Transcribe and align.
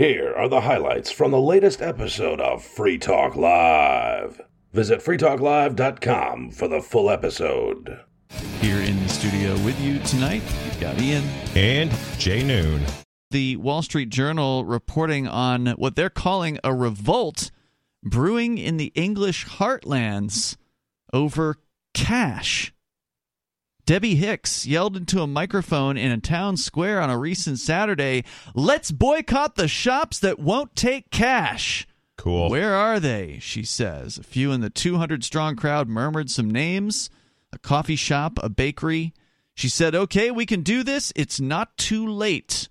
Here 0.00 0.32
are 0.34 0.48
the 0.48 0.62
highlights 0.62 1.10
from 1.10 1.30
the 1.30 1.38
latest 1.38 1.82
episode 1.82 2.40
of 2.40 2.64
Free 2.64 2.96
Talk 2.96 3.36
Live. 3.36 4.40
Visit 4.72 5.00
freetalklive.com 5.00 6.52
for 6.52 6.68
the 6.68 6.80
full 6.80 7.10
episode. 7.10 8.00
Here 8.60 8.78
in 8.78 8.98
the 9.02 9.08
studio 9.10 9.52
with 9.62 9.78
you 9.78 9.98
tonight, 9.98 10.40
you've 10.64 10.80
got 10.80 10.98
Ian. 10.98 11.22
And 11.54 11.90
Jay 12.16 12.42
Noon. 12.42 12.82
The 13.30 13.58
Wall 13.58 13.82
Street 13.82 14.08
Journal 14.08 14.64
reporting 14.64 15.28
on 15.28 15.66
what 15.72 15.96
they're 15.96 16.08
calling 16.08 16.58
a 16.64 16.72
revolt 16.72 17.50
brewing 18.02 18.56
in 18.56 18.78
the 18.78 18.92
English 18.94 19.44
heartlands 19.44 20.56
over 21.12 21.56
cash. 21.92 22.72
Debbie 23.90 24.14
Hicks 24.14 24.66
yelled 24.66 24.96
into 24.96 25.20
a 25.20 25.26
microphone 25.26 25.96
in 25.96 26.12
a 26.12 26.20
town 26.20 26.56
square 26.56 27.00
on 27.00 27.10
a 27.10 27.18
recent 27.18 27.58
Saturday, 27.58 28.22
Let's 28.54 28.92
boycott 28.92 29.56
the 29.56 29.66
shops 29.66 30.20
that 30.20 30.38
won't 30.38 30.76
take 30.76 31.10
cash. 31.10 31.88
Cool. 32.16 32.50
Where 32.50 32.76
are 32.76 33.00
they? 33.00 33.40
She 33.40 33.64
says. 33.64 34.16
A 34.16 34.22
few 34.22 34.52
in 34.52 34.60
the 34.60 34.70
200 34.70 35.24
strong 35.24 35.56
crowd 35.56 35.88
murmured 35.88 36.30
some 36.30 36.48
names 36.48 37.10
a 37.52 37.58
coffee 37.58 37.96
shop, 37.96 38.38
a 38.44 38.48
bakery. 38.48 39.12
She 39.56 39.68
said, 39.68 39.96
Okay, 39.96 40.30
we 40.30 40.46
can 40.46 40.62
do 40.62 40.84
this. 40.84 41.12
It's 41.16 41.40
not 41.40 41.76
too 41.76 42.06
late. 42.06 42.68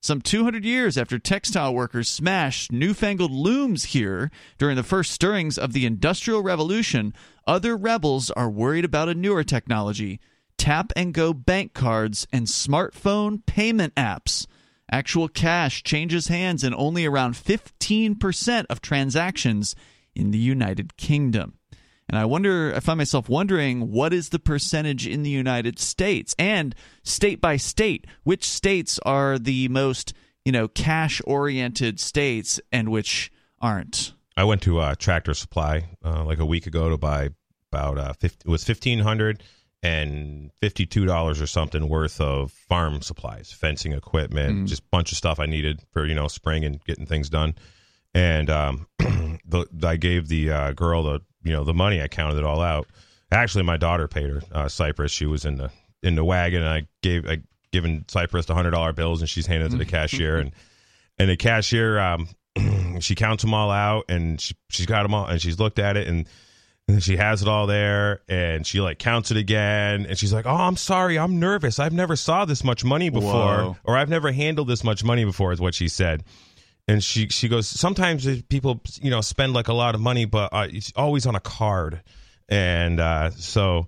Some 0.00 0.20
200 0.20 0.64
years 0.64 0.96
after 0.96 1.18
textile 1.18 1.74
workers 1.74 2.08
smashed 2.08 2.70
newfangled 2.70 3.32
looms 3.32 3.86
here 3.86 4.30
during 4.56 4.76
the 4.76 4.84
first 4.84 5.10
stirrings 5.10 5.58
of 5.58 5.72
the 5.72 5.84
Industrial 5.84 6.44
Revolution, 6.44 7.12
other 7.44 7.76
rebels 7.76 8.30
are 8.30 8.48
worried 8.48 8.84
about 8.84 9.08
a 9.08 9.14
newer 9.14 9.42
technology 9.42 10.20
tap 10.60 10.92
and 10.94 11.14
go 11.14 11.32
bank 11.32 11.72
cards 11.72 12.28
and 12.30 12.46
smartphone 12.46 13.44
payment 13.46 13.94
apps. 13.94 14.46
Actual 14.92 15.26
cash 15.26 15.82
changes 15.82 16.28
hands 16.28 16.62
in 16.62 16.74
only 16.74 17.06
around 17.06 17.32
15% 17.32 18.66
of 18.68 18.82
transactions 18.82 19.74
in 20.14 20.32
the 20.32 20.38
United 20.38 20.98
Kingdom. 20.98 21.54
And 22.10 22.18
I 22.18 22.26
wonder, 22.26 22.74
I 22.76 22.80
find 22.80 22.98
myself 22.98 23.26
wondering 23.26 23.90
what 23.90 24.12
is 24.12 24.28
the 24.28 24.38
percentage 24.38 25.06
in 25.06 25.22
the 25.22 25.30
United 25.30 25.78
States 25.78 26.34
and 26.38 26.74
state 27.04 27.40
by 27.40 27.56
state, 27.56 28.06
which 28.24 28.44
states 28.44 28.98
are 29.06 29.38
the 29.38 29.68
most, 29.68 30.12
you 30.44 30.52
know, 30.52 30.68
cash 30.68 31.22
oriented 31.24 31.98
states 31.98 32.60
and 32.70 32.90
which 32.90 33.32
aren't? 33.62 34.12
I 34.36 34.44
went 34.44 34.60
to 34.62 34.78
uh, 34.80 34.94
Tractor 34.94 35.32
Supply 35.32 35.88
uh, 36.04 36.22
like 36.24 36.38
a 36.38 36.44
week 36.44 36.66
ago 36.66 36.90
to 36.90 36.98
buy 36.98 37.30
about 37.72 37.96
uh, 37.96 38.12
50, 38.12 38.44
it 38.44 38.50
was 38.50 38.68
1500 38.68 39.42
and 39.82 40.50
$52 40.62 41.42
or 41.42 41.46
something 41.46 41.88
worth 41.88 42.20
of 42.20 42.52
farm 42.52 43.00
supplies, 43.00 43.50
fencing 43.50 43.92
equipment, 43.92 44.58
mm. 44.58 44.66
just 44.66 44.88
bunch 44.90 45.10
of 45.12 45.18
stuff 45.18 45.40
I 45.40 45.46
needed 45.46 45.82
for, 45.92 46.04
you 46.04 46.14
know, 46.14 46.28
spring 46.28 46.64
and 46.64 46.82
getting 46.84 47.06
things 47.06 47.30
done. 47.30 47.54
And 48.12 48.50
um, 48.50 48.86
the, 48.98 49.66
I 49.82 49.96
gave 49.96 50.28
the 50.28 50.50
uh, 50.50 50.72
girl 50.72 51.04
the, 51.04 51.20
you 51.42 51.52
know, 51.52 51.64
the 51.64 51.74
money. 51.74 52.02
I 52.02 52.08
counted 52.08 52.38
it 52.38 52.44
all 52.44 52.60
out. 52.60 52.88
Actually, 53.32 53.64
my 53.64 53.76
daughter 53.76 54.08
paid 54.08 54.28
her 54.30 54.42
uh, 54.52 54.68
Cypress. 54.68 55.12
She 55.12 55.26
was 55.26 55.44
in 55.44 55.56
the 55.56 55.70
in 56.02 56.16
the 56.16 56.24
wagon, 56.24 56.62
and 56.62 56.70
I 56.70 56.86
gave 57.02 57.26
I 57.26 57.38
given 57.72 58.04
Cypress 58.08 58.46
the 58.46 58.54
hundred 58.54 58.72
dollar 58.72 58.92
bills, 58.92 59.20
and 59.20 59.30
she's 59.30 59.46
handed 59.46 59.66
it 59.66 59.70
to 59.70 59.76
the 59.76 59.84
cashier, 59.84 60.38
and 60.38 60.52
and 61.18 61.30
the 61.30 61.36
cashier 61.36 61.98
um, 61.98 62.28
she 63.00 63.14
counts 63.14 63.42
them 63.42 63.54
all 63.54 63.70
out, 63.70 64.06
and 64.08 64.40
she 64.40 64.54
she's 64.68 64.86
got 64.86 65.04
them 65.04 65.14
all, 65.14 65.26
and 65.26 65.40
she's 65.40 65.60
looked 65.60 65.78
at 65.78 65.96
it, 65.96 66.08
and 66.08 66.28
and 66.92 67.02
she 67.02 67.16
has 67.16 67.42
it 67.42 67.48
all 67.48 67.66
there 67.66 68.20
and 68.28 68.66
she 68.66 68.80
like 68.80 68.98
counts 68.98 69.30
it 69.30 69.36
again 69.36 70.06
and 70.06 70.18
she's 70.18 70.32
like, 70.32 70.46
"Oh, 70.46 70.54
I'm 70.54 70.76
sorry. 70.76 71.18
I'm 71.18 71.38
nervous. 71.38 71.78
I've 71.78 71.92
never 71.92 72.16
saw 72.16 72.44
this 72.44 72.64
much 72.64 72.84
money 72.84 73.10
before 73.10 73.30
Whoa. 73.30 73.76
or 73.84 73.96
I've 73.96 74.08
never 74.08 74.32
handled 74.32 74.68
this 74.68 74.84
much 74.84 75.04
money 75.04 75.24
before." 75.24 75.52
is 75.52 75.60
what 75.60 75.74
she 75.74 75.88
said. 75.88 76.24
And 76.88 77.02
she 77.02 77.28
she 77.28 77.48
goes, 77.48 77.68
"Sometimes 77.68 78.42
people, 78.42 78.80
you 79.00 79.10
know, 79.10 79.20
spend 79.20 79.52
like 79.52 79.68
a 79.68 79.72
lot 79.72 79.94
of 79.94 80.00
money, 80.00 80.24
but 80.24 80.52
uh, 80.52 80.66
it's 80.70 80.92
always 80.96 81.26
on 81.26 81.34
a 81.34 81.40
card." 81.40 82.02
And 82.48 82.98
uh, 82.98 83.30
so 83.30 83.86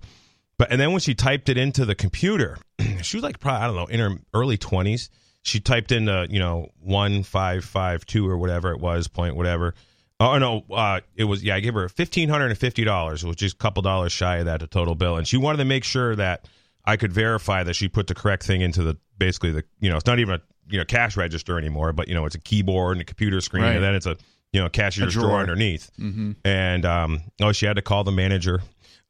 but 0.57 0.71
and 0.71 0.79
then 0.79 0.91
when 0.91 1.01
she 1.01 1.15
typed 1.15 1.49
it 1.49 1.57
into 1.57 1.85
the 1.85 1.95
computer, 1.95 2.57
she 3.01 3.17
was 3.17 3.23
like 3.23 3.39
probably 3.39 3.63
I 3.63 3.67
don't 3.67 3.75
know, 3.75 3.85
in 3.85 3.99
her 3.99 4.17
early 4.33 4.57
20s. 4.57 5.09
She 5.45 5.59
typed 5.59 5.91
in 5.91 6.05
the, 6.05 6.25
you 6.29 6.39
know, 6.39 6.69
1552 6.79 8.25
or 8.25 8.37
whatever 8.37 8.71
it 8.71 8.79
was, 8.79 9.09
point 9.09 9.35
whatever 9.35 9.75
Oh 10.19 10.37
no, 10.37 10.63
uh, 10.71 11.01
it 11.15 11.23
was 11.25 11.43
yeah. 11.43 11.55
I 11.55 11.59
gave 11.59 11.73
her 11.73 11.89
fifteen 11.89 12.29
hundred 12.29 12.47
and 12.47 12.57
fifty 12.57 12.83
dollars, 12.83 13.25
which 13.25 13.41
is 13.43 13.53
a 13.53 13.55
couple 13.55 13.81
dollars 13.81 14.11
shy 14.11 14.37
of 14.37 14.45
that 14.45 14.59
the 14.61 14.67
total 14.67 14.95
bill, 14.95 15.17
and 15.17 15.27
she 15.27 15.37
wanted 15.37 15.57
to 15.57 15.65
make 15.65 15.83
sure 15.83 16.15
that 16.15 16.47
I 16.85 16.97
could 16.97 17.11
verify 17.11 17.63
that 17.63 17.73
she 17.75 17.87
put 17.87 18.07
the 18.07 18.15
correct 18.15 18.43
thing 18.43 18.61
into 18.61 18.83
the 18.83 18.97
basically 19.17 19.51
the 19.51 19.63
you 19.79 19.89
know 19.89 19.97
it's 19.97 20.05
not 20.05 20.19
even 20.19 20.35
a 20.35 20.41
you 20.69 20.77
know 20.77 20.85
cash 20.85 21.17
register 21.17 21.57
anymore, 21.57 21.91
but 21.93 22.07
you 22.07 22.13
know 22.13 22.25
it's 22.25 22.35
a 22.35 22.39
keyboard 22.39 22.93
and 22.93 23.01
a 23.01 23.05
computer 23.05 23.41
screen, 23.41 23.63
Right. 23.63 23.75
and 23.75 23.83
then 23.83 23.95
it's 23.95 24.05
a 24.05 24.15
you 24.53 24.61
know 24.61 24.69
cashier's 24.69 25.15
A 25.15 25.19
drawer. 25.19 25.27
drawer. 25.29 25.39
underneath, 25.41 25.91
Mm-hmm. 25.99 26.31
and 26.45 26.85
um, 26.85 27.21
oh 27.41 27.51
she 27.51 27.65
had 27.65 27.75
to 27.77 27.81
call 27.81 28.03
the 28.03 28.11
manager. 28.11 28.61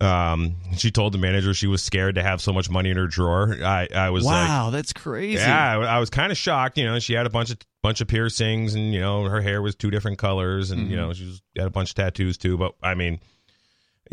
Um, 0.04 0.56
she 0.78 0.92
told 0.92 1.14
the 1.14 1.18
manager 1.18 1.54
she 1.54 1.68
was 1.68 1.82
scared 1.82 2.16
to 2.16 2.24
have 2.24 2.42
so 2.42 2.52
much 2.52 2.70
money 2.70 2.90
in 2.90 2.98
her 2.98 3.08
drawer. 3.08 3.56
I 3.64 3.88
I 3.96 4.10
was 4.10 4.26
like. 4.26 4.48
Wow, 4.48 4.70
that's 4.70 4.92
crazy. 4.94 5.40
Yeah, 5.42 5.78
I, 5.80 5.96
I 5.96 6.00
was 6.00 6.10
kind 6.10 6.32
of 6.32 6.38
shocked. 6.38 6.78
You 6.78 6.86
know, 6.86 7.00
she 7.00 7.14
had 7.14 7.26
a 7.26 7.30
bunch 7.30 7.52
of 7.52 7.58
bunch 7.82 8.02
of 8.02 8.08
piercings, 8.08 8.76
and 8.76 8.94
you 8.94 9.00
know, 9.00 9.24
her 9.24 9.42
hair 9.42 9.62
was 9.62 9.76
two 9.76 9.90
different 9.92 10.18
colors, 10.18 10.72
and 10.72 10.90
you 10.90 10.96
Mhm. 10.98 11.00
know, 11.00 11.14
she 11.14 11.26
was, 11.26 11.42
had 11.58 11.68
a 11.68 11.70
bunch 11.70 11.90
of 11.92 11.96
tattoos 11.96 12.38
too. 12.38 12.58
But 12.58 12.74
I 12.84 12.96
mean, 12.96 13.20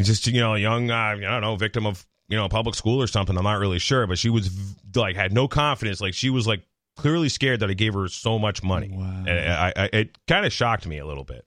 just 0.00 0.26
you 0.26 0.40
know, 0.40 0.54
a 0.54 0.58
young, 0.58 0.90
uh, 0.90 0.94
I 0.94 1.14
don't 1.20 1.40
know, 1.40 1.56
victim 1.56 1.86
of 1.86 2.06
you 2.28 2.36
know, 2.36 2.48
public 2.48 2.76
school 2.76 3.02
or 3.02 3.08
something. 3.08 3.36
I'm 3.36 3.42
not 3.42 3.58
really 3.58 3.80
sure, 3.80 4.06
but 4.06 4.16
she 4.16 4.30
was 4.30 4.46
v- 4.46 5.00
like 5.00 5.16
had 5.16 5.32
no 5.32 5.48
confidence. 5.48 6.00
Like 6.00 6.14
she 6.14 6.30
was 6.30 6.46
like 6.46 6.62
clearly 6.96 7.28
scared 7.28 7.58
that 7.60 7.70
I 7.70 7.74
gave 7.74 7.94
her 7.94 8.06
so 8.06 8.38
much 8.38 8.62
money. 8.62 8.90
Wow. 8.92 9.24
And 9.26 9.30
I, 9.52 9.72
I, 9.76 9.90
it 9.92 10.18
kind 10.28 10.46
of 10.46 10.52
shocked 10.52 10.86
me 10.86 10.98
a 10.98 11.06
little 11.06 11.24
bit. 11.24 11.44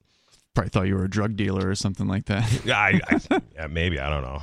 Probably 0.54 0.70
thought 0.70 0.88
you 0.88 0.96
were 0.96 1.06
a 1.06 1.10
drug 1.10 1.36
dealer 1.36 1.70
or 1.70 1.76
something 1.76 2.08
like 2.08 2.26
that. 2.26 2.68
I, 2.68 3.00
I, 3.08 3.42
yeah, 3.56 3.68
maybe 3.68 4.00
I 4.00 4.10
don't 4.10 4.22
know. 4.22 4.42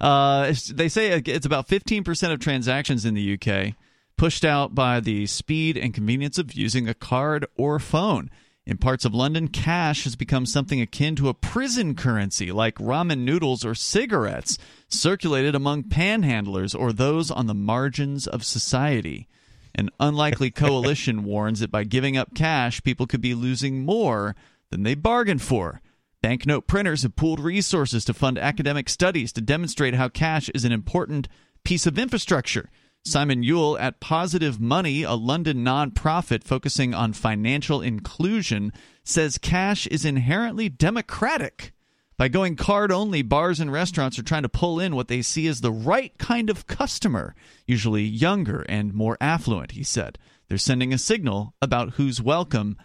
Uh, 0.00 0.54
they 0.72 0.88
say 0.88 1.22
it's 1.26 1.46
about 1.46 1.68
15% 1.68 2.32
of 2.32 2.40
transactions 2.40 3.04
in 3.04 3.14
the 3.14 3.38
UK 3.38 3.74
pushed 4.16 4.44
out 4.44 4.74
by 4.74 5.00
the 5.00 5.26
speed 5.26 5.76
and 5.76 5.94
convenience 5.94 6.38
of 6.38 6.54
using 6.54 6.88
a 6.88 6.94
card 6.94 7.46
or 7.56 7.78
phone. 7.78 8.30
In 8.64 8.76
parts 8.76 9.04
of 9.04 9.12
London, 9.12 9.48
cash 9.48 10.04
has 10.04 10.14
become 10.14 10.46
something 10.46 10.80
akin 10.80 11.16
to 11.16 11.28
a 11.28 11.34
prison 11.34 11.96
currency, 11.96 12.52
like 12.52 12.76
ramen 12.76 13.20
noodles 13.20 13.64
or 13.64 13.74
cigarettes, 13.74 14.56
circulated 14.86 15.56
among 15.56 15.84
panhandlers 15.84 16.78
or 16.78 16.92
those 16.92 17.30
on 17.30 17.46
the 17.48 17.54
margins 17.54 18.28
of 18.28 18.44
society. 18.44 19.26
An 19.74 19.90
unlikely 19.98 20.50
coalition 20.52 21.24
warns 21.24 21.58
that 21.58 21.72
by 21.72 21.82
giving 21.82 22.16
up 22.16 22.34
cash, 22.34 22.84
people 22.84 23.08
could 23.08 23.20
be 23.20 23.34
losing 23.34 23.84
more 23.84 24.36
than 24.72 24.82
they 24.82 24.96
bargained 24.96 25.42
for. 25.42 25.80
Banknote 26.22 26.66
printers 26.66 27.02
have 27.02 27.14
pooled 27.14 27.38
resources 27.38 28.04
to 28.06 28.14
fund 28.14 28.38
academic 28.38 28.88
studies 28.88 29.32
to 29.34 29.40
demonstrate 29.40 29.94
how 29.94 30.08
cash 30.08 30.48
is 30.48 30.64
an 30.64 30.72
important 30.72 31.28
piece 31.62 31.86
of 31.86 31.98
infrastructure. 31.98 32.70
Simon 33.04 33.42
Youel 33.42 33.78
at 33.80 34.00
Positive 34.00 34.60
Money, 34.60 35.02
a 35.02 35.12
London 35.12 35.64
nonprofit 35.64 36.42
focusing 36.42 36.94
on 36.94 37.12
financial 37.12 37.80
inclusion, 37.80 38.72
says 39.04 39.38
cash 39.38 39.86
is 39.88 40.04
inherently 40.04 40.68
democratic. 40.68 41.72
By 42.16 42.28
going 42.28 42.56
card 42.56 42.92
only, 42.92 43.22
bars 43.22 43.58
and 43.58 43.72
restaurants 43.72 44.18
are 44.18 44.22
trying 44.22 44.44
to 44.44 44.48
pull 44.48 44.78
in 44.78 44.94
what 44.94 45.08
they 45.08 45.22
see 45.22 45.48
as 45.48 45.60
the 45.60 45.72
right 45.72 46.16
kind 46.18 46.48
of 46.48 46.68
customer, 46.68 47.34
usually 47.66 48.04
younger 48.04 48.64
and 48.68 48.94
more 48.94 49.18
affluent, 49.20 49.72
he 49.72 49.82
said. 49.82 50.18
They're 50.48 50.56
sending 50.58 50.92
a 50.92 50.98
signal 50.98 51.54
about 51.60 51.94
who's 51.94 52.22
welcome 52.22 52.76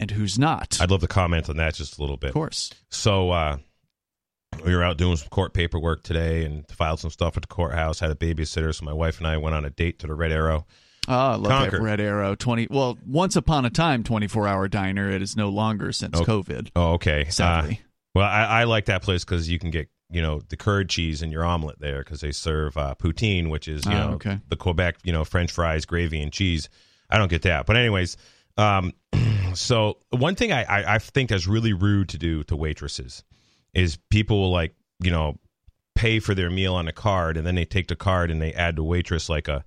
and 0.00 0.10
who's 0.10 0.38
not. 0.38 0.78
I'd 0.80 0.90
love 0.90 1.00
to 1.02 1.06
comment 1.08 1.48
on 1.48 1.56
that 1.58 1.74
just 1.74 1.98
a 1.98 2.00
little 2.00 2.16
bit. 2.16 2.28
Of 2.28 2.34
course. 2.34 2.70
So 2.90 3.30
uh, 3.30 3.56
we 4.64 4.74
were 4.74 4.82
out 4.84 4.96
doing 4.98 5.16
some 5.16 5.28
court 5.28 5.52
paperwork 5.54 6.02
today 6.02 6.44
and 6.44 6.66
filed 6.70 7.00
some 7.00 7.10
stuff 7.10 7.36
at 7.36 7.42
the 7.42 7.48
courthouse. 7.48 8.00
Had 8.00 8.10
a 8.10 8.14
babysitter, 8.14 8.74
so 8.74 8.84
my 8.84 8.92
wife 8.92 9.18
and 9.18 9.26
I 9.26 9.36
went 9.36 9.54
on 9.54 9.64
a 9.64 9.70
date 9.70 9.98
to 10.00 10.06
the 10.06 10.14
Red 10.14 10.32
Arrow. 10.32 10.66
Oh, 11.06 11.12
I 11.14 11.34
love 11.34 11.44
Concord. 11.50 11.72
that 11.72 11.84
Red 11.84 12.00
Arrow 12.00 12.34
20. 12.34 12.68
Well, 12.70 12.96
once 13.06 13.36
upon 13.36 13.64
a 13.66 13.70
time, 13.70 14.04
24 14.04 14.48
hour 14.48 14.68
diner. 14.68 15.10
It 15.10 15.20
is 15.22 15.36
no 15.36 15.50
longer 15.50 15.92
since 15.92 16.18
Oh, 16.18 16.24
COVID, 16.24 16.70
Oh, 16.74 16.92
okay. 16.94 17.26
Uh, 17.26 17.30
sadly. 17.30 17.80
well, 18.14 18.24
I, 18.26 18.44
I 18.60 18.64
like 18.64 18.86
that 18.86 19.02
place 19.02 19.22
because 19.24 19.48
you 19.50 19.58
can 19.58 19.70
get 19.70 19.88
you 20.10 20.22
know 20.22 20.40
the 20.48 20.56
curd 20.56 20.88
cheese 20.88 21.20
in 21.22 21.30
your 21.32 21.44
omelet 21.44 21.78
there 21.80 21.98
because 21.98 22.20
they 22.20 22.30
serve 22.32 22.76
uh, 22.78 22.94
poutine, 22.94 23.50
which 23.50 23.68
is 23.68 23.84
you 23.84 23.92
Oh, 23.92 23.94
know 24.08 24.14
okay. 24.14 24.38
the 24.48 24.56
Quebec 24.56 24.96
you 25.04 25.12
know 25.12 25.24
French 25.24 25.52
fries, 25.52 25.84
gravy, 25.84 26.22
and 26.22 26.32
cheese. 26.32 26.68
I 27.10 27.18
don't 27.18 27.28
get 27.28 27.42
that, 27.42 27.66
but 27.66 27.76
anyways, 27.76 28.16
um, 28.56 28.92
so 29.54 29.98
one 30.10 30.34
thing 30.34 30.52
I, 30.52 30.64
I 30.64 30.94
I 30.94 30.98
think 30.98 31.30
that's 31.30 31.46
really 31.46 31.72
rude 31.72 32.08
to 32.10 32.18
do 32.18 32.44
to 32.44 32.56
waitresses 32.56 33.24
is 33.72 33.98
people 34.10 34.40
will 34.40 34.52
like 34.52 34.74
you 35.00 35.10
know 35.10 35.38
pay 35.94 36.18
for 36.18 36.34
their 36.34 36.50
meal 36.50 36.74
on 36.74 36.88
a 36.88 36.92
card 36.92 37.36
and 37.36 37.46
then 37.46 37.54
they 37.54 37.64
take 37.64 37.88
the 37.88 37.96
card 37.96 38.30
and 38.30 38.40
they 38.42 38.52
add 38.52 38.76
the 38.76 38.84
waitress 38.84 39.28
like 39.28 39.48
a 39.48 39.64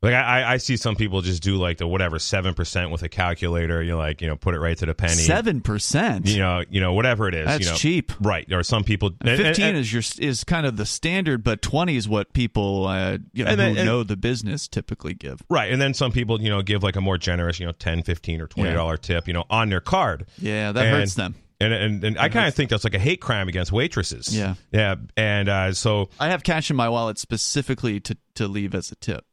Like 0.00 0.14
I, 0.14 0.52
I 0.54 0.56
see 0.58 0.76
some 0.76 0.94
people 0.94 1.22
just 1.22 1.42
do 1.42 1.56
like 1.56 1.78
the 1.78 1.86
whatever 1.88 2.20
seven 2.20 2.54
percent 2.54 2.92
with 2.92 3.02
a 3.02 3.08
calculator. 3.08 3.82
You 3.82 3.90
know, 3.92 3.98
like 3.98 4.20
you 4.22 4.28
know, 4.28 4.36
put 4.36 4.54
it 4.54 4.60
right 4.60 4.78
to 4.78 4.86
the 4.86 4.94
penny. 4.94 5.14
Seven 5.14 5.60
percent. 5.60 6.28
You 6.28 6.38
know, 6.38 6.62
you 6.70 6.80
know, 6.80 6.92
whatever 6.92 7.26
it 7.26 7.34
is. 7.34 7.46
That's 7.46 7.64
you 7.64 7.70
know, 7.72 7.76
cheap. 7.76 8.12
right? 8.20 8.46
Or 8.52 8.62
some 8.62 8.84
people. 8.84 9.10
and- 9.20 9.28
and- 9.30 9.38
Fifteen 9.42 9.66
and- 9.70 9.78
is 9.78 9.92
your 9.92 10.02
is 10.20 10.44
kind 10.44 10.66
of 10.66 10.76
the 10.76 10.86
standard, 10.86 11.42
but 11.42 11.62
twenty 11.62 11.96
is 11.96 12.08
what 12.08 12.32
people 12.32 12.86
uh, 12.86 13.18
you 13.32 13.44
know 13.44 13.56
then- 13.56 13.72
who 13.74 13.80
and- 13.80 13.86
know 13.86 14.02
the 14.04 14.16
business 14.16 14.68
typically 14.68 15.14
give. 15.14 15.42
Right, 15.50 15.72
and 15.72 15.82
then 15.82 15.94
some 15.94 16.12
people, 16.12 16.40
you 16.40 16.48
know, 16.48 16.62
give 16.62 16.84
like 16.84 16.94
a 16.94 17.00
more 17.00 17.18
generous, 17.18 17.58
you 17.58 17.66
know, 17.66 17.72
10 17.72 18.04
15 18.04 18.40
or 18.40 18.46
twenty 18.46 18.72
dollar 18.72 18.96
tip, 18.98 19.26
you 19.26 19.34
know, 19.34 19.46
on 19.50 19.68
their 19.68 19.80
card. 19.80 20.26
Yeah, 20.38 20.70
that 20.70 20.86
And- 20.86 20.96
hurts 20.96 21.14
them. 21.14 21.34
And 21.60 21.72
and, 21.72 22.04
and 22.04 22.18
I 22.20 22.28
kind 22.28 22.46
of 22.46 22.54
think 22.54 22.70
that's 22.70 22.84
like 22.84 22.94
a 22.94 23.00
hate 23.00 23.20
crime 23.20 23.48
against 23.48 23.72
waitresses. 23.72 24.28
Yeah. 24.36 24.54
yeah, 24.70 24.94
and 25.16 25.48
uh, 25.48 25.72
so 25.72 26.08
I 26.20 26.28
have 26.28 26.44
cash 26.44 26.70
in 26.70 26.76
my 26.76 26.88
wallet 26.88 27.18
specifically 27.18 27.98
to, 27.98 28.16
to 28.36 28.46
leave 28.46 28.76
as 28.76 28.92
a 28.92 28.94
tip. 28.94 29.24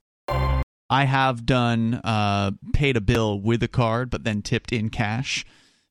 I 0.96 1.04
have 1.04 1.46
done 1.46 1.96
uh, 1.96 2.52
paid 2.72 2.96
a 2.96 3.02
bill 3.02 3.38
with 3.38 3.62
a 3.64 3.68
card, 3.68 4.10
but 4.10 4.24
then 4.24 4.42
tipped 4.42 4.72
in 4.72 4.90
cash 4.90 5.46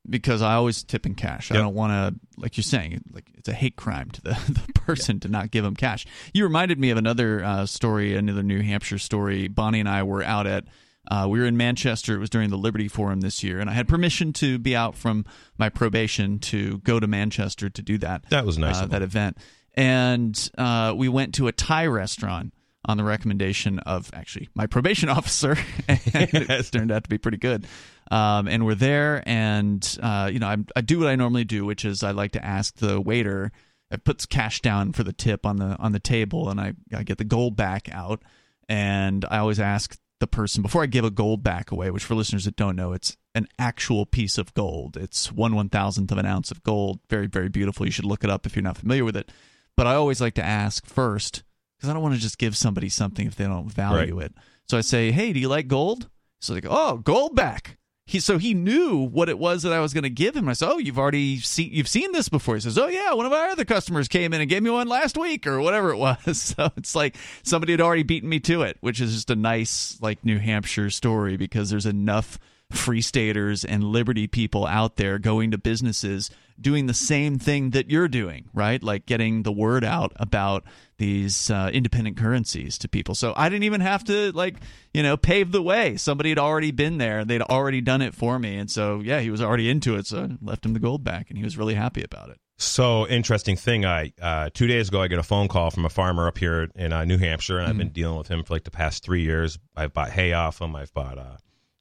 because 0.09 0.41
I 0.41 0.55
always 0.55 0.83
tip 0.83 1.05
in 1.05 1.13
cash. 1.13 1.51
I 1.51 1.57
don't 1.57 1.75
want 1.75 1.91
to, 1.91 2.41
like 2.41 2.57
you're 2.57 2.63
saying, 2.63 3.03
like 3.11 3.29
it's 3.35 3.47
a 3.47 3.53
hate 3.53 3.75
crime 3.75 4.09
to 4.09 4.21
the, 4.23 4.29
the 4.49 4.73
person 4.73 5.19
to 5.19 5.27
not 5.27 5.51
give 5.51 5.63
them 5.63 5.75
cash. 5.75 6.07
You 6.33 6.43
reminded 6.43 6.79
me 6.79 6.89
of 6.89 6.97
another 6.97 7.43
uh, 7.43 7.65
story, 7.67 8.15
another 8.15 8.41
New 8.41 8.63
Hampshire 8.63 8.97
story. 8.97 9.47
Bonnie 9.47 9.79
and 9.79 9.87
I 9.87 10.01
were 10.01 10.23
out 10.23 10.47
at. 10.47 10.65
Uh, 11.07 11.27
we 11.29 11.39
were 11.39 11.45
in 11.45 11.55
Manchester. 11.55 12.15
It 12.15 12.19
was 12.19 12.31
during 12.31 12.49
the 12.49 12.57
Liberty 12.57 12.87
Forum 12.87 13.21
this 13.21 13.43
year, 13.43 13.59
and 13.59 13.69
I 13.69 13.73
had 13.73 13.87
permission 13.87 14.33
to 14.33 14.57
be 14.57 14.75
out 14.75 14.95
from 14.95 15.23
my 15.59 15.69
probation 15.69 16.39
to 16.39 16.79
go 16.79 16.99
to 16.99 17.05
Manchester 17.05 17.69
to 17.69 17.81
do 17.83 17.99
that 17.99 18.27
that 18.31 18.43
was 18.43 18.57
nice. 18.57 18.79
uh, 18.79 18.87
that 18.87 19.03
event. 19.03 19.37
And 19.75 20.49
uh, 20.57 20.95
we 20.97 21.09
went 21.09 21.35
to 21.35 21.47
a 21.47 21.51
Thai 21.51 21.85
restaurant 21.85 22.53
on 22.85 22.97
the 22.97 23.03
recommendation 23.03 23.79
of 23.79 24.09
actually 24.13 24.49
my 24.55 24.67
probation 24.67 25.09
officer, 25.17 25.57
and 25.87 25.99
it 26.05 26.49
has 26.49 26.69
turned 26.69 26.91
out 26.91 27.03
to 27.03 27.09
be 27.09 27.17
pretty 27.17 27.37
good. 27.37 27.65
Um, 28.11 28.47
and 28.47 28.65
we're 28.65 28.75
there, 28.75 29.23
and 29.25 29.97
uh, 30.01 30.29
you 30.31 30.39
know, 30.39 30.47
I, 30.47 30.57
I 30.75 30.81
do 30.81 30.99
what 30.99 31.07
I 31.07 31.15
normally 31.15 31.43
do, 31.43 31.65
which 31.65 31.85
is 31.85 32.03
I 32.03 32.11
like 32.11 32.31
to 32.33 32.45
ask 32.45 32.75
the 32.75 33.01
waiter. 33.01 33.51
It 33.91 34.03
puts 34.03 34.25
cash 34.25 34.61
down 34.61 34.93
for 34.93 35.03
the 35.03 35.13
tip 35.13 35.45
on 35.45 35.57
the 35.57 35.75
on 35.79 35.91
the 35.91 35.99
table, 35.99 36.49
and 36.49 36.59
I, 36.59 36.73
I 36.93 37.03
get 37.03 37.17
the 37.17 37.25
Goldback 37.25 37.91
out, 37.91 38.21
and 38.69 39.25
I 39.29 39.39
always 39.39 39.59
ask 39.59 39.97
the 40.19 40.27
person 40.27 40.61
before 40.61 40.83
I 40.83 40.87
give 40.87 41.05
a 41.05 41.11
Goldback 41.11 41.71
away. 41.71 41.89
Which 41.89 42.03
for 42.03 42.15
listeners 42.15 42.45
that 42.45 42.55
don't 42.55 42.75
know, 42.75 42.93
it's 42.93 43.17
an 43.33 43.47
actual 43.57 44.05
piece 44.05 44.37
of 44.37 44.53
gold. 44.53 44.97
It's 44.97 45.31
one 45.31 45.55
one 45.55 45.69
thousandth 45.69 46.11
of 46.11 46.17
an 46.17 46.25
ounce 46.25 46.51
of 46.51 46.63
gold. 46.63 46.99
Very 47.09 47.27
very 47.27 47.49
beautiful. 47.49 47.85
You 47.85 47.91
should 47.91 48.05
look 48.05 48.23
it 48.23 48.29
up 48.29 48.45
if 48.45 48.55
you're 48.55 48.63
not 48.63 48.77
familiar 48.77 49.05
with 49.05 49.17
it. 49.17 49.31
But 49.75 49.87
I 49.87 49.95
always 49.95 50.21
like 50.21 50.35
to 50.35 50.45
ask 50.45 50.85
first 50.85 51.43
because 51.77 51.89
I 51.89 51.93
don't 51.93 52.01
want 52.03 52.15
to 52.15 52.21
just 52.21 52.37
give 52.37 52.55
somebody 52.57 52.89
something 52.89 53.27
if 53.27 53.35
they 53.35 53.45
don't 53.45 53.71
value 53.71 54.19
it. 54.19 54.33
So 54.67 54.77
I 54.77 54.81
say, 54.81 55.11
"Hey, 55.11 55.33
do 55.33 55.39
you 55.39 55.49
like 55.49 55.67
gold?" 55.67 56.09
So 56.41 56.53
they 56.53 56.61
go, 56.61 56.69
"Oh, 56.71 57.01
Goldback." 57.03 57.77
He 58.07 58.19
so 58.19 58.37
he 58.37 58.53
knew 58.53 58.99
what 58.99 59.29
it 59.29 59.39
was 59.39 59.63
that 59.63 59.73
I 59.73 59.79
was 59.79 59.91
going 59.91 60.03
to 60.03 60.11
give 60.11 60.35
him. 60.35 60.47
I 60.47 60.53
said, 60.53 60.69
"Oh, 60.69 60.77
you've 60.77 60.99
already 60.99 61.39
seen 61.39 61.71
you've 61.71 61.87
seen 61.87 62.11
this 62.11 62.29
before." 62.29 62.53
He 62.53 62.61
says, 62.61 62.77
"Oh 62.77 62.87
yeah, 62.87 63.13
one 63.13 63.25
of 63.25 63.33
our 63.33 63.49
other 63.49 63.65
customers 63.65 64.07
came 64.07 64.31
in 64.31 64.41
and 64.41 64.49
gave 64.49 64.61
me 64.61 64.69
one 64.69 64.87
last 64.87 65.17
week 65.17 65.47
or 65.47 65.59
whatever 65.59 65.89
it 65.91 65.97
was." 65.97 66.15
So 66.55 66.71
it's 66.77 66.93
like 66.93 67.17
somebody 67.43 67.73
had 67.73 67.81
already 67.81 68.03
beaten 68.03 68.29
me 68.29 68.39
to 68.41 68.61
it, 68.61 68.77
which 68.81 69.01
is 69.01 69.13
just 69.13 69.31
a 69.31 69.35
nice 69.35 69.97
like 70.01 70.23
New 70.23 70.37
Hampshire 70.37 70.91
story 70.91 71.35
because 71.35 71.71
there's 71.71 71.87
enough 71.87 72.37
free 72.71 73.01
staters 73.01 73.65
and 73.65 73.83
liberty 73.83 74.27
people 74.27 74.65
out 74.67 74.97
there 74.97 75.17
going 75.17 75.51
to 75.51 75.57
businesses 75.57 76.29
doing 76.59 76.85
the 76.85 76.93
same 76.93 77.37
thing 77.37 77.71
that 77.71 77.89
you're 77.89 78.07
doing, 78.07 78.49
right? 78.53 78.81
Like 78.81 79.05
getting 79.05 79.43
the 79.43 79.51
word 79.51 79.83
out 79.83 80.13
about 80.17 80.63
these 80.97 81.49
uh, 81.49 81.69
independent 81.73 82.17
currencies 82.17 82.77
to 82.79 82.87
people. 82.87 83.15
So 83.15 83.33
I 83.35 83.49
didn't 83.49 83.63
even 83.63 83.81
have 83.81 84.03
to 84.05 84.31
like, 84.31 84.55
you 84.93 85.03
know, 85.03 85.17
pave 85.17 85.51
the 85.51 85.61
way. 85.61 85.97
Somebody 85.97 86.29
had 86.29 86.39
already 86.39 86.71
been 86.71 86.97
there. 86.97 87.25
They'd 87.25 87.41
already 87.41 87.81
done 87.81 88.01
it 88.01 88.15
for 88.15 88.39
me. 88.39 88.57
And 88.57 88.71
so, 88.71 89.01
yeah, 89.01 89.19
he 89.19 89.29
was 89.29 89.41
already 89.41 89.69
into 89.69 89.95
it. 89.95 90.07
So 90.07 90.23
I 90.23 90.29
left 90.41 90.65
him 90.65 90.73
the 90.73 90.79
Goldback 90.79 91.29
and 91.29 91.37
he 91.37 91.43
was 91.43 91.57
really 91.57 91.73
happy 91.73 92.03
about 92.03 92.29
it. 92.29 92.39
So 92.57 93.05
interesting 93.07 93.57
thing. 93.57 93.83
I 93.83 94.13
uh, 94.21 94.49
two 94.53 94.67
days 94.67 94.87
ago 94.87 95.01
I 95.01 95.09
get 95.09 95.19
a 95.19 95.23
phone 95.23 95.49
call 95.49 95.71
from 95.71 95.83
a 95.83 95.89
farmer 95.89 96.27
up 96.27 96.37
here 96.37 96.69
in 96.75 96.93
uh, 96.93 97.03
New 97.03 97.17
Hampshire, 97.17 97.59
and 97.59 97.67
I've 97.67 97.77
been 97.77 97.89
dealing 97.89 98.17
with 98.17 98.29
him 98.29 98.45
for 98.45 98.53
like 98.53 98.63
the 98.63 98.71
past 98.71 99.03
three 99.03 99.23
years. 99.23 99.59
I've 99.75 99.93
bought 99.93 100.09
hay 100.09 100.31
off 100.31 100.61
him. 100.61 100.73
I've 100.73 100.93
bought 100.93 101.17
uh, 101.17 101.35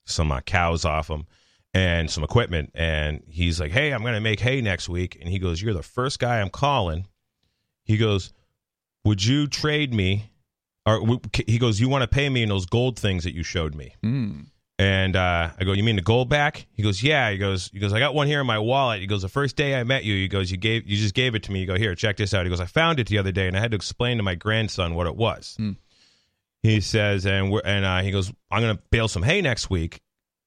some 0.04 0.32
uh, 0.32 0.40
cows 0.40 0.84
off 0.84 1.08
him 1.08 1.26
and 1.72 2.10
some 2.10 2.24
equipment. 2.24 2.72
And 2.74 3.22
he's 3.28 3.60
like, 3.60 3.70
"Hey, 3.70 3.92
I'm 3.92 4.02
going 4.02 4.14
to 4.14 4.20
make 4.20 4.40
hay 4.40 4.60
next 4.62 4.88
week." 4.88 5.16
And 5.20 5.28
he 5.28 5.38
goes, 5.38 5.62
"You're 5.62 5.74
the 5.74 5.82
first 5.84 6.18
guy 6.18 6.40
I'm 6.40 6.50
calling." 6.50 7.06
He 7.84 7.96
goes, 7.96 8.32
"Would 9.04 9.24
you 9.24 9.46
trade 9.46 9.92
me?" 9.92 10.30
Or 10.86 11.20
he 11.46 11.58
goes, 11.58 11.80
"You 11.80 11.88
want 11.88 12.02
to 12.02 12.08
pay 12.08 12.28
me 12.28 12.42
in 12.42 12.48
those 12.48 12.66
gold 12.66 12.98
things 12.98 13.24
that 13.24 13.34
you 13.34 13.42
showed 13.42 13.74
me?" 13.74 13.94
Mm. 14.02 14.46
And 14.78 15.14
uh, 15.14 15.50
I 15.58 15.64
go, 15.64 15.72
you 15.72 15.84
mean 15.84 15.96
the 15.96 16.02
Goldback? 16.02 16.64
He 16.72 16.82
goes, 16.82 17.00
yeah. 17.00 17.30
He 17.30 17.38
goes, 17.38 17.70
he 17.72 17.78
goes, 17.78 17.92
I 17.92 18.00
got 18.00 18.12
one 18.12 18.26
here 18.26 18.40
in 18.40 18.46
my 18.46 18.58
wallet. 18.58 19.00
He 19.00 19.06
goes, 19.06 19.22
the 19.22 19.28
first 19.28 19.54
day 19.54 19.78
I 19.78 19.84
met 19.84 20.02
you, 20.04 20.14
he 20.14 20.26
goes, 20.26 20.50
you 20.50 20.56
gave, 20.56 20.84
you 20.86 20.96
just 20.96 21.14
gave 21.14 21.36
it 21.36 21.44
to 21.44 21.52
me. 21.52 21.60
You 21.60 21.66
go, 21.66 21.76
here, 21.76 21.94
check 21.94 22.16
this 22.16 22.34
out. 22.34 22.44
He 22.44 22.50
goes, 22.50 22.60
I 22.60 22.66
found 22.66 22.98
it 22.98 23.06
the 23.06 23.18
other 23.18 23.30
day, 23.30 23.46
and 23.46 23.56
I 23.56 23.60
had 23.60 23.70
to 23.70 23.76
explain 23.76 24.16
to 24.16 24.24
my 24.24 24.34
grandson 24.34 24.96
what 24.96 25.06
it 25.06 25.14
was. 25.14 25.54
Hmm. 25.58 25.72
He 26.62 26.80
says, 26.80 27.24
and 27.24 27.52
we're, 27.52 27.60
and 27.64 27.84
uh, 27.84 28.00
he 28.00 28.10
goes, 28.10 28.32
I'm 28.50 28.62
gonna 28.62 28.80
bale 28.90 29.06
some 29.06 29.22
hay 29.22 29.42
next 29.42 29.70
week, 29.70 30.00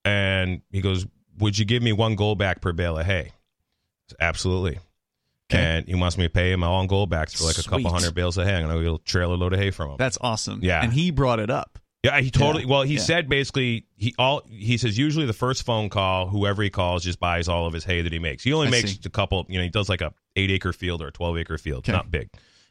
and 0.04 0.60
he 0.70 0.82
goes, 0.82 1.06
would 1.38 1.58
you 1.58 1.64
give 1.64 1.82
me 1.82 1.92
one 1.92 2.16
Goldback 2.16 2.60
per 2.60 2.72
bale 2.72 2.98
of 2.98 3.06
hay? 3.06 3.30
Absolutely. 4.20 4.78
Okay. 5.50 5.62
And 5.62 5.86
he 5.88 5.94
wants 5.94 6.18
me 6.18 6.24
to 6.24 6.30
pay 6.30 6.52
him 6.52 6.62
all 6.62 6.80
in 6.82 6.88
Goldbacks 6.88 7.36
for 7.38 7.44
like 7.44 7.56
a 7.58 7.62
couple 7.62 7.90
hundred 7.90 8.14
bales 8.14 8.36
of 8.36 8.46
hay. 8.46 8.54
I'm 8.56 8.62
gonna 8.62 8.74
get 8.74 8.80
a 8.80 8.82
little 8.82 8.98
trailer 8.98 9.36
load 9.36 9.52
of 9.54 9.58
hay 9.58 9.70
from 9.70 9.90
him. 9.92 9.96
That's 9.98 10.18
awesome. 10.20 10.60
Yeah. 10.62 10.82
And 10.82 10.92
he 10.92 11.10
brought 11.10 11.40
it 11.40 11.48
up. 11.50 11.78
Yeah, 12.04 12.20
he 12.20 12.30
totally. 12.30 12.62
Yeah, 12.64 12.70
Well, 12.70 12.82
he 12.82 12.94
yeah. 12.94 13.00
said 13.00 13.28
basically 13.28 13.86
he 13.96 14.14
all 14.18 14.42
he 14.48 14.76
says 14.76 14.96
usually 14.98 15.26
the 15.26 15.32
first 15.32 15.64
phone 15.64 15.88
call, 15.88 16.28
whoever 16.28 16.62
he 16.62 16.70
calls 16.70 17.02
just 17.02 17.18
buys 17.18 17.48
all 17.48 17.66
of 17.66 17.72
his 17.72 17.84
hay 17.84 18.02
that 18.02 18.12
he 18.12 18.18
makes. 18.18 18.44
He 18.44 18.52
only 18.52 18.68
I 18.68 18.70
makes 18.70 18.92
see. 18.92 19.00
a 19.04 19.08
couple. 19.08 19.46
You 19.48 19.58
know, 19.58 19.64
he 19.64 19.70
does 19.70 19.88
like 19.88 20.00
a 20.02 20.12
eight 20.36 20.50
acre 20.50 20.72
field 20.72 21.02
or 21.02 21.08
a 21.08 21.12
twelve 21.12 21.36
acre 21.38 21.58
field, 21.58 21.80
Okay. 21.80 21.92
not 21.92 22.10
big. 22.10 22.28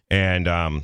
And 0.10 0.48
um, 0.48 0.84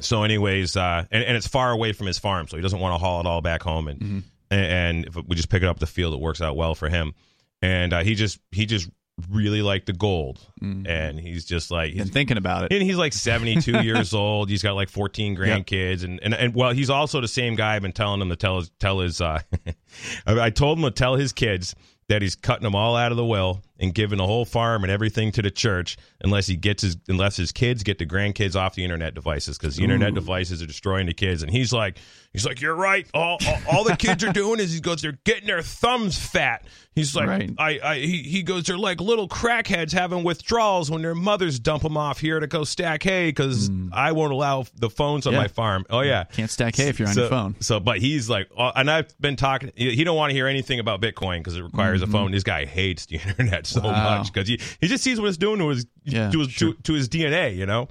so 0.00 0.22
anyways, 0.24 0.76
uh, 0.76 1.04
and 1.10 1.22
and 1.22 1.36
it's 1.36 1.46
far 1.46 1.70
away 1.70 1.92
from 1.92 2.06
his 2.06 2.18
farm, 2.18 2.48
so 2.48 2.56
he 2.56 2.62
doesn't 2.62 2.80
want 2.80 2.94
to 2.94 2.98
haul 2.98 3.20
it 3.20 3.26
all 3.26 3.42
back 3.42 3.62
home. 3.62 3.86
And 3.86 4.00
Mhm. 4.00 4.22
and, 4.50 4.60
and 4.60 5.04
if 5.06 5.14
we 5.16 5.36
just 5.36 5.48
pick 5.50 5.62
it 5.62 5.68
up 5.68 5.78
the 5.78 5.86
field, 5.86 6.14
it 6.14 6.20
works 6.20 6.40
out 6.40 6.56
well 6.56 6.74
for 6.74 6.88
him. 6.88 7.14
And 7.60 7.92
uh, 7.92 8.02
he 8.02 8.14
just 8.16 8.40
he 8.50 8.66
just 8.66 8.88
really 9.30 9.62
like 9.62 9.86
the 9.86 9.92
gold, 9.92 10.38
Mm. 10.62 10.86
and 10.88 11.18
he's 11.20 11.44
just 11.44 11.70
like 11.70 11.92
Been 11.94 12.04
he's, 12.04 12.10
thinking 12.12 12.36
about 12.36 12.64
it. 12.64 12.72
and 12.72 12.82
he's 12.82 12.96
like 12.96 13.12
72 13.12 13.80
years 13.82 14.14
old. 14.14 14.48
He's 14.48 14.62
got 14.62 14.74
like 14.74 14.88
14 14.88 15.36
grandkids. 15.36 16.04
And, 16.04 16.20
and, 16.22 16.34
and 16.34 16.54
well, 16.54 16.72
he's 16.72 16.90
also 16.90 17.20
the 17.20 17.28
same 17.28 17.54
guy 17.56 17.74
I've 17.76 17.82
been 17.82 17.92
telling 17.92 18.20
him 18.20 18.28
to 18.28 18.36
tell 18.36 18.56
his, 18.58 18.70
tell 18.78 19.00
his, 19.00 19.20
uh, 19.20 19.40
I 20.26 20.40
I 20.40 20.50
told 20.50 20.78
him 20.78 20.84
to 20.84 20.90
tell 20.90 21.16
his 21.16 21.32
kids 21.32 21.74
that 22.08 22.22
he's 22.22 22.34
cutting 22.34 22.64
them 22.64 22.74
all 22.74 22.96
out 22.96 23.10
of 23.12 23.16
the 23.16 23.24
will 23.24 23.62
and 23.82 23.92
giving 23.92 24.16
the 24.18 24.26
whole 24.26 24.46
farm 24.46 24.84
and 24.84 24.90
everything 24.90 25.30
to 25.32 25.42
the 25.42 25.50
church 25.50 25.98
unless 26.22 26.46
he 26.46 26.56
gets 26.56 26.82
his, 26.82 26.96
unless 27.08 27.36
his 27.36 27.52
kids 27.52 27.82
get 27.82 27.98
the 27.98 28.06
grandkids 28.06 28.56
off 28.56 28.74
the 28.74 28.84
internet 28.84 29.14
devices 29.14 29.58
because 29.58 29.76
the 29.76 29.82
internet 29.82 30.14
devices 30.14 30.62
are 30.62 30.66
destroying 30.66 31.06
the 31.06 31.12
kids. 31.14 31.42
And 31.42 31.50
he's 31.52 31.72
like, 31.72 31.98
he's 32.32 32.46
like, 32.46 32.60
you're 32.60 32.74
right. 32.76 33.06
All, 33.12 33.38
all, 33.46 33.58
all 33.70 33.84
the 33.84 33.96
kids 33.96 34.24
are 34.24 34.32
doing 34.32 34.60
is 34.60 34.72
he 34.72 34.80
goes, 34.80 35.02
they're 35.02 35.18
getting 35.24 35.46
their 35.48 35.60
thumbs 35.62 36.16
fat. 36.16 36.64
He's 36.94 37.16
like, 37.16 37.26
Right. 37.26 37.50
I, 37.58 37.80
I 37.82 37.98
he, 37.98 38.18
he 38.22 38.42
goes, 38.42 38.64
they're 38.64 38.76
like 38.78 39.00
little 39.00 39.26
crackheads 39.26 39.92
having 39.92 40.22
withdrawals 40.24 40.90
when 40.90 41.00
their 41.02 41.14
mothers 41.14 41.58
dump 41.58 41.82
them 41.82 41.96
off 41.96 42.20
here 42.20 42.38
to 42.38 42.46
go 42.46 42.64
stack 42.64 43.02
hay 43.02 43.30
because 43.30 43.70
I 43.92 44.12
won't 44.12 44.32
allow 44.32 44.66
the 44.76 44.90
phones 44.90 45.26
on 45.26 45.32
Mm. 45.32 45.36
Yeah. 45.36 45.40
my 45.42 45.48
farm. 45.48 45.86
Oh 45.88 46.00
yeah, 46.00 46.24
Can't 46.24 46.50
stack 46.50 46.76
hay 46.76 46.88
if 46.88 46.98
you're 46.98 47.08
on 47.08 47.14
so, 47.14 47.20
your 47.22 47.30
phone. 47.30 47.56
So, 47.60 47.80
but 47.80 47.98
he's 48.00 48.28
like, 48.28 48.48
uh, 48.56 48.72
and 48.76 48.90
I've 48.90 49.18
been 49.18 49.36
talking. 49.36 49.72
He 49.74 49.94
he 49.96 50.04
don't 50.04 50.16
want 50.18 50.28
to 50.30 50.34
hear 50.34 50.46
anything 50.46 50.78
about 50.78 51.00
Bitcoin 51.00 51.38
because 51.38 51.56
it 51.56 51.62
requires 51.62 52.02
a 52.02 52.06
phone. 52.06 52.30
This 52.30 52.42
guy 52.42 52.66
hates 52.66 53.06
the 53.06 53.16
internet 53.26 53.66
so. 53.74 53.80
Wow. 53.82 54.18
much 54.18 54.32
because 54.32 54.48
he, 54.48 54.60
he 54.80 54.88
just 54.88 55.02
sees 55.04 55.20
what 55.20 55.28
it's 55.28 55.36
doing 55.38 55.58
to 55.58 55.68
his 55.68 55.86
Yeah, 56.04 56.30
to 56.30 56.38
his 56.40 56.50
sure. 56.50 56.72
to, 56.74 56.82
to 56.82 56.92
his 56.94 57.08
DNA. 57.08 57.56
You 57.56 57.66
know, 57.66 57.88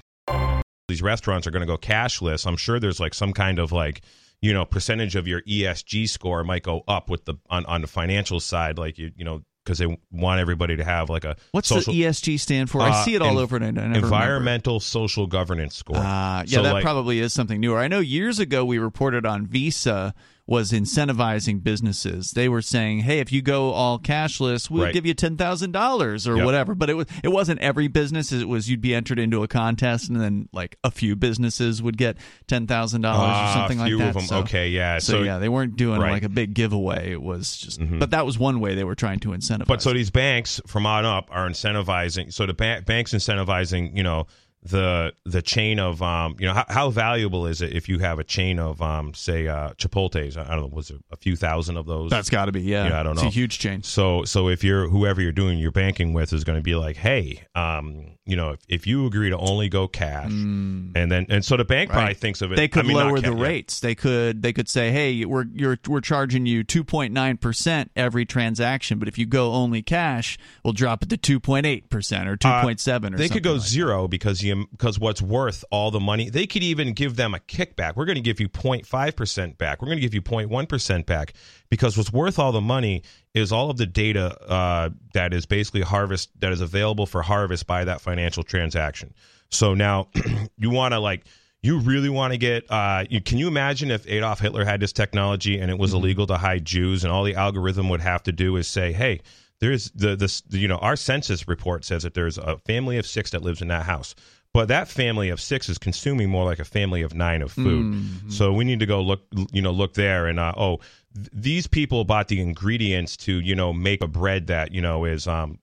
these 0.87 1.01
restaurants 1.01 1.47
are 1.47 1.51
going 1.51 1.61
to 1.61 1.67
go 1.67 1.77
cashless. 1.77 2.45
I'm 2.45 2.57
sure 2.57 2.79
there's 2.79 2.99
like 2.99 3.13
some 3.13 3.33
kind 3.33 3.59
of 3.59 3.71
like 3.71 4.01
you 4.41 4.53
know 4.53 4.65
percentage 4.65 5.15
of 5.15 5.27
your 5.27 5.41
ESG 5.41 6.09
score 6.09 6.43
might 6.43 6.63
go 6.63 6.83
up 6.87 7.09
with 7.09 7.25
the 7.25 7.35
on 7.49 7.65
on 7.65 7.81
the 7.81 7.87
financial 7.87 8.39
side, 8.39 8.77
like 8.77 8.97
you 8.97 9.11
you 9.15 9.23
know 9.25 9.41
because 9.63 9.77
they 9.77 9.95
want 10.09 10.39
everybody 10.41 10.75
to 10.75 10.83
have 10.83 11.07
like 11.07 11.23
a 11.23 11.35
What's 11.51 11.67
social, 11.67 11.93
the 11.93 12.01
ESG 12.01 12.39
stand 12.39 12.67
for? 12.71 12.81
I 12.81 12.89
Uh, 12.89 13.03
see 13.05 13.13
it 13.13 13.21
all 13.21 13.29
en- 13.29 13.37
over, 13.37 13.55
and 13.57 13.65
I 13.65 13.69
never 13.69 13.83
remember. 13.89 14.07
environmental 14.07 14.79
social 14.79 15.27
governance 15.27 15.75
score. 15.75 15.97
Ah, 15.99 16.39
yeah, 16.47 16.57
So, 16.57 16.63
that 16.63 16.73
like- 16.73 16.83
probably 16.83 17.19
is 17.19 17.31
something 17.31 17.59
newer. 17.61 17.77
I 17.77 17.87
know 17.87 17.99
years 17.99 18.39
ago 18.39 18.65
we 18.65 18.79
reported 18.79 19.23
on 19.23 19.45
Visa 19.45 20.15
was 20.51 20.73
incentivizing 20.73 21.63
businesses. 21.63 22.31
They 22.31 22.49
were 22.49 22.61
saying, 22.61 22.99
"Hey, 22.99 23.19
if 23.19 23.31
you 23.31 23.41
go 23.41 23.71
all 23.71 23.97
cashless, 23.97 24.69
we'll 24.69 24.83
Right. 24.83 24.93
give 24.93 25.05
you 25.05 25.13
ten 25.13 25.37
thousand 25.37 25.71
dollars 25.71 26.27
or 26.27 26.35
Yep. 26.35 26.45
whatever." 26.45 26.75
But 26.75 26.89
it 26.89 26.95
was 26.95 27.05
it 27.23 27.29
wasn't 27.29 27.61
every 27.61 27.87
business. 27.87 28.33
It 28.33 28.47
was 28.49 28.69
you'd 28.69 28.81
be 28.81 28.93
entered 28.93 29.17
into 29.17 29.43
a 29.43 29.47
contest, 29.47 30.09
and 30.09 30.19
then 30.19 30.49
like 30.51 30.77
a 30.83 30.91
few 30.91 31.15
businesses 31.15 31.81
would 31.81 31.97
get 31.97 32.17
ten 32.47 32.67
thousand 32.67 33.01
dollars 33.01 33.29
or 33.29 33.31
Ah, 33.31 33.53
something 33.53 33.79
a 33.79 33.83
like 33.83 33.97
that. 33.97 34.07
of 34.09 34.13
them. 34.15 34.23
So, 34.25 34.37
okay, 34.39 34.69
yeah. 34.69 34.99
so, 34.99 35.13
So, 35.13 35.23
yeah, 35.23 35.37
they 35.39 35.47
weren't 35.49 35.77
doing 35.77 35.99
Right. 35.99 36.07
Mm-hmm. 36.07 36.13
like 36.13 36.23
a 36.23 36.29
big 36.29 36.53
giveaway. 36.53 37.11
It 37.11 37.21
was 37.21 37.55
just, 37.57 37.79
but 37.99 38.11
that 38.11 38.25
was 38.25 38.37
one 38.37 38.59
way 38.59 38.75
they 38.75 38.83
were 38.83 38.95
trying 38.95 39.19
to 39.21 39.29
incentivize. 39.29 39.67
But 39.67 39.81
so 39.81 39.93
these 39.93 40.09
banks 40.09 40.59
from 40.67 40.85
on 40.85 41.05
up 41.05 41.29
are 41.31 41.47
incentivizing. 41.49 42.33
So 42.33 42.45
the 42.45 42.53
ba- 42.53 42.83
banks 42.85 43.13
incentivizing, 43.13 43.95
you 43.95 44.03
know, 44.03 44.27
the 44.63 45.11
the 45.25 45.41
chain 45.41 45.79
of 45.79 46.01
um 46.03 46.35
you 46.39 46.45
know 46.47 46.53
how, 46.53 46.65
how 46.69 46.89
valuable 46.91 47.47
is 47.47 47.61
it 47.63 47.73
if 47.73 47.89
you 47.89 47.97
have 47.97 48.19
a 48.19 48.23
chain 48.23 48.59
of 48.59 48.79
um 48.81 49.11
say 49.15 49.47
uh 49.47 49.69
chipotles 49.73 50.37
i 50.37 50.43
don't 50.49 50.61
know 50.61 50.67
was 50.71 50.89
there 50.89 50.99
a 51.11 51.15
few 51.17 51.35
thousand 51.35 51.77
of 51.77 51.87
those 51.87 52.11
That's 52.11 52.29
got 52.29 52.45
to 52.45 52.51
be 52.51 52.61
yeah. 52.61 52.87
Yeah, 52.89 52.99
I 52.99 53.03
don't 53.03 53.15
know 53.15 53.23
It's 53.23 53.31
a 53.31 53.33
huge 53.39 53.57
change. 53.57 53.85
so 53.85 54.23
so 54.23 54.49
if 54.49 54.63
you're 54.63 54.87
whoever 54.87 55.19
you're 55.19 55.31
doing 55.31 55.57
your 55.57 55.71
banking 55.71 56.13
with 56.13 56.31
is 56.31 56.43
going 56.43 56.59
to 56.59 56.63
be 56.63 56.75
like 56.75 56.95
hey 56.95 57.43
um 57.55 58.17
you 58.25 58.35
know 58.35 58.51
if, 58.51 58.59
if 58.69 58.87
you 58.87 59.07
agree 59.07 59.29
to 59.31 59.37
only 59.37 59.67
go 59.67 59.87
cash 59.87 60.29
and 60.29 60.93
then 60.93 61.25
and 61.29 61.43
so 61.43 61.57
the 61.57 61.65
bank 61.65 61.89
probably 61.89 62.13
Mm. 62.13 62.17
Thinks 62.17 62.41
of 62.41 62.51
it 62.51 62.55
They 62.55 62.67
could 62.67 62.85
I 62.85 62.87
mean, 62.87 62.97
lower 62.97 63.19
the 63.19 63.33
yeah. 63.33 63.41
rates. 63.41 63.79
They 63.79 63.95
could 63.95 64.41
they 64.43 64.53
could 64.53 64.67
say, 64.69 64.91
"Hey, 64.91 65.25
we're 65.25 65.45
you're 65.53 65.79
we're 65.87 66.01
charging 66.01 66.45
you 66.45 66.63
2.9% 66.63 67.89
every 67.95 68.25
transaction, 68.25 68.99
but 68.99 69.07
if 69.07 69.17
you 69.17 69.25
go 69.25 69.53
only 69.53 69.81
cash, 69.81 70.37
we'll 70.63 70.73
drop 70.73 71.03
it 71.03 71.09
to 71.09 71.39
2.8% 71.39 72.27
or 72.27 72.37
2.7 72.37 72.43
or 72.43 72.67
Uh, 73.15 73.17
they 73.17 73.27
something 73.27 73.29
could 73.31 73.43
go 73.43 73.53
like 73.53 73.61
zero 73.61 74.07
because 74.07 74.43
you 74.43 74.50
because 74.71 74.99
what's 74.99 75.21
worth 75.21 75.63
all 75.71 75.91
the 75.91 75.99
money. 75.99 76.29
They 76.29 76.47
could 76.47 76.63
even 76.63 76.93
give 76.93 77.15
them 77.15 77.33
a 77.33 77.39
kickback. 77.39 77.95
We're 77.95 78.05
going 78.05 78.15
to 78.15 78.21
give 78.21 78.39
you 78.39 78.49
0.5 78.49 79.15
percent 79.15 79.57
back. 79.57 79.81
We're 79.81 79.87
going 79.87 79.97
to 79.97 80.01
give 80.01 80.13
you 80.13 80.21
0.1 80.21 80.69
percent 80.69 81.05
back 81.05 81.33
because 81.69 81.97
what's 81.97 82.11
worth 82.11 82.39
all 82.39 82.51
the 82.51 82.61
money 82.61 83.03
is 83.33 83.51
all 83.51 83.69
of 83.69 83.77
the 83.77 83.85
data 83.85 84.37
uh, 84.49 84.89
that 85.13 85.33
is 85.33 85.45
basically 85.45 85.81
harvest 85.81 86.29
that 86.39 86.51
is 86.51 86.61
available 86.61 87.05
for 87.05 87.21
harvest 87.21 87.67
by 87.67 87.85
that 87.85 88.01
financial 88.01 88.43
transaction. 88.43 89.13
So 89.49 89.73
now 89.73 90.09
you 90.57 90.69
want 90.69 90.93
to 90.93 90.99
like. 90.99 91.25
You 91.63 91.77
really 91.77 92.09
want 92.09 92.33
to 92.33 92.39
get? 92.39 92.65
Uh, 92.71 93.05
you, 93.07 93.21
can 93.21 93.37
you 93.37 93.47
imagine 93.47 93.91
if 93.91 94.07
Adolf 94.07 94.39
Hitler 94.39 94.65
had 94.65 94.79
this 94.79 94.91
technology 94.91 95.59
and 95.59 95.69
it 95.69 95.77
was 95.77 95.93
illegal 95.93 96.25
to 96.25 96.35
hide 96.35 96.65
Jews, 96.65 97.03
and 97.03 97.13
all 97.13 97.23
the 97.23 97.35
algorithm 97.35 97.87
would 97.89 98.01
have 98.01 98.23
to 98.23 98.31
do 98.31 98.55
is 98.55 98.67
say, 98.67 98.91
"Hey, 98.91 99.21
there's 99.61 99.91
the 99.91 100.15
this 100.15 100.43
you 100.49 100.67
know 100.67 100.77
our 100.77 100.97
census 100.97 101.47
report 101.47 101.85
says 101.85 102.03
that 102.03 102.13
there's 102.13 102.37
a 102.37 102.57
family 102.57 102.97
of 102.97 103.05
six 103.05 103.31
that 103.31 103.43
lives 103.43 103.61
in 103.61 103.69
that 103.69 103.85
house 103.85 104.15
but 104.53 104.67
that 104.67 104.87
family 104.89 105.29
of 105.29 105.39
six 105.39 105.69
is 105.69 105.77
consuming 105.77 106.29
more 106.29 106.43
like 106.43 106.59
a 106.59 106.65
family 106.65 107.01
of 107.01 107.13
nine 107.13 107.41
of 107.41 107.51
food. 107.51 107.93
So 108.29 108.51
we 108.51 108.65
need 108.65 108.79
to 108.79 108.85
go 108.85 109.01
look 109.01 109.21
you 109.51 109.61
know 109.61 109.71
look 109.71 109.93
there 109.93 110.27
and 110.27 110.39
uh, 110.39 110.53
oh 110.57 110.79
th- 111.15 111.29
these 111.33 111.67
people 111.67 112.03
bought 112.03 112.27
the 112.27 112.41
ingredients 112.41 113.15
to 113.17 113.39
you 113.39 113.55
know 113.55 113.71
make 113.71 114.01
a 114.03 114.07
bread 114.07 114.47
that 114.47 114.73
you 114.73 114.81
know 114.81 115.05
is 115.05 115.27
um 115.27 115.57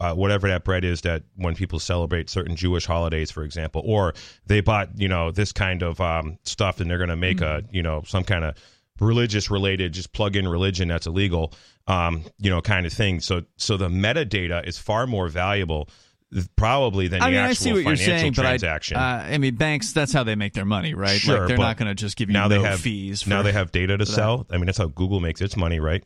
uh, 0.00 0.14
whatever 0.14 0.48
that 0.48 0.64
bread 0.64 0.84
is 0.84 1.02
that 1.02 1.22
when 1.36 1.54
people 1.54 1.78
celebrate 1.78 2.30
certain 2.30 2.56
Jewish 2.56 2.86
holidays 2.86 3.30
for 3.30 3.42
example 3.44 3.82
or 3.84 4.14
they 4.46 4.60
bought 4.60 4.88
you 4.98 5.08
know 5.08 5.30
this 5.30 5.52
kind 5.52 5.82
of 5.82 6.00
um 6.00 6.38
stuff 6.44 6.80
and 6.80 6.90
they're 6.90 6.98
going 6.98 7.10
to 7.10 7.16
make 7.16 7.40
a 7.40 7.62
you 7.70 7.82
know 7.82 8.02
some 8.06 8.24
kind 8.24 8.44
of 8.44 8.56
religious 9.00 9.50
related 9.50 9.92
just 9.92 10.12
plug 10.12 10.36
in 10.36 10.46
religion 10.46 10.86
that's 10.88 11.06
illegal 11.06 11.52
um 11.88 12.24
you 12.38 12.48
know 12.48 12.62
kind 12.62 12.86
of 12.86 12.92
thing. 12.92 13.20
So 13.20 13.42
so 13.56 13.76
the 13.76 13.88
metadata 13.88 14.66
is 14.66 14.78
far 14.78 15.06
more 15.06 15.28
valuable 15.28 15.88
probably 16.56 17.08
than 17.08 17.22
I 17.22 17.26
the 17.26 17.30
mean, 17.32 17.40
actual 17.40 17.50
I 17.50 17.52
see 17.54 17.72
what 17.72 17.76
you're 17.76 17.96
financial 17.96 18.18
saying, 18.18 18.32
but 18.32 18.42
transaction 18.42 18.96
I, 18.96 19.30
uh, 19.30 19.34
I 19.34 19.38
mean, 19.38 19.54
banks. 19.54 19.92
That's 19.92 20.12
how 20.12 20.24
they 20.24 20.34
make 20.34 20.52
their 20.52 20.64
money, 20.64 20.94
right? 20.94 21.18
Sure, 21.20 21.40
like 21.40 21.48
they're 21.48 21.58
not 21.58 21.76
going 21.76 21.88
to 21.88 21.94
just 21.94 22.16
give 22.16 22.28
you 22.28 22.32
now 22.32 22.48
no 22.48 22.60
they 22.62 22.68
have 22.68 22.80
fees. 22.80 23.22
For, 23.22 23.28
now 23.30 23.42
they 23.42 23.52
have 23.52 23.72
data 23.72 23.96
to 23.96 24.04
that. 24.04 24.10
sell 24.10 24.46
i 24.50 24.56
mean 24.56 24.66
that's 24.66 24.78
how 24.78 24.86
google 24.86 25.20
makes 25.20 25.40
its 25.40 25.56
money 25.56 25.80
right 25.80 26.04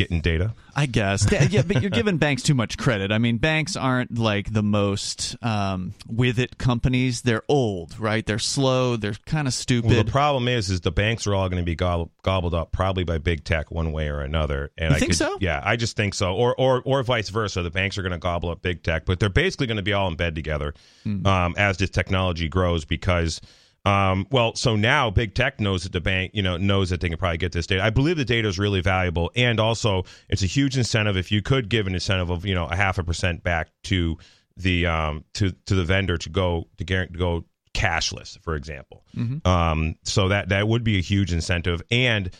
getting 0.00 0.20
data 0.22 0.54
I 0.74 0.86
guess. 0.86 1.26
Yeah, 1.30 1.42
yeah, 1.50 1.62
but 1.62 1.82
you're 1.82 1.90
giving 1.90 2.16
banks 2.16 2.42
too 2.42 2.54
much 2.54 2.78
credit. 2.78 3.10
I 3.12 3.18
mean, 3.18 3.38
banks 3.38 3.76
aren't 3.76 4.16
like 4.16 4.50
the 4.52 4.62
most 4.62 5.36
um, 5.42 5.92
with 6.08 6.38
it 6.38 6.56
companies. 6.58 7.22
They're 7.22 7.42
old, 7.48 7.98
right? 7.98 8.24
They're 8.24 8.38
slow. 8.38 8.96
They're 8.96 9.16
kind 9.26 9.48
of 9.48 9.52
stupid. 9.52 9.90
well 9.90 10.02
the 10.04 10.10
problem 10.10 10.46
is 10.48 10.70
is 10.70 10.80
the 10.80 10.92
banks 10.92 11.26
are 11.26 11.34
all 11.34 11.48
going 11.48 11.60
to 11.62 11.66
be 11.66 11.74
gobbled, 11.74 12.10
gobbled 12.22 12.54
up 12.54 12.70
probably 12.72 13.02
by 13.04 13.18
big 13.18 13.42
tech 13.44 13.70
one 13.72 13.90
way 13.92 14.08
or 14.08 14.20
another 14.20 14.70
and 14.78 14.90
You 14.90 14.96
i 14.96 14.98
think 15.00 15.10
could, 15.10 15.18
so? 15.18 15.36
yeah 15.40 15.60
i 15.64 15.74
just 15.76 15.96
think 15.96 16.14
so 16.14 16.34
or 16.34 16.54
or 16.56 16.82
or 16.84 17.02
vice 17.02 17.28
versa 17.30 17.62
the 17.62 17.70
banks 17.70 17.98
are 17.98 18.02
going 18.02 18.12
to 18.12 18.18
gobble 18.18 18.48
up 18.50 18.62
big 18.62 18.82
tech 18.82 19.04
but 19.06 19.18
they're 19.20 19.28
basically 19.28 19.66
going 19.66 19.76
to 19.76 19.82
be 19.82 19.92
all 19.92 20.08
in 20.08 20.16
bed 20.16 20.34
together 20.34 20.72
Hmm. 21.04 21.26
um, 21.26 21.54
as 21.58 21.78
this 21.78 21.90
technology 21.90 22.48
grows 22.48 22.84
because 22.84 23.40
um, 23.84 24.26
well, 24.30 24.54
so 24.54 24.76
now 24.76 25.10
big 25.10 25.34
tech 25.34 25.60
knows 25.60 25.84
that 25.84 25.92
the 25.92 26.00
bank, 26.00 26.32
you 26.34 26.42
know, 26.42 26.56
knows 26.56 26.90
that 26.90 27.00
they 27.00 27.08
can 27.08 27.18
probably 27.18 27.38
get 27.38 27.52
this 27.52 27.66
data. 27.66 27.82
I 27.82 27.90
believe 27.90 28.16
the 28.16 28.24
data 28.24 28.48
is 28.48 28.58
really 28.58 28.80
valuable, 28.80 29.30
and 29.34 29.58
also 29.58 30.04
it's 30.28 30.42
a 30.42 30.46
huge 30.46 30.76
incentive 30.76 31.16
if 31.16 31.32
you 31.32 31.42
could 31.42 31.68
give 31.68 31.86
an 31.86 31.94
incentive 31.94 32.30
of 32.30 32.44
you 32.44 32.54
know 32.54 32.66
a 32.66 32.76
half 32.76 32.98
a 32.98 33.04
percent 33.04 33.42
back 33.42 33.68
to 33.84 34.18
the 34.56 34.86
um 34.86 35.24
to 35.34 35.52
to 35.66 35.74
the 35.74 35.84
vendor 35.84 36.18
to 36.18 36.28
go 36.28 36.68
to, 36.76 36.84
to 36.84 37.06
go 37.06 37.44
cashless, 37.72 38.38
for 38.42 38.54
example. 38.54 39.04
Um, 39.46 39.96
so 40.02 40.28
that 40.28 40.50
that 40.50 40.68
would 40.68 40.84
be 40.84 40.98
a 40.98 41.02
huge 41.02 41.32
incentive, 41.32 41.82
and 41.90 42.30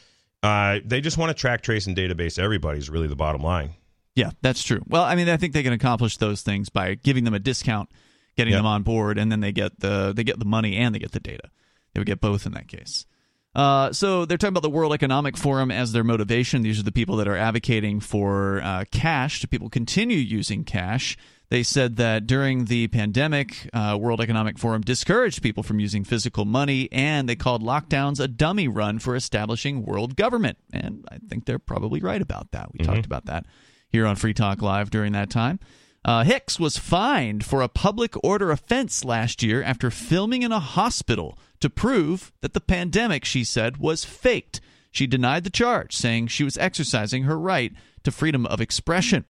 uh, 0.43 0.81
they 0.85 1.01
just 1.01 1.19
want 1.19 1.31
to 1.31 1.35
track, 1.35 1.63
trace, 1.63 1.87
and 1.87 1.97
database 1.97 2.39
everybody's 2.39 2.91
really 2.91 3.09
the 3.09 3.17
bottom 3.17 3.43
line. 3.43 3.71
Yeah, 4.15 4.31
that's 4.43 4.63
true. 4.63 4.83
Well, 4.87 5.05
I 5.05 5.15
mean, 5.15 5.29
I 5.29 5.37
think 5.37 5.53
they 5.53 5.63
can 5.63 5.73
accomplish 5.73 6.17
those 6.17 6.43
things 6.43 6.69
by 6.69 6.95
giving 6.95 7.25
them 7.25 7.35
a 7.35 7.39
discount, 7.39 7.91
getting 8.37 8.53
Yep. 8.53 8.59
them 8.61 8.67
on 8.67 8.83
board, 8.83 9.19
and 9.19 9.31
then 9.31 9.41
they 9.41 9.53
get 9.53 9.81
the 9.81 10.13
they 10.15 10.25
get 10.25 10.39
the 10.39 10.45
money 10.45 10.77
and 10.77 10.95
they 10.95 10.99
get 10.99 11.13
the 11.13 11.21
data. 11.21 11.51
They 11.95 12.01
would 12.01 12.07
get 12.07 12.21
both 12.21 12.47
in 12.47 12.53
that 12.53 12.69
case. 12.69 13.07
Uh, 13.53 13.93
so 13.93 14.25
they're 14.25 14.39
talking 14.39 14.53
about 14.53 14.63
the 14.63 14.71
World 14.71 14.93
Economic 14.93 15.37
Forum 15.37 15.73
as 15.73 15.91
their 15.91 16.05
motivation. 16.05 16.63
These 16.63 16.79
are 16.79 16.85
the 16.85 16.93
people 16.93 17.17
that 17.17 17.27
are 17.27 17.37
advocating 17.37 17.99
for 17.99 18.61
uh, 18.63 18.85
cash 18.93 19.41
to 19.41 19.49
people 19.49 19.69
continue 19.69 20.19
using 20.19 20.63
cash. 20.63 21.17
They 21.49 21.65
said 21.65 21.97
that 21.97 22.29
during 22.29 22.67
the 22.67 22.87
pandemic, 22.87 23.69
uh, 23.73 23.99
World 24.01 24.21
Economic 24.21 24.57
Forum 24.57 24.83
discouraged 24.83 25.43
people 25.43 25.65
from 25.65 25.81
using 25.81 26.05
physical 26.05 26.45
money, 26.45 26.89
and 26.93 27.29
they 27.29 27.35
called 27.35 27.61
lockdowns 27.61 28.21
a 28.21 28.29
dummy 28.29 28.69
run 28.69 29.01
for 29.01 29.17
establishing 29.17 29.85
world 29.85 30.15
government. 30.15 30.59
And 30.73 31.05
I 31.11 31.19
think 31.19 31.47
they're 31.47 31.59
probably 31.59 31.99
right 32.01 32.23
about 32.23 32.53
that. 32.53 32.69
We 32.73 32.85
talked 32.85 33.05
about 33.05 33.27
that 33.27 33.47
here 33.89 34.07
on 34.07 34.15
Free 34.15 34.33
Talk 34.33 34.63
Live 34.63 34.91
during 34.91 35.11
that 35.15 35.29
time. 35.29 35.59
Uh, 36.05 36.25
Hicks 36.25 36.59
was 36.59 36.79
fined 36.79 37.45
for 37.45 37.61
a 37.61 37.69
public 37.69 38.15
order 38.25 38.51
offense 38.51 39.05
last 39.05 39.43
year 39.43 39.63
after 39.63 39.91
filming 39.91 40.43
in 40.43 40.51
a 40.51 40.59
hospital 40.59 41.39
to 41.61 41.69
prove 41.69 42.33
that 42.41 42.55
the 42.55 42.61
pandemic, 42.61 43.25
she 43.25 43.45
said, 43.45 43.77
was 43.77 44.05
faked. 44.05 44.61
She 44.91 45.07
denied 45.07 45.45
the 45.45 45.51
charge, 45.51 45.95
saying 45.95 46.29
she 46.29 46.43
was 46.43 46.57
exercising 46.57 47.25
her 47.25 47.39
right 47.39 47.73
to 48.05 48.11
freedom 48.11 48.47
of 48.47 48.61
expression. 48.63 49.27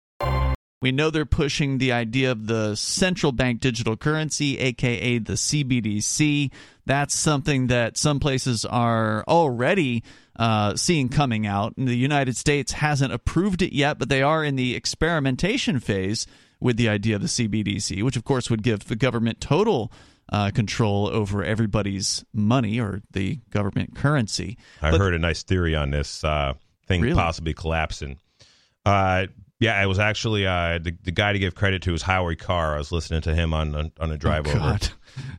We 0.83 0.93
know 0.93 1.11
they're 1.11 1.25
pushing 1.25 1.79
the 1.79 1.93
idea 1.93 2.31
of 2.31 2.47
the 2.47 2.75
central 2.75 3.33
bank 3.33 3.61
digital 3.61 3.97
currency, 3.97 4.59
aka 4.59 5.19
the 5.19 5.35
CBDC. 5.35 6.51
That's 6.85 7.15
something 7.15 7.69
that 7.69 7.97
some 7.97 8.21
places 8.21 8.65
are 8.65 9.25
already 9.27 10.05
uh, 10.39 10.77
seeing 10.77 11.09
coming 11.09 11.47
out. 11.47 11.77
And 11.77 11.89
the 11.89 11.97
United 11.97 12.37
States 12.37 12.73
hasn't 12.73 13.13
approved 13.13 13.63
it 13.63 13.73
yet, 13.73 13.99
but 13.99 14.11
they 14.11 14.23
are 14.23 14.45
in 14.45 14.57
the 14.57 14.75
experimentation 14.75 15.81
phase 15.81 16.27
with 16.61 16.77
the 16.77 16.89
idea 16.89 17.17
of 17.17 17.23
the 17.23 17.29
CBDC, 17.29 18.03
which 18.03 18.17
of 18.17 18.25
course 18.25 18.49
would 18.51 18.63
give 18.63 18.85
the 18.87 18.97
government 18.97 19.41
total 19.41 19.93
uh, 20.33 20.51
control 20.51 21.09
over 21.09 21.45
everybody's 21.45 22.25
money 22.33 22.81
or 22.81 23.03
the 23.13 23.39
government 23.51 23.95
currency. 23.95 24.57
I 24.83 24.91
But- 24.91 25.01
heard 25.01 25.15
a 25.15 25.19
nice 25.19 25.43
theory 25.43 25.75
on 25.77 25.91
this 25.91 26.25
uh, 26.25 26.55
thing 26.89 27.01
Really? 27.03 27.15
possibly 27.15 27.55
collapsing. 27.55 28.19
Uh, 28.85 29.27
yeah, 29.59 29.83
it 29.83 29.87
was 29.87 29.99
actually 29.99 30.47
uh, 30.47 30.79
the, 30.79 30.95
the 31.05 31.11
guy 31.13 31.33
to 31.33 31.39
give 31.39 31.55
credit 31.55 31.83
to 31.83 31.93
was 31.93 32.03
Howard 32.03 32.39
Carr. 32.39 32.75
I 32.75 32.79
was 32.79 32.93
listening 32.93 33.23
to 33.23 33.35
him 33.35 33.55
on 33.55 33.75
on, 33.75 33.93
on 34.01 34.11
a 34.13 34.17
drive 34.19 34.47
over, 34.47 34.57
Oh, 34.57 34.61
God. 34.61 34.89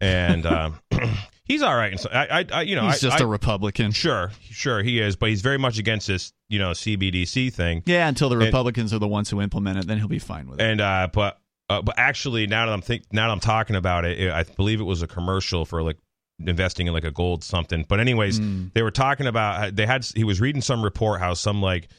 and 0.01 0.45
um, 0.45 0.79
he's 1.47 1.61
all 1.61 1.75
right. 1.75 1.91
And 1.91 1.99
so 1.99 2.09
I, 2.11 2.39
I, 2.39 2.45
I 2.53 2.61
you 2.63 2.75
know, 2.75 2.85
He's 2.85 3.03
I, 3.03 3.09
just 3.09 3.21
I- 3.21 3.23
a 3.23 3.27
Republican. 3.27 3.91
sure, 3.91 4.31
sure 4.41 4.83
he 4.83 4.99
is, 4.99 5.15
but 5.15 5.29
he's 5.29 5.41
very 5.41 5.57
much 5.57 5.77
against 5.77 6.07
this, 6.07 6.33
you 6.49 6.59
know, 6.59 6.71
CBDC 6.71 7.53
thing. 7.53 7.83
Yeah, 7.85 8.07
until 8.07 8.29
the 8.29 8.37
Republicans 8.37 8.93
are 8.93 8.99
the 8.99 9.07
ones 9.07 9.29
who 9.29 9.41
implement 9.41 9.79
it, 9.79 9.87
then 9.87 9.97
he'll 9.97 10.07
be 10.07 10.19
fine 10.19 10.47
with 10.49 10.59
it. 10.59 10.63
And 10.63 10.81
uh, 10.81 11.07
but 11.11 11.39
uh, 11.69 11.81
but 11.81 11.95
actually, 11.97 12.47
now 12.47 12.65
that 12.65 12.73
I'm 12.73 12.81
think 12.81 13.03
now 13.11 13.27
that 13.27 13.33
I'm 13.33 13.39
talking 13.39 13.75
about 13.75 14.05
it, 14.05 14.19
it, 14.19 14.31
I 14.31 14.43
believe 14.43 14.79
it 14.79 14.85
was 14.85 15.01
a 15.01 15.07
commercial 15.07 15.65
for 15.65 15.81
like 15.83 15.97
investing 16.39 16.87
in 16.87 16.93
like 16.93 17.03
a 17.03 17.11
gold 17.11 17.43
something. 17.43 17.85
But 17.87 17.99
anyways, 17.99 18.39
they 18.73 18.83
were 18.83 18.91
talking 18.91 19.27
about 19.27 19.75
they 19.75 19.85
had 19.85 20.05
he 20.15 20.23
was 20.23 20.39
reading 20.39 20.61
some 20.61 20.83
report 20.83 21.19
how 21.19 21.33
some 21.33 21.61
like 21.61 21.89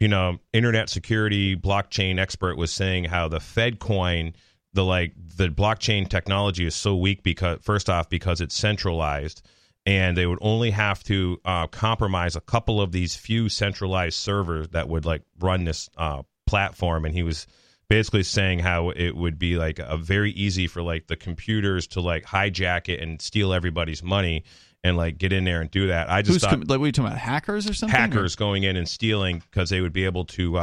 you 0.00 0.08
know 0.08 0.38
internet 0.52 0.90
security 0.90 1.56
blockchain 1.56 2.18
expert 2.18 2.56
was 2.56 2.72
saying 2.72 3.04
how 3.04 3.28
the 3.28 3.40
Fed 3.40 3.78
coin 3.78 4.34
the 4.74 4.84
like 4.84 5.12
the 5.36 5.48
blockchain 5.48 6.08
technology 6.08 6.66
is 6.66 6.74
so 6.74 6.96
weak 6.96 7.22
because 7.22 7.58
first 7.62 7.88
off 7.88 8.08
because 8.08 8.40
it's 8.40 8.54
centralized 8.54 9.42
and 9.86 10.16
they 10.16 10.26
would 10.26 10.38
only 10.40 10.70
have 10.70 11.02
to 11.04 11.40
uh, 11.44 11.66
compromise 11.68 12.36
a 12.36 12.40
couple 12.40 12.80
of 12.80 12.92
these 12.92 13.14
few 13.14 13.48
centralized 13.48 14.18
servers 14.18 14.68
that 14.70 14.88
would 14.88 15.04
like 15.04 15.22
run 15.38 15.64
this 15.64 15.88
uh, 15.96 16.22
platform 16.46 17.04
and 17.04 17.14
he 17.14 17.22
was 17.22 17.46
basically 17.88 18.22
saying 18.22 18.58
how 18.58 18.90
it 18.90 19.14
would 19.14 19.38
be 19.38 19.56
like 19.56 19.78
a 19.78 19.96
very 19.96 20.32
easy 20.32 20.66
for 20.66 20.82
like 20.82 21.06
the 21.06 21.16
computers 21.16 21.86
to 21.86 22.00
like 22.00 22.24
hijack 22.24 22.88
it 22.88 23.00
and 23.00 23.20
steal 23.20 23.52
everybody's 23.52 24.02
money 24.02 24.42
and 24.82 24.96
like 24.96 25.18
get 25.18 25.32
in 25.32 25.44
there 25.44 25.60
and 25.60 25.70
do 25.70 25.86
that 25.86 26.10
i 26.10 26.20
just 26.20 26.34
Who's 26.34 26.42
thought 26.42 26.50
com- 26.50 26.60
like? 26.60 26.78
What 26.78 26.84
are 26.84 26.86
you 26.86 26.92
talking 26.92 27.08
about? 27.08 27.18
Hackers 27.18 27.68
or 27.68 27.74
something? 27.74 27.96
hackers 27.96 28.36
going 28.36 28.64
in 28.64 28.76
and 28.76 28.88
stealing 28.88 29.42
because 29.50 29.70
they 29.70 29.80
would 29.80 29.92
be 29.92 30.04
able 30.04 30.24
to 30.26 30.56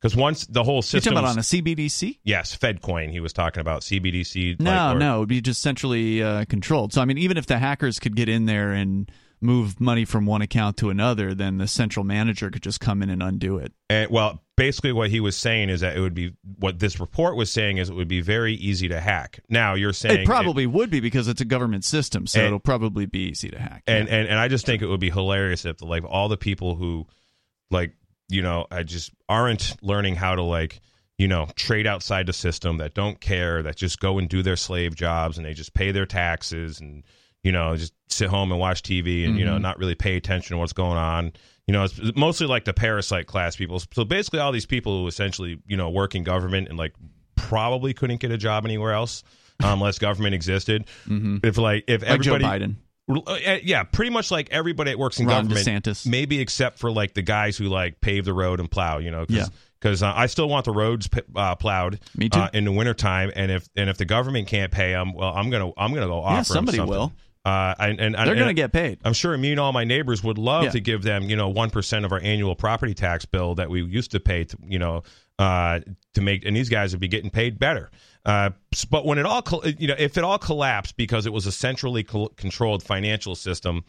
because 0.00 0.16
once 0.16 0.46
the 0.46 0.62
whole 0.64 0.82
system 0.82 1.12
talking 1.14 1.24
about 1.24 1.32
on 1.32 1.38
a 1.38 1.42
CBDC? 1.42 2.18
yes 2.24 2.56
fedcoin 2.56 3.10
he 3.10 3.20
was 3.20 3.32
talking 3.32 3.60
about 3.60 3.82
cbdc 3.82 4.58
No, 4.60 4.96
no, 4.96 5.16
it 5.16 5.18
would 5.20 5.28
be 5.28 5.40
just 5.40 5.60
centrally 5.62 6.22
uh, 6.22 6.44
controlled. 6.46 6.92
So 6.92 7.00
I 7.02 7.04
mean, 7.04 7.18
even 7.18 7.36
if 7.36 7.46
the 7.46 7.58
hackers 7.58 7.98
could 7.98 8.16
get 8.16 8.28
in 8.28 8.46
there 8.46 8.72
and 8.72 9.10
move 9.42 9.80
money 9.80 10.04
from 10.04 10.26
one 10.26 10.42
account 10.42 10.76
to 10.76 10.90
another, 10.90 11.34
then 11.34 11.56
the 11.56 11.66
central 11.66 12.04
manager 12.04 12.50
could 12.50 12.62
just 12.62 12.78
come 12.78 13.02
in 13.02 13.08
and 13.08 13.22
undo 13.22 13.56
it. 13.56 13.72
And, 13.88 14.10
well, 14.10 14.42
basically 14.54 14.92
what 14.92 15.08
he 15.08 15.18
was 15.20 15.34
saying 15.34 15.70
is 15.70 15.80
that 15.80 15.96
it 15.96 16.00
would 16.00 16.12
be 16.12 16.34
what 16.58 16.78
this 16.78 17.00
report 17.00 17.36
was 17.36 17.50
saying 17.50 17.78
is 17.78 17.88
it 17.88 17.94
would 17.94 18.06
be 18.06 18.20
very 18.20 18.52
easy 18.52 18.88
to 18.88 19.00
hack. 19.00 19.40
Now 19.48 19.72
you're 19.74 19.94
saying 19.94 20.20
It 20.20 20.26
probably 20.26 20.66
would 20.66 20.90
be 20.90 21.00
because 21.00 21.26
it's 21.26 21.40
a 21.40 21.46
government 21.46 21.86
system, 21.86 22.26
so 22.26 22.38
And- 22.40 22.46
it'll 22.48 22.58
probably 22.60 23.06
be 23.06 23.30
easy 23.30 23.48
to 23.48 23.58
hack. 23.58 23.82
and, 23.86 24.08
yeah. 24.08 24.14
and 24.16 24.28
and 24.28 24.38
I 24.38 24.48
just 24.48 24.66
think 24.66 24.82
it 24.82 24.86
would 24.88 25.00
be 25.00 25.08
hilarious 25.10 25.64
if 25.64 25.80
like 25.80 26.04
all 26.04 26.28
the 26.28 26.36
people 26.36 26.74
who 26.74 27.06
like 27.70 27.94
you 28.30 28.42
know 28.42 28.66
I 28.70 28.82
just 28.82 29.12
aren't 29.28 29.76
learning 29.82 30.16
how 30.16 30.34
to 30.34 30.42
like 30.42 30.80
you 31.18 31.28
know 31.28 31.48
trade 31.56 31.86
outside 31.86 32.26
the 32.26 32.32
system 32.32 32.78
that 32.78 32.94
don't 32.94 33.20
care 33.20 33.62
that 33.62 33.76
just 33.76 34.00
go 34.00 34.18
and 34.18 34.28
do 34.28 34.42
their 34.42 34.56
slave 34.56 34.94
jobs 34.94 35.36
and 35.36 35.46
they 35.46 35.54
just 35.54 35.74
pay 35.74 35.92
their 35.92 36.06
taxes 36.06 36.80
and 36.80 37.04
you 37.42 37.52
know 37.52 37.76
just 37.76 37.92
sit 38.08 38.28
home 38.28 38.50
and 38.50 38.60
watch 38.60 38.82
TV 38.82 39.24
and 39.26 39.38
you 39.38 39.44
know 39.44 39.54
mm-hmm. 39.54 39.62
not 39.62 39.78
really 39.78 39.94
pay 39.94 40.16
attention 40.16 40.54
to 40.54 40.58
what's 40.58 40.72
going 40.72 40.98
on. 40.98 41.32
You 41.66 41.72
know, 41.72 41.84
it's 41.84 42.00
mostly 42.16 42.48
like 42.48 42.64
the 42.64 42.72
parasite 42.72 43.28
class 43.28 43.54
people. 43.54 43.80
So 43.94 44.04
basically, 44.04 44.40
all 44.40 44.50
these 44.50 44.66
people 44.66 45.00
who 45.00 45.06
essentially 45.06 45.60
you 45.66 45.76
know 45.76 45.90
work 45.90 46.14
in 46.14 46.24
government 46.24 46.68
and 46.68 46.76
like 46.76 46.94
probably 47.36 47.94
couldn't 47.94 48.20
get 48.20 48.30
a 48.32 48.36
job 48.36 48.64
anywhere 48.64 48.92
else 48.92 49.22
um, 49.62 49.74
unless 49.74 49.98
government 49.98 50.34
existed. 50.34 50.86
Mm-hmm. 51.06 51.38
If 51.44 51.58
like 51.58 51.84
if 51.86 52.02
like 52.02 52.20
Joe 52.20 52.34
everybody 52.34 52.64
Biden. 52.64 52.76
Uh, 53.18 53.58
yeah, 53.62 53.82
pretty 53.82 54.10
much 54.10 54.30
like 54.30 54.48
everybody 54.50 54.90
that 54.90 54.98
works 54.98 55.18
in 55.20 55.26
Ron 55.26 55.48
government, 55.48 55.84
DeSantis. 55.84 56.06
maybe 56.06 56.40
except 56.40 56.78
for 56.78 56.90
like 56.90 57.14
the 57.14 57.22
guys 57.22 57.56
who 57.56 57.64
like 57.66 58.00
pave 58.00 58.24
the 58.24 58.32
road 58.34 58.60
and 58.60 58.70
plow. 58.70 58.98
You 58.98 59.10
know, 59.10 59.26
Yeah. 59.28 59.46
because 59.80 60.02
uh, 60.02 60.12
I 60.14 60.26
still 60.26 60.48
want 60.48 60.64
the 60.64 60.72
roads 60.72 61.08
p- 61.08 61.20
uh, 61.36 61.54
plowed. 61.56 62.00
Me 62.16 62.28
too. 62.28 62.38
Uh, 62.40 62.50
in 62.52 62.64
the 62.64 62.72
wintertime, 62.72 63.30
and 63.34 63.50
if 63.50 63.68
and 63.76 63.88
if 63.90 63.96
the 63.98 64.04
government 64.04 64.48
can't 64.48 64.70
pay 64.72 64.92
them, 64.92 65.12
well, 65.14 65.32
I'm 65.34 65.50
gonna 65.50 65.70
I'm 65.76 65.92
gonna 65.94 66.06
go 66.06 66.22
offer 66.22 66.38
'em 66.38 66.44
somebody 66.44 66.78
something. 66.78 66.96
will. 66.98 67.12
Uh, 67.42 67.74
and, 67.78 67.98
and 68.00 68.14
They're 68.14 68.34
going 68.34 68.48
to 68.48 68.52
get 68.52 68.70
paid. 68.70 68.98
I'm 69.02 69.14
sure 69.14 69.34
me 69.38 69.52
and 69.52 69.58
all 69.58 69.72
my 69.72 69.84
neighbors 69.84 70.22
would 70.22 70.36
love 70.36 70.64
Yeah. 70.64 70.70
to 70.72 70.80
give 70.80 71.02
them, 71.02 71.22
you 71.30 71.36
know, 71.36 71.48
one 71.48 71.70
percent 71.70 72.04
of 72.04 72.12
our 72.12 72.20
annual 72.20 72.54
property 72.54 72.92
tax 72.92 73.24
bill 73.24 73.54
that 73.54 73.70
we 73.70 73.82
used 73.82 74.10
to 74.10 74.20
pay, 74.20 74.44
to, 74.44 74.58
you 74.62 74.78
know, 74.78 75.04
uh, 75.38 75.80
to 76.12 76.20
make, 76.20 76.44
and 76.44 76.54
these 76.54 76.68
guys 76.68 76.92
would 76.92 77.00
be 77.00 77.08
getting 77.08 77.30
paid 77.30 77.58
better. 77.58 77.90
Uh, 78.24 78.50
but 78.90 79.06
when 79.06 79.18
it 79.18 79.24
all, 79.26 79.42
you 79.78 79.88
know, 79.88 79.94
if 79.98 80.18
it 80.18 80.24
all 80.24 80.38
collapsed 80.38 80.96
because 80.96 81.26
it 81.26 81.32
was 81.32 81.46
a 81.46 81.52
centrally 81.52 82.02
col- 82.02 82.28
controlled 82.30 82.82
financial 82.82 83.34
system, 83.34 83.84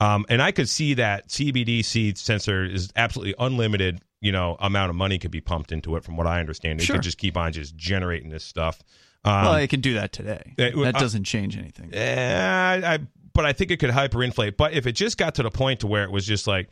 um, 0.00 0.26
and 0.28 0.42
I 0.42 0.50
could 0.52 0.68
see 0.68 0.94
that 0.94 1.28
CBDC 1.28 2.18
sensor 2.18 2.64
is 2.64 2.90
absolutely 2.96 3.34
unlimited. 3.38 4.00
You 4.20 4.32
know, 4.32 4.56
amount 4.60 4.90
of 4.90 4.96
money 4.96 5.18
could 5.18 5.30
be 5.30 5.40
pumped 5.40 5.70
into 5.72 5.94
it. 5.96 6.02
From 6.02 6.16
what 6.16 6.26
I 6.26 6.40
understand, 6.40 6.80
they 6.80 6.84
Sure. 6.84 6.96
could 6.96 7.02
just 7.02 7.18
keep 7.18 7.36
on 7.36 7.52
just 7.52 7.76
generating 7.76 8.30
this 8.30 8.44
stuff. 8.44 8.82
Um, 9.24 9.44
well, 9.44 9.54
it 9.54 9.68
can 9.68 9.80
do 9.80 9.94
that 9.94 10.12
today. 10.12 10.54
it 10.58 10.74
that 10.76 10.96
uh, 10.96 10.98
doesn't 10.98 11.24
change 11.24 11.56
anything. 11.56 11.92
Eh, 11.94 12.80
I, 12.84 12.98
but 13.34 13.44
I 13.44 13.52
think 13.52 13.70
it 13.70 13.78
could 13.78 13.90
hyperinflate. 13.90 14.56
But 14.56 14.72
if 14.72 14.86
it 14.86 14.92
just 14.92 15.18
got 15.18 15.34
to 15.36 15.42
the 15.42 15.50
point 15.50 15.80
to 15.80 15.86
where 15.86 16.04
it 16.04 16.10
was 16.10 16.26
just 16.26 16.46
like 16.46 16.68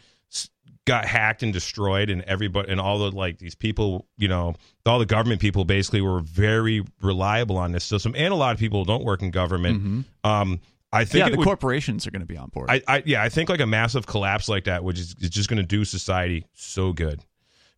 got 0.87 1.07
hacked 1.07 1.43
and 1.43 1.53
destroyed, 1.53 2.11
and 2.11 2.23
everybody 2.23 2.71
and 2.71 2.81
all 2.81 2.99
the 2.99 3.11
like 3.11 3.39
these 3.39 3.55
people, 3.55 4.07
you 4.19 4.29
know, 4.29 4.55
all 4.85 4.99
the 4.99 5.07
government 5.07 5.41
people 5.41 5.65
basically 5.65 6.01
were 6.03 6.21
very 6.21 6.85
reliable 7.01 7.57
on 7.57 7.73
this 7.73 7.85
system, 7.85 8.15
and 8.17 8.33
a 8.33 8.37
lot 8.37 8.53
of 8.53 8.59
people 8.59 8.85
don't 8.85 9.05
work 9.05 9.23
in 9.23 9.31
government. 9.31 10.05
Um, 10.25 10.61
I 10.93 11.05
think 11.05 11.11
Mm-hmm. 11.11 11.19
yeah, 11.19 11.29
the 11.31 11.37
would, 11.39 11.45
corporations 11.45 12.07
are 12.07 12.11
going 12.11 12.21
to 12.21 12.27
be 12.27 12.37
on 12.37 12.51
board. 12.51 12.71
I, 12.71 12.83
I 12.87 13.03
yeah, 13.07 13.23
I 13.23 13.29
think 13.31 13.49
like 13.49 13.61
a 13.61 13.67
massive 13.67 14.07
collapse 14.07 14.49
like 14.49 14.65
that, 14.65 14.85
which 14.85 14.99
is, 14.99 15.15
is 15.21 15.31
just 15.31 15.49
going 15.49 15.57
to 15.57 15.67
do 15.67 15.85
society 15.85 16.45
so 16.53 16.93
good 16.93 17.21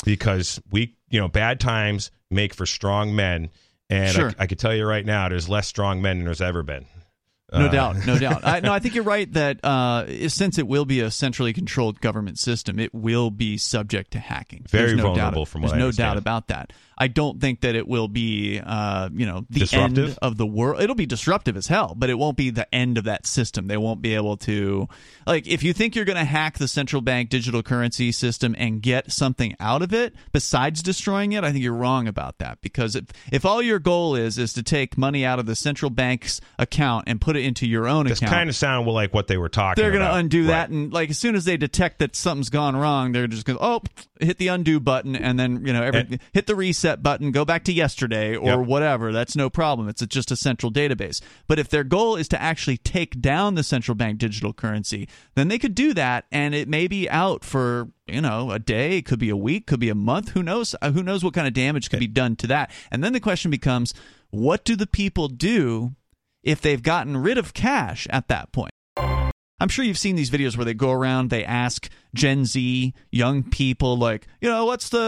because 0.04 0.60
we, 0.70 0.94
you 1.08 1.20
know, 1.20 1.28
bad 1.28 1.60
times 1.60 2.10
make 2.30 2.52
for 2.54 2.66
strong 2.66 3.14
men, 3.16 3.50
and 3.88 4.14
Sure. 4.14 4.30
I, 4.38 4.44
I 4.44 4.46
could 4.46 4.58
tell 4.58 4.75
you 4.75 4.84
right 4.84 5.06
now, 5.06 5.28
there's 5.28 5.48
less 5.48 5.66
strong 5.68 6.02
men 6.02 6.18
than 6.18 6.25
there's 6.25 6.40
ever 6.42 6.62
been. 6.62 6.86
No 7.53 7.67
Uh, 7.67 7.69
doubt, 7.69 8.07
no 8.07 8.19
doubt. 8.19 8.45
I, 8.45 8.61
no, 8.61 8.73
I 8.73 8.81
think 8.81 8.95
you're 8.97 9.05
right 9.05 9.33
that 9.35 9.65
uh, 9.65 10.29
since 10.29 10.59
it 10.59 10.67
will 10.67 10.85
be 10.85 11.00
a 11.00 11.11
centrally 11.11 11.53
controlled 11.53 12.00
government 12.00 12.38
system, 12.38 12.79
it 12.81 12.93
will 12.93 13.31
be 13.31 13.57
subject 13.57 14.12
to 14.12 14.19
hacking. 14.19 14.65
Very 14.69 14.88
There's 14.88 14.97
no 14.97 15.03
vulnerable 15.05 15.45
doubt, 15.45 15.49
from 15.49 15.62
what 15.62 15.71
There's 15.71 15.79
no 15.79 15.93
doubt 15.93 16.17
about 16.17 16.49
that. 16.49 16.73
I 16.99 17.09
don't 17.09 17.41
think 17.41 17.61
that 17.61 17.75
it 17.75 17.87
will 17.87 18.09
be, 18.09 18.59
uh, 18.65 19.11
you 19.12 19.26
know, 19.26 19.45
the 19.50 19.61
Disruptive? 19.61 20.09
end 20.09 20.19
of 20.23 20.37
the 20.38 20.47
world. 20.47 20.81
It'll 20.81 20.95
be 20.97 21.07
disruptive 21.07 21.57
as 21.57 21.67
hell, 21.67 21.95
but 21.97 22.09
it 22.11 22.15
won't 22.15 22.37
be 22.37 22.50
the 22.50 22.73
end 22.75 22.97
of 22.99 23.05
that 23.05 23.26
system. 23.26 23.67
They 23.67 23.76
won't 23.76 24.00
be 24.00 24.15
able 24.15 24.37
to, 24.38 24.88
like, 25.26 25.47
if 25.47 25.62
you 25.62 25.73
think 25.73 25.95
you're 25.95 26.05
going 26.07 26.17
to 26.19 26.25
hack 26.25 26.59
the 26.59 26.69
central 26.69 27.03
bank 27.03 27.29
digital 27.29 27.62
currency 27.62 28.12
system 28.12 28.55
and 28.59 28.81
get 28.81 29.12
something 29.12 29.55
out 29.61 29.83
of 29.83 29.93
it 29.93 30.15
besides 30.33 30.83
destroying 30.83 31.33
it, 31.33 31.45
I 31.45 31.53
think 31.53 31.62
you're 31.62 31.75
wrong 31.75 32.09
about 32.09 32.38
that. 32.38 32.61
Because 32.62 32.97
if 32.97 33.05
if 33.31 33.45
all 33.45 33.61
your 33.61 33.79
goal 33.79 34.15
is 34.17 34.38
is 34.38 34.53
to 34.55 34.62
take 34.62 34.97
money 34.97 35.25
out 35.25 35.38
of 35.38 35.47
the 35.47 35.55
central 35.55 35.91
bank's 35.91 36.41
account 36.59 37.05
and 37.09 37.21
put 37.21 37.37
it 37.37 37.45
into 37.45 37.67
your 37.67 37.87
own 37.88 38.07
This 38.07 38.19
account, 38.19 38.33
kind 38.33 38.49
of 38.50 38.57
sound 38.57 38.87
like 38.87 39.12
what 39.12 39.26
they 39.26 39.37
were 39.37 39.49
talking. 39.49 39.83
they're 39.83 39.93
going 39.93 40.03
to 40.05 40.15
undo 40.15 40.43
Right. 40.43 40.49
that 40.49 40.71
and 40.71 40.93
like 40.93 41.11
as 41.11 41.19
soon 41.19 41.35
as 41.35 41.45
they 41.45 41.57
detect 41.57 41.99
that 41.99 42.15
something's 42.17 42.50
gone 42.50 42.76
wrong 42.76 43.12
they're 43.12 43.26
just 43.26 43.45
going 43.45 43.59
to 43.59 43.65
oh 43.65 43.83
hit 44.20 44.38
the 44.38 44.49
undo 44.49 44.80
button 44.80 45.14
and 45.16 45.38
then 45.38 45.64
you 45.66 45.73
know 45.73 45.82
every, 45.82 46.00
And- 46.00 46.18
hit 46.32 46.46
the 46.46 46.54
reset 46.54 47.02
button 47.02 47.30
go 47.32 47.44
back 47.44 47.64
to 47.64 47.73
yesterday 47.73 48.35
or 48.37 48.58
Yep. 48.61 48.66
whatever. 48.66 49.12
That's 49.12 49.37
no 49.37 49.50
problem. 49.50 49.88
It's 49.88 50.04
just 50.06 50.30
a 50.30 50.37
central 50.37 50.73
database. 50.73 51.20
But 51.49 51.58
if 51.58 51.69
their 51.69 51.84
goal 51.84 52.17
is 52.17 52.28
to 52.28 52.41
actually 52.41 52.76
take 52.78 53.21
down 53.21 53.54
the 53.54 53.62
central 53.62 53.95
bank 53.95 54.19
digital 54.19 54.52
currency 54.52 55.08
then 55.34 55.49
they 55.49 55.58
could 55.58 55.75
do 55.75 55.93
that 55.95 56.25
and 56.32 56.54
it 56.54 56.69
may 56.69 56.86
be 56.86 57.08
out 57.10 57.45
for 57.45 57.88
you 58.06 58.21
know 58.21 58.50
a 58.50 58.58
day 58.58 58.99
it 58.99 59.06
could 59.06 59.19
be 59.19 59.30
a 59.30 59.36
week 59.36 59.67
could 59.67 59.80
be 59.80 59.88
a 59.88 59.95
month 59.95 60.30
who 60.30 60.43
knows? 60.43 60.75
Uh, 60.80 60.91
who 60.93 61.02
knows 61.02 61.23
what 61.25 61.34
kind 61.34 61.47
of 61.47 61.52
damage 61.54 61.91
could 61.91 62.00
be 62.00 62.06
done 62.06 62.36
to 62.36 62.47
that? 62.47 62.71
And 62.91 63.02
then 63.04 63.12
the 63.12 63.21
question 63.21 63.50
becomes 63.50 63.93
what 64.30 64.64
do 64.64 64.76
the 64.76 64.86
people 64.86 65.28
do 65.28 65.95
if 66.43 66.60
they've 66.60 66.82
gotten 66.82 67.17
rid 67.17 67.38
of 67.38 67.54
cash 67.54 68.06
at 68.10 68.28
that 68.28 68.52
point 68.52 68.71
I'm 69.58 69.69
sure 69.69 69.84
you've 69.86 69.97
seen 69.99 70.16
these 70.16 70.28
videos 70.30 70.56
where 70.56 70.66
they 70.66 70.75
go 70.75 70.90
around, 70.90 71.30
they 71.30 71.42
ask 71.42 71.88
Gen 72.14 72.45
Z 72.45 72.92
young 73.10 73.42
people, 73.42 73.97
like, 73.97 74.26
you 74.42 74.50
know, 74.50 74.66
what's 74.66 74.90
the 74.90 74.99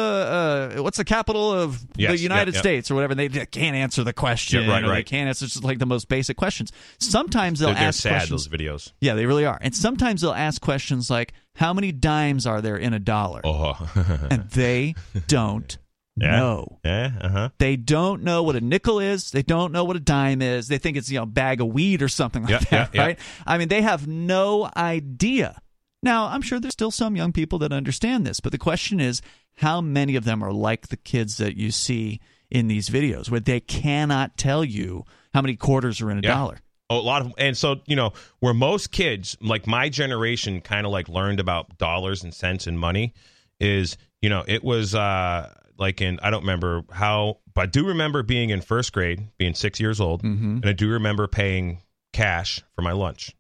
uh, 0.78 0.82
what's 0.82 0.96
the 0.96 1.04
capital 1.04 1.52
of 1.52 1.84
Yes, 1.96 2.12
the 2.12 2.18
United 2.18 2.54
yeah. 2.54 2.61
States 2.61 2.90
or 2.90 2.94
whatever. 2.94 3.14
They, 3.14 3.28
they 3.28 3.44
can't 3.44 3.76
answer 3.76 4.04
the 4.04 4.14
question, 4.14 4.64
Yeah, 4.64 4.70
right, 4.70 4.84
or 4.84 4.94
they 4.94 5.02
can't 5.02 5.28
answer 5.28 5.44
just 5.46 5.62
like 5.64 5.78
the 5.78 5.87
most 5.87 6.08
basic 6.08 6.38
questions. 6.38 6.72
Sometimes 6.98 7.58
they'll 7.58 7.68
They're, 7.68 7.74
they're 7.76 7.88
ask 7.88 8.00
sad. 8.00 8.11
questions. 8.11 8.48
Those 8.48 8.58
videos. 8.58 8.92
Yeah, 9.00 9.14
they 9.14 9.26
really 9.26 9.44
are. 9.44 9.58
And 9.61 9.74
sometimes 9.74 10.22
they'll 10.22 10.32
ask 10.32 10.62
questions 10.62 11.11
like, 11.11 11.34
"How 11.56 11.74
many 11.74 11.92
dimes 11.92 12.46
are 12.46 12.62
there 12.62 12.76
in 12.78 12.94
a 12.94 12.98
dollar?" 12.98 13.42
Oh, 13.44 13.74
And 14.30 14.48
they 14.50 14.94
don't 15.26 15.76
Yeah. 16.20 16.37
know. 16.38 16.78
yeah, 16.85 17.12
uh 17.20 17.28
huh. 17.28 17.48
They 17.59 17.76
don't 17.76 18.22
know 18.22 18.42
what 18.42 18.57
a 18.57 18.61
nickel 18.61 19.00
is. 19.00 19.31
They 19.31 19.42
don't 19.42 19.72
know 19.72 19.85
what 19.85 19.96
a 19.96 20.00
dime 20.00 20.42
is. 20.42 20.68
They 20.68 20.78
think 20.78 20.96
it's 20.96 21.11
you 21.11 21.18
know 21.18 21.22
a 21.24 21.26
bag 21.26 21.61
of 21.61 21.68
weed 21.68 22.02
or 22.02 22.09
something 22.09 22.42
like 22.42 22.50
Yeah, 22.50 22.64
that, 22.70 22.94
yeah, 22.94 23.02
right? 23.02 23.18
I 23.46 23.59
mean, 23.59 23.68
they 23.68 23.83
have 23.83 24.07
no 24.07 24.70
idea. 24.76 25.61
Now, 26.02 26.26
I'm 26.26 26.42
sure 26.42 26.61
there's 26.61 26.74
still 26.74 26.92
some 26.92 27.16
young 27.16 27.33
people 27.33 27.59
that 27.61 27.72
understand 27.72 28.24
this, 28.26 28.38
but 28.38 28.52
the 28.52 28.59
question 28.59 29.00
is, 29.00 29.20
how 29.57 29.81
many 29.81 30.14
of 30.14 30.24
them 30.24 30.44
are 30.44 30.52
like 30.52 30.88
the 30.88 30.96
kids 30.96 31.38
that 31.38 31.57
you 31.57 31.72
see 31.72 32.20
in 32.50 32.68
these 32.68 32.88
videos, 32.88 33.31
where 33.31 33.40
they 33.40 33.61
cannot 33.61 34.37
tell 34.37 34.64
you 34.64 35.04
how 35.35 35.42
many 35.42 35.57
quarters 35.57 36.00
are 36.00 36.11
in 36.11 36.18
a 36.18 36.22
dollar? 36.22 36.59
Oh, 36.90 36.98
a 36.98 37.02
lot 37.02 37.20
of 37.20 37.35
and 37.37 37.54
so 37.54 37.81
you 37.87 37.96
know 37.96 38.12
where 38.38 38.54
most 38.54 38.92
kids 38.92 39.37
like 39.42 39.66
my 39.66 39.90
generation 39.90 40.62
kind 40.62 40.87
of 40.87 40.92
like 40.92 41.09
learned 41.09 41.38
about 41.38 41.76
dollars 41.76 42.24
and 42.24 42.33
cents 42.33 42.66
and 42.66 42.78
money 42.78 43.12
is 43.61 43.98
you 44.22 44.31
know 44.31 44.42
it 44.48 44.64
was 44.64 44.94
uh 44.94 45.52
like 45.78 46.00
in 46.00 46.18
I 46.22 46.30
don't 46.30 46.40
remember 46.42 46.82
how 46.90 47.38
but 47.54 47.62
I 47.62 47.66
do 47.66 47.86
remember 47.86 48.22
being 48.22 48.50
in 48.50 48.60
first 48.60 48.92
grade 48.92 49.28
being 49.38 49.54
six 49.54 49.80
years 49.80 50.00
old 50.00 50.22
Mm-hmm. 50.22 50.56
and 50.56 50.64
I 50.66 50.72
do 50.72 50.90
remember 50.90 51.26
paying 51.28 51.80
cash 52.12 52.62
for 52.74 52.82
my 52.82 52.92
lunch 52.92 53.34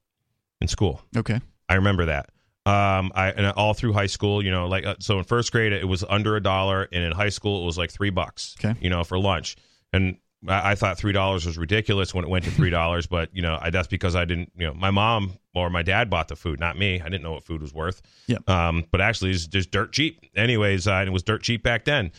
in 0.60 0.68
school 0.68 1.02
Okay. 1.16 1.40
I 1.68 1.74
remember 1.74 2.06
that 2.06 2.30
um 2.66 3.12
I 3.14 3.30
and 3.30 3.46
all 3.52 3.74
through 3.74 3.92
high 3.94 4.06
school 4.06 4.42
you 4.44 4.50
know 4.50 4.66
like 4.66 4.84
uh, 4.86 4.96
so 5.00 5.18
in 5.18 5.24
first 5.24 5.52
grade 5.52 5.72
it 5.72 5.86
was 5.88 6.04
under 6.08 6.36
a 6.36 6.40
dollar 6.42 6.88
and 6.92 7.02
in 7.04 7.12
high 7.12 7.28
school 7.30 7.62
it 7.62 7.66
was 7.66 7.78
like 7.78 7.90
three 7.90 8.10
bucks 8.10 8.54
Okay. 8.62 8.78
you 8.80 8.90
know 8.90 9.04
for 9.04 9.18
lunch 9.18 9.56
and 9.92 10.16
I, 10.46 10.72
I 10.72 10.74
thought 10.74 10.98
three 10.98 11.12
dollars 11.12 11.46
was 11.46 11.58
ridiculous 11.58 12.14
when 12.14 12.24
it 12.24 12.28
went 12.28 12.44
to 12.44 12.50
three 12.50 12.70
dollars, 12.70 13.06
but 13.08 13.34
you 13.34 13.42
know 13.42 13.58
I, 13.60 13.70
that's 13.70 13.88
because 13.88 14.14
I 14.14 14.24
didn't, 14.24 14.52
you 14.56 14.66
know, 14.66 14.74
my 14.74 14.90
mom 14.90 15.38
or 15.54 15.70
my 15.70 15.82
dad 15.82 16.10
bought 16.10 16.28
the 16.28 16.36
food, 16.36 16.60
not 16.60 16.78
me. 16.78 17.00
I 17.00 17.04
didn't 17.04 17.22
know 17.22 17.32
what 17.32 17.44
food 17.44 17.62
was 17.62 17.72
worth. 17.74 18.02
Yep. 18.26 18.48
Um, 18.48 18.84
but 18.90 19.00
actually, 19.00 19.30
it's 19.30 19.46
just 19.46 19.70
dirt 19.70 19.92
cheap. 19.92 20.20
Anyways, 20.36 20.86
uh, 20.86 20.94
and 20.94 21.08
it 21.08 21.12
was 21.12 21.22
dirt 21.22 21.42
cheap 21.42 21.62
back 21.62 21.84
then. 21.84 22.12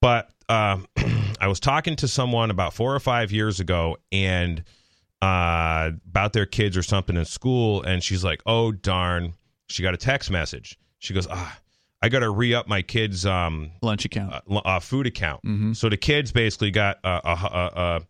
But 0.00 0.30
um, 0.48 0.86
I 1.40 1.48
was 1.48 1.60
talking 1.60 1.96
to 1.96 2.08
someone 2.08 2.50
about 2.50 2.72
four 2.74 2.94
or 2.94 3.00
five 3.00 3.32
years 3.32 3.60
ago, 3.60 3.96
and 4.12 4.62
uh, 5.22 5.90
about 6.08 6.32
their 6.32 6.46
kids 6.46 6.76
or 6.76 6.82
something 6.82 7.16
in 7.16 7.24
school, 7.24 7.82
and 7.82 8.02
she's 8.02 8.24
like, 8.24 8.42
"Oh 8.46 8.72
darn!" 8.72 9.34
She 9.68 9.82
got 9.82 9.94
a 9.94 9.98
text 9.98 10.30
message. 10.30 10.78
She 10.98 11.14
goes, 11.14 11.26
"Ah, 11.30 11.58
I 12.02 12.08
got 12.08 12.20
to 12.20 12.30
re 12.30 12.54
up 12.54 12.68
my 12.68 12.82
kids' 12.82 13.24
um, 13.26 13.70
Lunch 13.82 14.04
account. 14.04 14.34
uh, 14.48 14.56
uh, 14.64 14.80
food 14.80 15.06
account. 15.06 15.42
Mhm. 15.44 15.74
So 15.76 15.88
the 15.88 15.96
kids 15.96 16.30
basically 16.32 16.70
got 16.70 16.98
a, 17.02 17.08
a, 17.08 17.20
a, 17.30 17.70
a, 17.80 18.02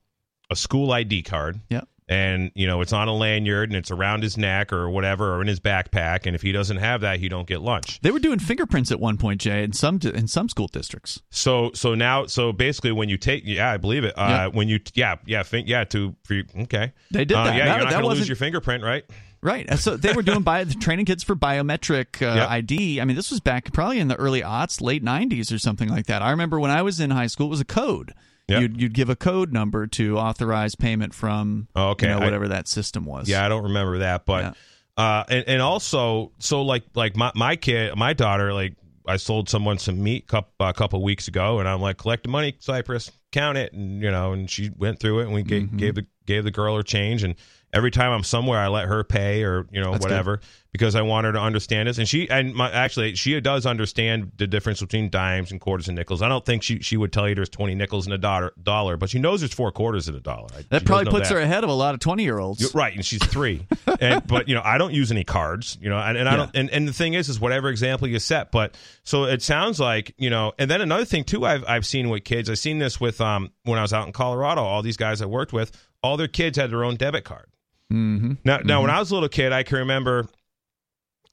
a 0.51 0.57
school 0.57 0.93
ID 0.93 1.23
card. 1.23 1.61
Yep. 1.71 1.89
And 2.09 2.53
you 2.55 2.69
know 2.69 2.83
it's 2.83 2.93
on 2.93 3.09
a 3.09 3.13
lanyard 3.13 3.69
and 3.69 3.77
it's 3.77 3.91
around 3.91 4.23
his 4.23 4.37
neck 4.37 4.73
or 4.73 4.89
whatever 4.89 5.35
or 5.35 5.41
in 5.43 5.49
his 5.49 5.59
backpack. 5.59 6.25
And 6.25 6.37
if 6.37 6.43
he 6.43 6.53
doesn't 6.53 6.77
have 6.77 7.01
that, 7.01 7.19
he 7.19 7.29
don't 7.29 7.49
get 7.49 7.63
lunch. 7.63 8.01
They 8.01 8.13
were 8.13 8.21
doing 8.21 8.39
fingerprints 8.39 8.93
at 8.93 9.01
one 9.01 9.17
point, 9.17 9.41
Jay, 9.41 9.65
in 9.65 9.73
some 9.73 9.99
in 10.05 10.29
some 10.29 10.49
school 10.49 10.69
districts. 10.69 11.21
So 11.31 11.73
so 11.75 11.97
now 11.97 12.27
so 12.27 12.53
basically 12.53 12.93
when 12.93 13.09
you 13.09 13.17
take 13.17 13.43
yeah 13.45 13.73
I 13.73 13.77
believe 13.79 14.05
it 14.05 14.15
uh, 14.17 14.27
Yeah. 14.29 14.47
when 14.47 14.69
you 14.69 14.79
yeah 14.95 15.17
yeah 15.27 15.43
fin- 15.43 15.67
yeah 15.67 15.83
to 15.83 16.15
for 16.23 16.35
you, 16.35 16.45
okay 16.61 16.93
They 17.11 17.25
did 17.25 17.37
Uh, 17.37 17.43
that. 17.43 17.57
yeah 17.57 17.65
That- 17.65 17.75
you're 17.75 17.85
not 17.87 17.91
that 17.91 18.03
gonna 18.03 18.15
lose 18.15 18.29
your 18.29 18.37
fingerprint 18.37 18.85
right 18.85 19.05
Right. 19.43 19.79
So 19.79 19.97
they 19.97 20.13
were 20.13 20.23
doing 20.23 20.43
bio, 20.43 20.65
training 20.65 21.05
kids 21.07 21.23
for 21.23 21.37
biometric 21.37 22.21
uh, 22.23 22.35
Yep. 22.37 22.49
ID. 22.51 23.01
I 23.01 23.05
mean, 23.05 23.17
this 23.17 23.31
was 23.31 23.41
back 23.41 23.73
probably 23.73 24.01
in 24.01 24.09
the 24.09 24.17
early 24.17 24.41
aughts, 24.43 24.81
late 24.81 25.05
90s 25.05 25.53
or 25.55 25.59
something 25.59 25.89
like 25.89 26.07
that. 26.07 26.23
I 26.23 26.31
remember 26.31 26.59
when 26.59 26.71
I 26.71 26.83
was 26.83 26.99
in 27.01 27.11
high 27.11 27.27
school, 27.29 27.47
it 27.47 27.51
was 27.51 27.61
a 27.61 27.65
code. 27.65 28.13
Yep. 28.49 28.61
You'd, 28.61 28.81
you'd 28.81 28.95
give 28.95 29.09
a 29.09 29.17
code 29.17 29.53
number 29.53 29.87
to 29.89 30.19
authorize 30.19 30.75
payment 30.75 31.15
from 31.15 31.69
Oh, 31.77 31.91
okay. 31.91 32.07
you 32.09 32.13
know, 32.15 32.21
I- 32.21 32.25
whatever 32.25 32.49
that 32.49 32.69
system 32.69 33.05
was. 33.05 33.29
Yeah, 33.29 33.45
I 33.45 33.49
don't 33.49 33.65
remember 33.65 33.99
that, 33.99 34.25
but 34.25 34.57
Yeah. 34.97 35.05
uh, 35.05 35.25
and 35.29 35.45
and 35.49 35.63
also 35.63 36.33
so 36.39 36.63
like 36.63 36.85
like 36.95 37.17
my 37.17 37.33
my 37.35 37.57
kid, 37.57 37.95
my 37.97 38.13
daughter, 38.13 38.53
like 38.55 38.77
I 39.07 39.17
sold 39.19 39.49
someone 39.49 39.79
some 39.79 40.03
meat 40.03 40.29
a 40.61 40.73
couple 40.73 41.03
weeks 41.03 41.29
ago, 41.29 41.59
and 41.61 41.69
I'm 41.69 41.81
like 41.81 41.97
collect 41.99 42.23
the 42.25 42.29
money, 42.31 42.55
Cypress, 42.61 43.11
count 43.33 43.59
it, 43.59 43.73
and 43.73 44.01
you 44.03 44.11
know, 44.11 44.33
and 44.33 44.49
she 44.51 44.71
went 44.77 44.99
through 45.01 45.21
it, 45.21 45.25
and 45.25 45.35
we 45.35 45.43
Mm-hmm. 45.45 45.77
gave 45.77 45.95
the 45.97 46.07
gave 46.25 46.45
the 46.45 46.51
girl 46.53 46.77
her 46.77 46.83
change, 46.85 47.23
and 47.25 47.35
every 47.77 47.91
time 47.91 48.13
I'm 48.13 48.25
somewhere, 48.25 48.59
I 48.59 48.69
let 48.69 48.87
her 48.87 49.05
pay 49.05 49.43
or 49.45 49.67
you 49.71 49.81
know 49.81 49.93
That's 49.93 50.05
good. 50.05 50.11
whatever 50.11 50.41
because 50.73 50.95
I 50.95 51.01
want 51.03 51.25
her 51.25 51.33
to 51.33 51.41
understand 51.41 51.89
this, 51.89 51.97
and 51.97 52.07
she 52.07 52.29
and 52.29 52.55
my 52.55 52.71
actually 52.71 53.15
she 53.15 53.41
does 53.41 53.65
understand 53.65 54.33
the 54.37 54.47
difference 54.47 54.81
between 54.81 55.09
dimes 55.09 55.51
and 55.51 55.59
quarters 55.61 55.89
and 55.89 55.97
nickels. 55.97 56.21
I 56.21 56.29
don't 56.29 56.45
think 56.45 56.63
she 56.63 56.81
she 56.81 56.97
would 56.97 57.13
tell 57.13 57.27
you 57.29 57.35
there's 57.35 57.49
20 57.49 57.75
nickels 57.75 58.07
in 58.07 58.13
a 58.13 58.19
dollar 58.19 58.53
dollar, 58.63 58.97
but 58.97 59.09
she 59.09 59.19
knows 59.19 59.41
there's 59.41 59.55
four 59.55 59.73
quarters 59.73 60.09
in 60.09 60.15
a 60.15 60.21
dollar. 60.21 60.49
I- 60.55 60.61
she 60.63 60.67
That 60.71 60.85
probably 60.85 61.11
puts 61.11 61.29
that. 61.29 61.35
her 61.37 61.41
ahead 61.41 61.65
of 61.65 61.71
a 61.71 61.75
lot 61.75 61.95
of 61.95 62.01
20 62.01 62.23
year 62.25 62.39
olds. 62.39 62.75
Right, 62.75 62.95
and 62.95 63.05
she's 63.05 63.25
three. 63.25 63.67
and 64.01 64.27
but 64.27 64.49
you 64.49 64.55
know, 64.55 64.63
I 64.65 64.77
don't 64.79 64.93
use 64.93 65.11
any 65.11 65.25
cards. 65.25 65.79
You 65.81 65.89
know, 65.89 65.99
and, 65.99 66.19
and 66.19 66.29
I 66.29 66.33
Yeah. 66.33 66.37
don't. 66.39 66.51
And, 66.57 66.71
and 66.71 66.89
the 66.89 66.93
thing 66.93 67.15
is, 67.15 67.29
is 67.29 67.41
whatever 67.41 67.69
example 67.71 68.09
you 68.09 68.19
set. 68.19 68.51
But 68.53 68.77
so 69.05 69.25
it 69.25 69.43
sounds 69.43 69.81
like 69.81 70.15
you 70.19 70.29
know. 70.31 70.53
And 70.59 70.71
then 70.71 70.81
another 70.83 71.05
thing 71.07 71.25
too, 71.25 71.47
I've 71.47 71.65
I've 71.67 71.87
seen 71.87 72.11
with 72.11 72.25
kids. 72.25 72.51
I've 72.51 72.59
seen 72.59 72.79
this 72.79 73.01
with 73.01 73.21
um 73.21 73.51
when 73.65 73.79
I 73.79 73.83
was 73.83 73.93
out 73.95 74.07
in 74.07 74.13
Colorado. 74.13 74.63
All 74.63 74.83
these 74.83 74.97
guys 74.99 75.23
I 75.23 75.27
worked 75.27 75.55
with, 75.55 75.73
all 76.03 76.17
their 76.19 76.29
kids 76.29 76.59
had 76.59 76.71
their 76.71 76.85
own 76.85 76.97
debit 76.97 77.25
card. 77.25 77.47
Mm-hmm. 77.93 78.33
Now, 78.45 78.59
now 78.59 78.81
when 78.83 78.91
I 78.91 78.99
was 78.99 79.11
a 79.11 79.15
little 79.15 79.29
kid, 79.29 79.53
I 79.53 79.63
can 79.63 79.79
remember. 79.79 80.27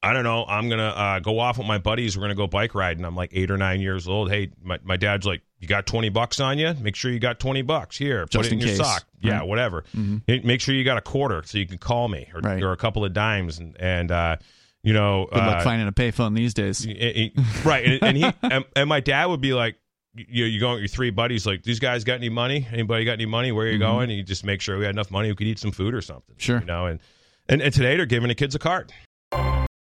I 0.02 0.12
don't 0.12 0.24
know. 0.24 0.44
I'm 0.44 0.68
gonna 0.68 0.88
uh, 0.88 1.18
go 1.20 1.38
off 1.38 1.56
with 1.56 1.66
my 1.66 1.78
buddies. 1.78 2.14
We're 2.16 2.24
gonna 2.24 2.34
go 2.34 2.46
bike 2.46 2.74
riding. 2.74 3.06
I'm 3.06 3.16
like 3.16 3.30
eight 3.32 3.50
or 3.50 3.56
nine 3.56 3.80
years 3.80 4.06
old. 4.06 4.30
Hey, 4.30 4.50
my, 4.62 4.78
my 4.84 4.98
dad's 4.98 5.24
like, 5.24 5.40
"You 5.60 5.66
got 5.66 5.86
twenty 5.86 6.10
bucks 6.10 6.40
on 6.40 6.58
you? 6.58 6.74
Make 6.78 6.94
sure 6.94 7.10
you 7.10 7.18
got 7.18 7.38
twenty 7.40 7.62
bucks 7.62 7.96
here. 7.96 8.26
Just 8.26 8.34
put 8.36 8.46
it 8.46 8.52
in, 8.52 8.60
in 8.60 8.66
your 8.68 8.76
sock. 8.76 9.04
Yeah, 9.22 9.38
Right. 9.38 9.48
whatever. 9.48 9.84
Mhm. 9.96 10.44
Make 10.44 10.60
sure 10.60 10.74
you 10.74 10.84
got 10.84 10.98
a 10.98 11.00
quarter 11.00 11.42
so 11.46 11.56
you 11.56 11.66
can 11.66 11.78
call 11.78 12.08
me, 12.08 12.28
or, 12.34 12.40
Right. 12.40 12.62
or 12.62 12.72
a 12.72 12.76
couple 12.76 13.02
of 13.02 13.14
dimes, 13.14 13.58
and 13.58 13.76
and 13.80 14.10
uh, 14.12 14.36
you 14.82 14.92
know, 14.92 15.26
Good 15.32 15.38
luck 15.38 15.56
uh, 15.60 15.64
finding 15.64 15.88
a 15.88 15.92
payphone 15.92 16.36
these 16.36 16.52
days. 16.52 16.80
he- 16.84 16.92
he- 17.34 17.42
right. 17.64 17.86
And, 17.86 18.02
and 18.02 18.16
he 18.18 18.30
and, 18.42 18.64
and 18.76 18.88
my 18.90 19.00
dad 19.00 19.24
would 19.26 19.40
be 19.40 19.54
like, 19.54 19.76
you 20.14 20.44
you 20.44 20.60
go 20.60 20.72
with 20.72 20.80
your 20.80 20.88
three 20.88 21.10
buddies, 21.10 21.46
like 21.46 21.62
these 21.62 21.80
guys 21.80 22.04
got 22.04 22.14
any 22.14 22.28
money? 22.28 22.66
Anybody 22.72 23.04
got 23.04 23.12
any 23.12 23.26
money? 23.26 23.52
Where 23.52 23.66
are 23.66 23.70
you 23.70 23.78
going? 23.78 24.10
And 24.10 24.18
you 24.18 24.22
just 24.22 24.44
make 24.44 24.60
sure 24.60 24.78
we 24.78 24.84
had 24.84 24.94
enough 24.94 25.10
money, 25.10 25.28
we 25.28 25.34
could 25.34 25.46
eat 25.46 25.58
some 25.58 25.72
food 25.72 25.94
or 25.94 26.00
something. 26.00 26.34
Mm-hmm. 26.34 26.40
Sure. 26.40 26.60
you 26.60 26.66
know, 26.66 26.86
and 26.86 27.00
and, 27.48 27.60
and 27.60 27.74
today 27.74 27.96
they're 27.96 28.06
giving 28.06 28.28
the 28.28 28.34
kids 28.34 28.54
a 28.54 28.58
card. 28.58 28.92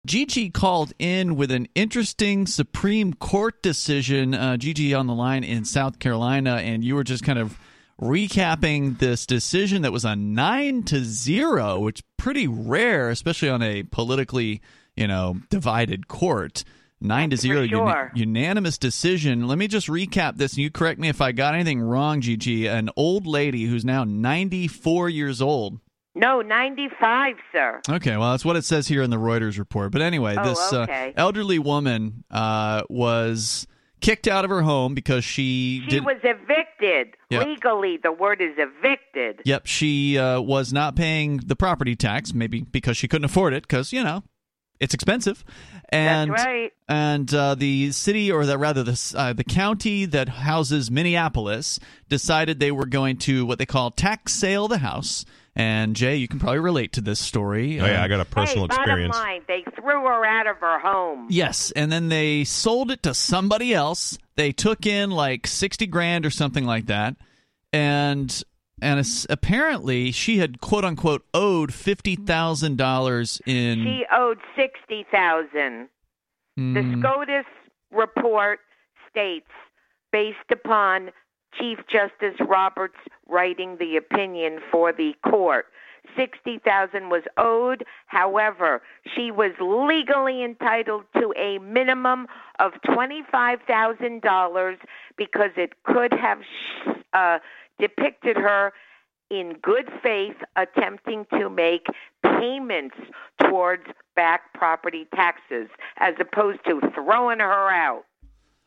Gigi 0.05 0.51
called 0.51 0.93
in 0.99 1.35
with 1.35 1.49
an 1.49 1.67
interesting 1.73 2.45
Supreme 2.45 3.13
Court 3.13 3.61
decision. 3.63 4.35
Uh, 4.35 4.55
Gigi 4.57 4.93
on 4.93 5.07
the 5.07 5.15
line 5.15 5.43
in 5.43 5.65
South 5.65 5.97
Carolina, 5.97 6.57
and 6.57 6.83
you 6.83 6.95
were 6.95 7.03
just 7.03 7.23
kind 7.23 7.39
of 7.39 7.57
recapping 7.99 8.99
this 8.99 9.25
decision 9.25 9.81
that 9.81 9.91
was 9.91 10.05
a 10.05 10.15
nine 10.15 10.83
to 10.83 11.03
zero, 11.03 11.79
which 11.79 12.03
pretty 12.17 12.47
rare, 12.47 13.09
especially 13.09 13.49
on 13.49 13.63
a 13.63 13.83
politically, 13.83 14.61
you 14.95 15.07
know, 15.07 15.37
divided 15.49 16.07
court. 16.07 16.63
Nine 17.01 17.29
to 17.31 17.37
zero, 17.37 17.67
sure. 17.67 18.11
unanimous 18.15 18.77
decision. 18.77 19.47
Let 19.47 19.57
me 19.57 19.67
just 19.67 19.87
recap 19.87 20.37
this, 20.37 20.53
and 20.53 20.59
you 20.63 20.71
correct 20.71 20.99
me 20.99 21.09
if 21.09 21.21
I 21.21 21.33
got 21.33 21.53
anything 21.53 21.81
wrong, 21.81 22.21
Gigi. 22.21 22.67
An 22.67 22.89
old 22.95 23.27
lady 23.27 23.65
who's 23.65 23.83
now 23.85 24.03
94 24.05 25.09
years 25.09 25.41
old. 25.41 25.79
No, 26.17 26.41
95, 26.41 27.35
sir. 27.51 27.81
Okay, 27.89 28.15
well, 28.15 28.31
that's 28.31 28.45
what 28.45 28.55
it 28.55 28.63
says 28.63 28.87
here 28.87 29.01
in 29.01 29.09
the 29.09 29.17
Reuters 29.17 29.59
report. 29.59 29.91
But 29.91 30.01
anyway, 30.01 30.35
Oh, 30.39 30.43
this 30.49 30.73
okay. 30.73 31.09
uh, 31.09 31.21
elderly 31.21 31.59
woman 31.59 32.23
uh, 32.31 32.83
was 32.89 33.67
kicked 33.99 34.25
out 34.27 34.45
of 34.45 34.49
her 34.49 34.61
home 34.61 34.93
because 34.95 35.25
she, 35.25 35.81
She 35.83 35.89
did. 35.89 36.05
was 36.05 36.17
evicted. 36.23 37.15
Yep. 37.29 37.45
Legally, 37.45 37.97
the 38.01 38.13
word 38.13 38.39
is 38.39 38.53
evicted. 38.57 39.41
Yep, 39.43 39.65
she 39.65 40.17
uh, 40.17 40.39
was 40.39 40.71
not 40.71 40.95
paying 40.95 41.37
the 41.45 41.55
property 41.57 41.97
tax, 41.97 42.33
maybe 42.33 42.61
because 42.61 42.95
she 42.95 43.09
couldn't 43.09 43.25
afford 43.25 43.53
it, 43.53 43.63
because 43.63 43.91
you 43.91 44.01
know 44.01 44.23
it's 44.79 44.93
expensive. 44.93 45.43
And 45.89 46.31
That's 46.31 46.45
right. 46.45 46.73
and 46.89 47.33
uh, 47.33 47.55
the 47.55 47.91
city, 47.91 48.31
or 48.31 48.45
the, 48.45 48.57
rather 48.57 48.83
the 48.83 49.13
uh, 49.15 49.33
the 49.33 49.43
county 49.43 50.05
that 50.05 50.29
houses 50.29 50.89
Minneapolis, 50.89 51.79
decided 52.09 52.59
they 52.59 52.71
were 52.71 52.87
going 52.87 53.17
to 53.17 53.45
what 53.45 53.59
they 53.59 53.65
call 53.65 53.91
tax 53.91 54.33
sale 54.33 54.67
the 54.67 54.79
house. 54.79 55.25
And 55.57 55.95
Jay, 55.95 56.17
you 56.17 56.27
can 56.27 56.37
probably 56.37 56.59
relate 56.59 56.91
to 56.93 57.01
this 57.01 57.19
story. 57.19 57.79
Oh 57.79 57.85
yeah, 57.85 58.03
I 58.03 58.09
got 58.09 58.19
a 58.19 58.25
personal 58.25 58.67
hey, 58.67 58.75
experience. 58.75 59.15
line, 59.15 59.41
they 59.47 59.63
threw 59.75 60.03
her 60.03 60.25
out 60.25 60.47
of 60.47 60.57
her 60.57 60.79
home. 60.79 61.27
Yes, 61.29 61.71
and 61.71 61.91
then 61.91 62.09
they 62.09 62.43
sold 62.43 62.91
it 62.91 63.03
to 63.03 63.13
somebody 63.13 63.73
else. 63.73 64.17
They 64.35 64.51
took 64.51 64.85
in 64.85 65.11
like 65.11 65.47
sixty 65.47 65.87
grand 65.87 66.25
or 66.25 66.29
something 66.29 66.65
like 66.65 66.87
that, 66.87 67.15
and 67.71 68.43
and 68.85 69.25
apparently 69.31 70.11
she 70.11 70.37
had 70.37 70.61
quote 70.61 70.85
unquote 70.85 71.25
owed 71.33 71.73
fifty 71.73 72.15
thousand 72.15 72.77
dollars 72.77 73.41
in. 73.45 73.83
She 73.83 74.05
owed 74.11 74.39
60000 74.55 75.89
The 76.57 76.61
Mm, 76.61 76.99
SCOTUS 76.99 77.45
report 77.91 78.59
states, 79.09 79.49
based 80.11 80.51
upon 80.51 81.11
Chief 81.59 81.79
Justice 81.87 82.39
Roberts 82.47 82.97
writing 83.27 83.77
the 83.77 83.97
opinion 83.97 84.59
for 84.71 84.93
the 84.93 85.15
court, 85.27 85.65
60,000 86.15 87.09
was 87.09 87.23
owed. 87.37 87.83
However, 88.07 88.81
she 89.15 89.31
was 89.31 89.51
legally 89.59 90.43
entitled 90.43 91.05
to 91.15 91.33
a 91.37 91.57
minimum 91.59 92.27
of 92.59 92.73
$25,000 92.87 94.77
because 95.17 95.51
it 95.57 95.73
could 95.83 96.13
have 96.13 96.39
uh, 97.13 97.39
depicted 97.79 98.37
her 98.37 98.73
in 99.31 99.53
good 99.61 99.89
faith 100.03 100.35
attempting 100.55 101.25
to 101.31 101.49
make 101.49 101.85
payments 102.23 102.95
towards 103.41 103.83
back 104.15 104.53
property 104.53 105.07
taxes 105.15 105.67
as 105.97 106.13
opposed 106.19 106.59
to 106.65 106.79
throwing 106.93 107.39
her 107.39 107.69
out. 107.71 108.03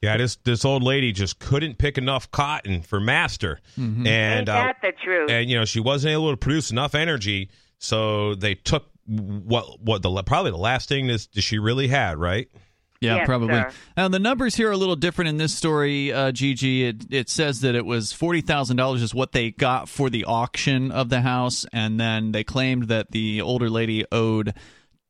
Yeah, 0.03 0.17
this 0.17 0.37
this 0.45 0.65
old 0.65 0.83
lady 0.83 1.11
just 1.13 1.39
couldn't 1.41 1.79
pick 1.79 1.99
enough 1.99 2.31
cotton 2.31 2.83
for 2.83 3.01
master, 3.01 3.59
Mm-hmm. 3.79 4.07
and 4.07 4.49
Ain't 4.49 4.49
uh, 4.49 4.73
the 4.83 4.93
truth? 4.93 5.31
and 5.31 5.51
you 5.51 5.59
know 5.59 5.65
she 5.65 5.81
wasn't 5.81 6.13
able 6.13 6.31
to 6.31 6.37
produce 6.37 6.71
enough 6.71 6.95
energy, 6.95 7.51
so 7.79 8.35
they 8.37 8.55
took 8.55 8.87
what 9.07 9.81
what 9.81 10.03
the 10.03 10.23
probably 10.23 10.51
the 10.53 10.57
last 10.57 10.89
thing 10.89 11.07
that 11.09 11.27
that 11.35 11.41
she 11.43 11.59
really 11.59 11.89
had, 11.89 12.17
right? 12.19 12.49
Yeah, 13.01 13.17
Yes, 13.17 13.27
probably. 13.27 13.55
sir. 13.55 13.71
Now 13.97 14.09
the 14.09 14.19
numbers 14.19 14.57
here 14.57 14.69
are 14.69 14.73
a 14.73 14.77
little 14.77 14.97
different 14.97 15.29
in 15.29 15.37
this 15.37 15.55
story, 15.55 16.13
uh, 16.13 16.33
Gigi. 16.33 16.85
It, 16.85 17.05
it 17.11 17.29
says 17.29 17.61
that 17.61 17.75
it 17.77 17.87
was 17.87 18.13
forty 18.13 18.41
thousand 18.41 18.77
dollars 18.77 19.03
is 19.03 19.15
what 19.15 19.33
they 19.33 19.53
got 19.53 19.89
for 19.89 20.11
the 20.11 20.25
auction 20.25 20.91
of 20.91 21.09
the 21.09 21.21
house, 21.21 21.65
and 21.73 22.01
then 22.01 22.33
they 22.33 22.43
claimed 22.43 22.89
that 22.89 23.13
the 23.13 23.41
older 23.41 23.71
lady 23.71 24.05
owed 24.11 24.53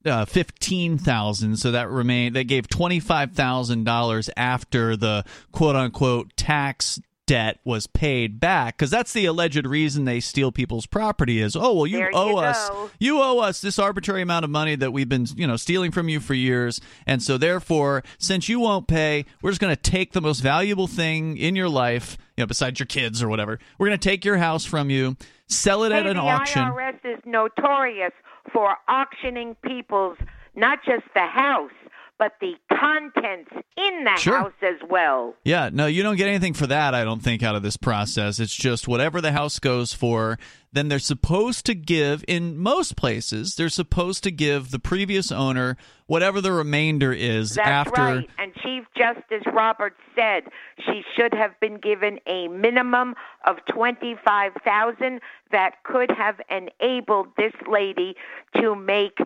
uh, 0.04 0.26
fifteen 0.26 0.98
thousand. 0.98 1.56
So 1.56 1.70
that 1.72 1.88
remained. 1.88 2.36
They 2.36 2.44
gave 2.44 2.68
twenty 2.68 3.00
five 3.00 3.32
thousand 3.32 3.84
dollars 3.84 4.28
after 4.36 4.94
the 4.94 5.24
quote 5.50 5.74
unquote 5.76 6.36
tax 6.36 7.00
debt 7.28 7.60
was 7.62 7.86
paid 7.86 8.40
back 8.40 8.76
because 8.76 8.90
that's 8.90 9.12
the 9.12 9.26
alleged 9.26 9.66
reason 9.66 10.04
they 10.06 10.18
steal 10.18 10.50
people's 10.50 10.86
property 10.86 11.40
is 11.40 11.54
oh 11.54 11.74
well 11.74 11.86
you 11.86 11.98
There 11.98 12.10
you 12.10 12.16
owe 12.16 12.36
us 12.38 12.70
go. 12.70 12.90
you 12.98 13.20
owe 13.22 13.38
us 13.38 13.60
this 13.60 13.78
arbitrary 13.78 14.22
amount 14.22 14.44
of 14.44 14.50
money 14.50 14.74
that 14.76 14.92
we've 14.92 15.08
been 15.08 15.26
you 15.36 15.46
know 15.46 15.56
stealing 15.56 15.92
from 15.92 16.08
you 16.08 16.20
for 16.20 16.34
years. 16.34 16.80
And 17.06 17.22
so 17.22 17.36
therefore 17.38 18.02
since 18.18 18.48
you 18.48 18.58
won't 18.60 18.88
pay 18.88 19.26
we're 19.42 19.50
just 19.50 19.60
going 19.60 19.76
to 19.76 19.80
take 19.80 20.12
the 20.12 20.22
most 20.22 20.40
valuable 20.40 20.86
thing 20.86 21.36
in 21.36 21.54
your 21.54 21.68
life 21.68 22.16
you 22.36 22.42
know 22.42 22.46
besides 22.46 22.80
your 22.80 22.86
kids 22.86 23.22
or 23.22 23.28
whatever. 23.28 23.58
We're 23.78 23.88
going 23.88 23.98
to 23.98 24.08
take 24.08 24.24
your 24.24 24.38
house 24.38 24.64
from 24.64 24.88
you 24.90 25.16
sell 25.48 25.84
it 25.84 25.92
hey, 25.92 25.98
at 25.98 26.06
an 26.06 26.16
the 26.16 26.22
auction. 26.22 26.62
IRS 26.62 26.98
is 27.04 27.20
notorious 27.26 28.12
for 28.52 28.74
auctioning 28.88 29.54
people's 29.62 30.16
not 30.56 30.78
just 30.84 31.04
the 31.14 31.26
house, 31.26 31.70
but 32.18 32.32
the 32.40 32.54
contents 32.72 33.50
in 33.76 34.04
the 34.04 34.16
Sure. 34.16 34.38
house 34.38 34.52
as 34.62 34.76
well. 34.88 35.34
Yeah, 35.44 35.70
no, 35.72 35.86
you 35.86 36.02
don't 36.02 36.16
get 36.16 36.26
anything 36.28 36.54
for 36.54 36.66
that, 36.66 36.94
I 36.94 37.04
don't 37.04 37.22
think, 37.22 37.42
out 37.42 37.54
of 37.54 37.62
this 37.62 37.76
process. 37.76 38.40
It's 38.40 38.54
just 38.54 38.88
whatever 38.88 39.20
the 39.20 39.32
house 39.32 39.58
goes 39.58 39.92
for, 39.92 40.38
then 40.72 40.88
they're 40.88 40.98
supposed 40.98 41.64
to 41.66 41.74
give, 41.74 42.24
in 42.28 42.58
most 42.58 42.96
places, 42.96 43.54
they're 43.54 43.68
supposed 43.68 44.22
to 44.24 44.30
give 44.30 44.70
the 44.70 44.78
previous 44.78 45.30
owner 45.30 45.76
whatever 46.06 46.40
the 46.40 46.52
remainder 46.52 47.12
is 47.12 47.54
That's 47.54 47.68
after. 47.68 48.00
right. 48.02 48.30
And 48.38 48.52
Chief 48.56 48.84
Justice 48.96 49.44
Roberts 49.52 50.00
said 50.16 50.44
she 50.84 51.02
should 51.16 51.32
have 51.34 51.58
been 51.60 51.76
given 51.78 52.18
a 52.26 52.48
minimum 52.48 53.14
of 53.46 53.56
twenty-five 53.72 54.52
thousand 54.64 55.20
that 55.52 55.82
could 55.84 56.10
have 56.10 56.40
enabled 56.50 57.28
this 57.36 57.52
lady 57.70 58.14
to 58.56 58.74
make 58.74 59.18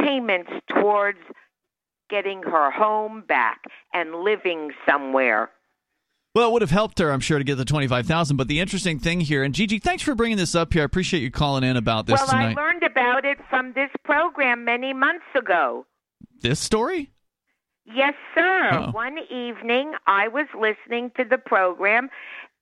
payments 0.00 0.50
towards 0.68 1.18
getting 2.08 2.42
her 2.42 2.70
home 2.70 3.24
back 3.26 3.62
and 3.92 4.14
living 4.16 4.72
somewhere. 4.88 5.50
Well, 6.34 6.50
it 6.50 6.52
would 6.52 6.62
have 6.62 6.70
helped 6.70 6.98
her, 6.98 7.10
I'm 7.10 7.20
sure, 7.20 7.38
to 7.38 7.44
get 7.44 7.56
the 7.56 7.64
twenty-five 7.64 8.06
thousand. 8.06 8.36
But 8.36 8.48
the 8.48 8.60
interesting 8.60 8.98
thing 8.98 9.20
here, 9.20 9.42
and 9.42 9.54
Gigi, 9.54 9.78
thanks 9.78 10.02
for 10.02 10.14
bringing 10.14 10.36
this 10.36 10.54
up 10.54 10.72
here. 10.72 10.82
I 10.82 10.84
appreciate 10.84 11.22
you 11.22 11.30
calling 11.30 11.64
in 11.64 11.78
about 11.78 12.06
this 12.06 12.20
well, 12.20 12.28
tonight. 12.28 12.56
I 12.58 12.60
learned 12.60 12.82
about 12.82 13.24
it 13.24 13.38
from 13.48 13.72
this 13.72 13.90
program 14.04 14.64
many 14.64 14.92
months 14.92 15.24
ago. 15.34 15.86
This 16.42 16.60
story? 16.60 17.10
Yes, 17.86 18.14
sir. 18.34 18.70
Oh. 18.72 18.90
One 18.90 19.16
evening, 19.30 19.92
I 20.06 20.28
was 20.28 20.46
listening 20.58 21.10
to 21.16 21.24
the 21.24 21.38
program, 21.38 22.10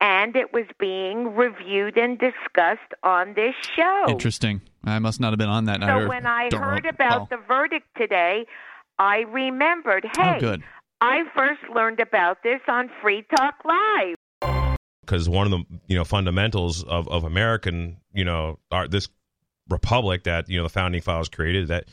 and 0.00 0.36
it 0.36 0.52
was 0.52 0.66
being 0.78 1.34
reviewed 1.34 1.96
and 1.96 2.16
discussed 2.16 2.92
on 3.02 3.34
this 3.34 3.54
show. 3.74 4.04
Interesting. 4.06 4.60
I 4.84 4.98
must 5.00 5.18
not 5.18 5.32
have 5.32 5.38
been 5.38 5.48
on 5.48 5.64
that 5.64 5.80
night. 5.80 5.88
So 5.88 6.04
or 6.04 6.08
when 6.08 6.26
I 6.26 6.50
heard 6.52 6.84
recall. 6.84 6.90
about 6.90 7.30
the 7.30 7.38
verdict 7.48 7.88
today, 7.96 8.46
I 8.98 9.20
remembered, 9.20 10.06
Oh, 10.18 10.22
hey, 10.22 10.38
good. 10.40 10.62
I 11.00 11.24
first 11.34 11.60
learned 11.74 12.00
about 12.00 12.42
this 12.42 12.60
on 12.68 12.88
Free 13.02 13.24
Talk 13.36 13.54
Live. 13.64 14.76
because 15.02 15.28
one 15.28 15.46
of 15.46 15.50
the 15.50 15.64
you 15.86 15.96
know 15.96 16.04
fundamentals 16.04 16.82
of 16.84 17.08
of 17.08 17.24
American 17.24 17.98
you 18.14 18.24
know 18.24 18.58
our, 18.70 18.88
this 18.88 19.08
republic 19.68 20.24
that 20.24 20.48
you 20.48 20.56
know 20.58 20.62
the 20.62 20.68
founding 20.70 21.00
fathers 21.02 21.28
created 21.28 21.68
that 21.68 21.84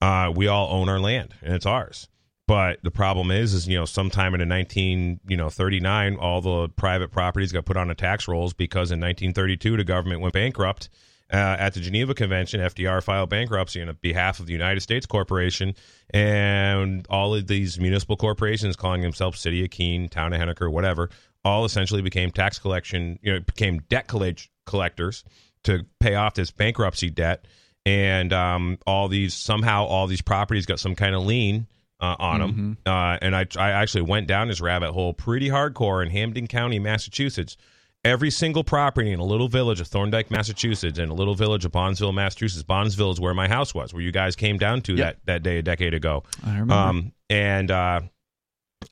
uh, 0.00 0.30
we 0.34 0.46
all 0.48 0.70
own 0.72 0.88
our 0.88 1.00
land 1.00 1.34
and 1.42 1.54
it's 1.54 1.66
ours. 1.66 2.08
But 2.46 2.78
the 2.82 2.90
problem 2.90 3.30
is, 3.30 3.52
is 3.52 3.68
you 3.68 3.76
know, 3.76 3.84
sometime 3.84 4.32
in 4.34 4.40
the 4.40 4.46
nineteen 4.46 5.20
you 5.28 5.36
know 5.36 5.50
thirty 5.50 5.80
nine, 5.80 6.16
all 6.16 6.40
the 6.40 6.68
private 6.70 7.10
properties 7.10 7.52
got 7.52 7.64
put 7.66 7.76
on 7.76 7.88
the 7.88 7.94
tax 7.94 8.26
rolls 8.26 8.54
because 8.54 8.90
in 8.90 9.00
nineteen 9.00 9.32
thirty 9.34 9.56
two 9.56 9.76
the 9.76 9.84
government 9.84 10.20
went 10.22 10.34
bankrupt. 10.34 10.88
Uh, 11.30 11.56
at 11.58 11.74
the 11.74 11.80
Geneva 11.80 12.14
Convention, 12.14 12.60
FDR 12.60 13.02
filed 13.02 13.28
bankruptcy 13.28 13.82
on 13.82 13.94
behalf 14.00 14.40
of 14.40 14.46
the 14.46 14.52
United 14.52 14.80
States 14.80 15.04
Corporation, 15.04 15.74
and 16.10 17.06
all 17.10 17.34
of 17.34 17.46
these 17.46 17.78
municipal 17.78 18.16
corporations, 18.16 18.76
calling 18.76 19.02
themselves 19.02 19.38
City 19.38 19.62
of 19.62 19.70
Keene, 19.70 20.08
Town 20.08 20.32
of 20.32 20.40
Henniker, 20.40 20.72
whatever, 20.72 21.10
all 21.44 21.66
essentially 21.66 22.00
became 22.00 22.30
tax 22.30 22.58
collection, 22.58 23.18
you 23.22 23.32
know, 23.32 23.40
became 23.40 23.80
debt 23.90 24.06
collect- 24.08 24.48
collectors 24.64 25.22
to 25.64 25.84
pay 26.00 26.14
off 26.14 26.32
this 26.34 26.50
bankruptcy 26.50 27.10
debt, 27.10 27.44
and 27.84 28.32
um, 28.32 28.78
all 28.86 29.08
these 29.08 29.34
somehow 29.34 29.84
all 29.84 30.06
these 30.06 30.22
properties 30.22 30.64
got 30.64 30.80
some 30.80 30.94
kind 30.94 31.14
of 31.14 31.24
lien 31.24 31.66
uh, 32.00 32.16
on 32.18 32.40
them. 32.40 32.78
Uh, 32.86 33.18
and 33.20 33.36
I, 33.36 33.46
I 33.58 33.70
actually 33.72 34.02
went 34.02 34.28
down 34.28 34.48
this 34.48 34.60
rabbit 34.60 34.92
hole 34.92 35.12
pretty 35.12 35.48
hardcore 35.48 36.02
in 36.02 36.10
Hampden 36.10 36.46
County, 36.46 36.78
Massachusetts. 36.78 37.56
Every 38.04 38.30
single 38.30 38.62
property 38.64 39.10
in 39.12 39.18
a 39.18 39.24
little 39.24 39.48
village 39.48 39.80
of 39.80 39.88
Thorndike, 39.88 40.30
Massachusetts, 40.30 40.98
and 40.98 41.10
a 41.10 41.14
little 41.14 41.34
village 41.34 41.64
of 41.64 41.72
Bondsville, 41.72 42.14
Massachusetts. 42.14 42.62
Bondsville 42.62 43.12
is 43.12 43.20
where 43.20 43.34
my 43.34 43.48
house 43.48 43.74
was, 43.74 43.92
where 43.92 44.02
you 44.02 44.12
guys 44.12 44.36
came 44.36 44.56
down 44.56 44.80
to 44.82 44.94
Yep. 44.94 45.16
that, 45.16 45.26
that 45.26 45.42
day 45.42 45.58
a 45.58 45.62
decade 45.62 45.94
ago. 45.94 46.22
I 46.44 46.50
remember. 46.52 46.74
Um, 46.74 47.12
and 47.28 47.70
uh, 47.70 48.00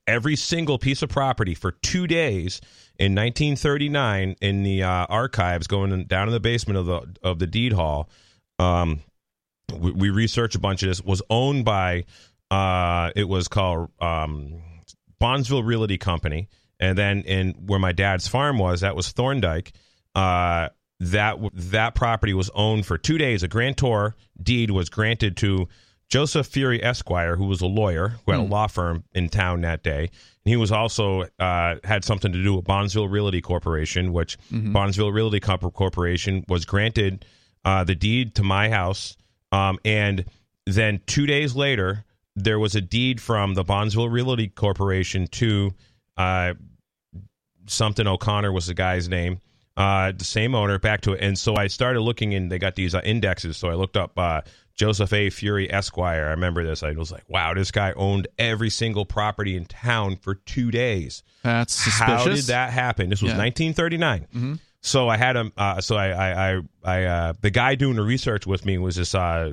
every 0.07 0.35
single 0.37 0.79
piece 0.79 1.03
of 1.03 1.09
property 1.09 1.55
for 1.55 1.71
two 1.71 2.07
days 2.09 2.61
in 2.99 3.15
1939 3.15 4.37
in 4.41 4.63
the 4.65 4.83
uh, 4.83 4.89
archives, 5.09 5.67
going 5.69 5.93
in, 5.93 6.07
down 6.07 6.27
in 6.29 6.33
the 6.33 6.41
basement 6.41 6.79
of 6.79 6.87
the 6.87 7.01
of 7.23 7.39
the 7.39 7.47
deed 7.47 7.73
hall. 7.73 8.11
Um, 8.59 9.01
we, 9.79 9.93
we 9.93 10.11
researched 10.11 10.57
a 10.57 10.61
bunch 10.61 10.83
of 10.83 10.89
this. 10.89 11.01
Was 11.03 11.23
owned 11.31 11.65
by 11.65 12.05
uh, 12.51 13.13
it 13.15 13.29
was 13.29 13.47
called 13.49 13.91
um, 14.01 14.63
Bondsville 15.21 15.65
Realty 15.65 15.97
Company, 15.99 16.49
and 16.81 16.97
then 16.97 17.23
in 17.23 17.53
where 17.67 17.79
my 17.79 17.93
dad's 17.93 18.29
farm 18.29 18.59
was, 18.59 18.81
that 18.81 18.97
was 18.97 19.11
Thorndike. 19.11 19.73
Uh, 20.15 20.69
that 21.01 21.37
that 21.53 21.95
property 21.95 22.33
was 22.33 22.51
owned 22.55 22.87
for 22.87 22.97
two 22.97 23.19
days. 23.19 23.43
A 23.43 23.49
grantor 23.49 24.15
deed 24.43 24.71
was 24.71 24.89
granted 24.89 25.37
to 25.39 25.69
Joseph 26.09 26.47
Fury 26.47 26.83
Esquire, 26.83 27.37
who 27.37 27.47
was 27.47 27.61
a 27.61 27.67
lawyer 27.67 28.15
who 28.25 28.33
had 28.33 28.41
a 28.41 28.45
law 28.45 28.67
firm 28.67 29.05
in 29.13 29.29
town 29.29 29.61
that 29.63 29.83
day. 29.83 29.99
And 30.01 30.09
he 30.45 30.57
was 30.57 30.73
also 30.73 31.27
uh, 31.39 31.77
had 31.85 32.05
something 32.05 32.33
to 32.33 32.43
do 32.43 32.55
with 32.55 32.65
Bondsville 32.65 33.11
Realty 33.11 33.41
Corporation, 33.43 34.13
which 34.13 34.39
Bondsville 34.73 35.13
Realty 35.13 35.41
Corporation 35.41 36.45
was 36.49 36.65
granted 36.65 37.25
uh, 37.65 37.85
the 37.85 37.95
deed 37.95 38.37
to 38.37 38.43
my 38.43 38.71
house. 38.71 39.17
Um, 39.53 39.79
and 39.85 40.25
then 40.65 41.01
two 41.07 41.27
days 41.27 41.55
later, 41.57 42.05
there 42.37 42.59
was 42.59 42.75
a 42.75 42.81
deed 42.81 43.21
from 43.21 43.55
the 43.55 43.65
Bondsville 43.65 44.11
Realty 44.11 44.49
Corporation 44.49 45.27
to 45.33 45.73
uh, 46.17 46.55
something 47.67 48.07
O'Connor 48.07 48.53
was 48.53 48.67
the 48.67 48.75
guy's 48.75 49.09
name. 49.09 49.41
Uh, 49.77 50.13
the 50.13 50.25
same 50.25 50.55
owner 50.55 50.79
back 50.79 51.03
to 51.03 51.13
it, 51.13 51.21
and 51.23 51.39
so 51.39 51.55
I 51.57 51.67
started 51.67 52.01
looking, 52.01 52.33
and 52.35 52.51
they 52.51 52.59
got 52.59 52.77
these 52.77 52.95
uh, 52.95 53.03
indexes. 53.05 53.59
So 53.59 53.69
I 53.69 53.75
looked 53.75 53.99
up 53.99 54.19
uh, 54.19 54.41
Joseph 54.75 55.13
A. 55.13 55.29
Fury 55.29 55.71
Esquire. 55.71 56.29
I 56.29 56.31
remember 56.31 56.65
this. 56.65 56.83
I 56.83 56.93
was 56.93 57.13
like, 57.13 57.25
"Wow, 57.29 57.53
this 57.53 57.71
guy 57.71 57.93
owned 57.95 58.27
every 58.39 58.71
single 58.71 59.05
property 59.05 59.55
in 59.55 59.67
town 59.67 60.17
for 60.17 60.35
two 60.37 60.71
days." 60.71 61.23
That's 61.43 61.75
suspicious. 61.75 61.99
How 62.25 62.25
did 62.25 62.45
that 62.47 62.71
happen? 62.71 63.11
This 63.11 63.21
was 63.21 63.33
Yeah. 63.33 63.39
1939. 63.39 64.61
So 64.81 65.09
I 65.11 65.19
had 65.19 65.37
him. 65.37 65.53
Uh, 65.59 65.81
so 65.83 65.97
I, 65.97 66.09
I, 66.09 66.53
I, 66.57 66.61
I 66.85 67.05
uh, 67.05 67.33
the 67.43 67.51
guy 67.51 67.75
doing 67.75 67.97
the 67.97 68.03
research 68.03 68.47
with 68.47 68.65
me 68.65 68.79
was 68.79 68.97
this 68.97 69.15
uh, 69.15 69.53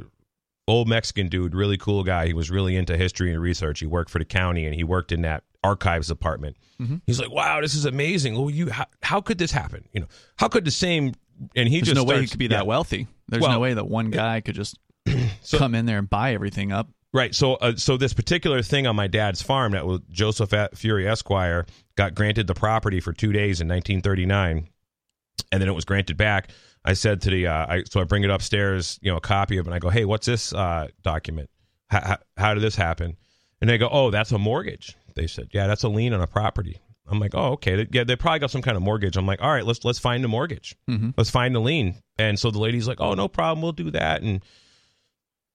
old 0.69 0.87
Mexican 0.87 1.27
dude, 1.27 1.53
really 1.53 1.77
cool 1.77 2.05
guy. 2.05 2.27
He 2.27 2.33
was 2.33 2.49
really 2.49 2.77
into 2.77 2.95
history 2.95 3.33
and 3.33 3.41
research. 3.41 3.81
He 3.81 3.87
worked 3.87 4.09
for 4.09 4.19
the 4.19 4.25
county 4.25 4.65
and 4.65 4.73
he 4.73 4.85
worked 4.85 5.11
in 5.11 5.23
that 5.23 5.43
archives 5.63 6.07
department. 6.07 6.57
He's 7.05 7.17
like, 7.19 7.31
"Wow, 7.31 7.61
this 7.61 7.75
is 7.75 7.85
amazing. 7.85 8.35
Well, 8.35 8.49
you, 8.49 8.69
how, 8.69 8.85
how 9.01 9.21
could 9.21 9.37
this 9.37 9.51
happen? 9.51 9.87
You 9.93 10.01
know, 10.01 10.07
how 10.35 10.49
could 10.49 10.65
the 10.65 10.71
same?" 10.71 11.13
And 11.55 11.69
he 11.69 11.77
There's 11.77 11.87
just 11.87 11.95
no 11.95 12.03
way 12.03 12.19
he 12.21 12.27
could 12.27 12.39
be 12.39 12.45
yeah. 12.45 12.57
that 12.57 12.67
wealthy. 12.67 13.07
There's 13.29 13.41
Well, 13.41 13.53
no 13.53 13.59
way 13.59 13.73
that 13.73 13.87
one 13.87 14.11
guy 14.11 14.41
could 14.41 14.55
just 14.55 14.77
come 15.53 15.75
in 15.75 15.85
there 15.85 15.97
and 15.97 16.09
buy 16.09 16.33
everything 16.33 16.71
up. 16.71 16.89
Right. 17.13 17.33
So, 17.33 17.55
uh, 17.55 17.75
so 17.75 17.95
this 17.95 18.13
particular 18.13 18.61
thing 18.61 18.87
on 18.87 18.95
my 18.95 19.07
dad's 19.07 19.41
farm 19.41 19.73
that 19.73 19.85
was 19.85 20.01
Joseph 20.09 20.53
Fury 20.73 21.07
Esquire 21.07 21.65
got 21.95 22.15
granted 22.15 22.47
the 22.47 22.53
property 22.53 22.99
for 22.99 23.13
two 23.13 23.31
days 23.31 23.61
in 23.61 23.67
1939, 23.67 24.67
and 25.51 25.61
then 25.61 25.69
it 25.69 25.73
was 25.73 25.85
granted 25.85 26.17
back. 26.17 26.49
I 26.83 26.93
said 26.93 27.21
to 27.21 27.29
the, 27.29 27.47
uh, 27.47 27.65
I, 27.69 27.83
so 27.89 28.01
I 28.01 28.03
bring 28.03 28.23
it 28.23 28.29
upstairs, 28.29 28.99
you 29.01 29.09
know, 29.09 29.17
a 29.17 29.21
copy 29.21 29.57
of 29.57 29.65
it, 29.65 29.69
and 29.69 29.75
I 29.75 29.79
go, 29.79 29.89
"Hey, 29.89 30.05
what's 30.05 30.25
this 30.25 30.53
uh, 30.53 30.87
document? 31.01 31.49
How, 31.87 32.01
how, 32.01 32.17
how 32.35 32.53
did 32.55 32.61
this 32.61 32.75
happen?" 32.75 33.15
And 33.61 33.69
they 33.69 33.77
go, 33.77 33.87
"Oh, 33.89 34.11
that's 34.11 34.31
a 34.31 34.37
mortgage." 34.37 34.97
They 35.15 35.27
said, 35.27 35.49
"Yeah, 35.53 35.67
that's 35.67 35.83
a 35.83 35.89
lien 35.89 36.13
on 36.13 36.21
a 36.21 36.27
property." 36.27 36.79
I'm 37.07 37.19
like, 37.19 37.35
"Oh, 37.35 37.51
okay. 37.53 37.75
They- 37.75 37.87
Yeah, 37.91 38.03
they 38.05 38.15
probably 38.15 38.39
got 38.39 38.51
some 38.51 38.61
kind 38.61 38.77
of 38.77 38.83
mortgage." 38.83 39.17
I'm 39.17 39.25
like, 39.27 39.41
"All 39.41 39.51
right, 39.51 39.65
let's 39.65 39.83
let's 39.83 39.99
find 39.99 40.23
a 40.23 40.27
mortgage. 40.27 40.75
Let's 41.17 41.29
find 41.29 41.55
a 41.55 41.59
lien." 41.59 41.95
And 42.17 42.39
so 42.39 42.49
the 42.51 42.59
lady's 42.59 42.87
like, 42.87 43.01
"Oh, 43.01 43.13
no 43.13 43.27
problem. 43.27 43.61
We'll 43.61 43.71
do 43.73 43.91
that." 43.91 44.21
And 44.21 44.41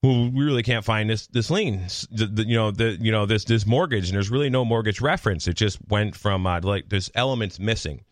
well, 0.03 0.31
we 0.31 0.44
really 0.44 0.62
can't 0.62 0.85
find 0.85 1.11
this 1.11 1.27
this 1.27 1.51
lien, 1.51 1.87
the, 2.11 2.27
the, 2.27 2.44
you 2.47 2.55
know, 2.55 2.71
the 2.71 2.97
you 3.01 3.11
know 3.11 3.27
this 3.27 3.44
this 3.44 3.66
mortgage, 3.66 4.09
and 4.09 4.14
there's 4.14 4.31
really 4.31 4.51
no 4.51 4.64
mortgage 4.64 5.01
reference. 5.01 5.49
It 5.49 5.55
just 5.55 5.79
went 5.88 6.14
from 6.14 6.47
uh, 6.47 6.61
like 6.62 6.88
there's 6.88 7.11
elements 7.14 7.59
missing. 7.59 8.05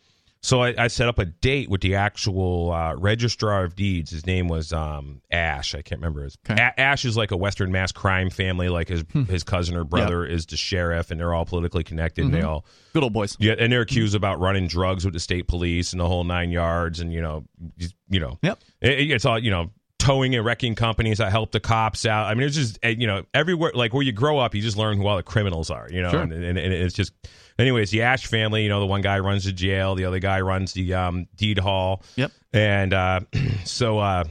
So 0.47 0.63
I, 0.63 0.75
I 0.85 0.87
set 0.87 1.09
up 1.09 1.19
a 1.19 1.25
date 1.25 1.69
with 1.69 1.81
the 1.81 1.97
actual 1.97 2.71
uh, 2.71 2.95
registrar 2.95 3.65
of 3.65 3.75
deeds. 3.75 4.13
His 4.13 4.27
name 4.27 4.47
was 4.47 4.73
um, 4.73 5.21
Ash. 5.33 5.75
I 5.75 5.83
can't 5.83 6.01
remember 6.01 6.23
his. 6.23 6.39
Okay. 6.49 6.63
A- 6.63 6.79
Ash 6.81 7.05
is 7.05 7.17
like 7.17 7.33
a 7.33 7.37
Western 7.37 7.73
mass 7.73 7.91
crime 7.91 8.31
family. 8.31 8.69
Like 8.69 8.87
his 8.89 9.03
his 9.29 9.43
cousin 9.43 9.77
or 9.77 9.83
brother 9.83 10.25
is 10.25 10.47
the 10.47 10.57
sheriff, 10.57 11.11
and 11.11 11.19
they're 11.19 11.35
all 11.35 11.47
politically 11.47 11.83
connected. 11.83 12.27
And 12.27 12.33
they 12.33 12.43
all 12.43 12.65
Good 12.93 13.03
old 13.03 13.13
boys. 13.13 13.37
yeah, 13.41 13.55
and 13.59 13.73
they're 13.73 13.81
accused 13.81 14.15
about 14.15 14.39
running 14.39 14.69
drugs 14.69 15.05
with 15.05 15.15
the 15.15 15.21
state 15.21 15.49
police 15.49 15.93
and 15.93 16.01
the 16.01 16.07
whole 16.07 16.23
nine 16.23 16.51
yards, 16.53 17.01
and 17.01 17.13
you 17.13 17.21
know, 17.21 17.45
you- 17.77 17.89
you 18.09 18.21
know, 18.21 18.39
Yep. 18.43 18.61
it- 18.83 19.11
it's 19.11 19.25
all 19.25 19.41
you 19.41 19.51
know, 19.51 19.73
towing 20.07 20.35
and 20.35 20.45
wrecking 20.45 20.75
companies 20.75 21.19
that 21.19 21.31
help 21.31 21.53
the 21.53 21.61
cops 21.61 22.07
out. 22.07 22.27
I 22.27 22.35
mean, 22.35 22.47
it's 22.47 22.55
just 22.57 22.79
eh, 22.83 22.95
you 22.99 23.07
know, 23.07 23.25
everywhere 23.35 23.73
like 23.75 23.93
where 23.93 24.03
you 24.03 24.13
grow 24.13 24.39
up, 24.39 24.55
you 24.55 24.63
just 24.63 24.77
learn 24.77 24.97
who 24.97 25.07
all 25.07 25.17
the 25.17 25.23
criminals 25.23 25.71
are, 25.71 25.89
you 25.91 26.03
know, 26.03 26.11
Sure. 26.11 26.21
and, 26.23 26.33
and, 26.33 26.59
and 26.59 26.73
it's 26.73 26.95
just. 26.95 27.13
Anyways, 27.59 27.91
the 27.91 28.03
Ash 28.03 28.27
family, 28.27 28.65
you 28.65 28.69
know, 28.69 28.81
the 28.81 28.87
one 28.87 29.01
guy 29.01 29.19
runs 29.19 29.45
the 29.45 29.53
jail, 29.53 29.95
the 29.95 30.05
other 30.05 30.19
guy 30.19 30.43
runs 30.43 30.75
the 30.75 30.93
um, 30.93 31.27
deed 31.37 31.59
hall. 31.59 32.03
Yep. 32.17 32.31
And 32.53 32.93
uh, 32.93 33.21
so 33.65 33.99
uh, 33.99 34.25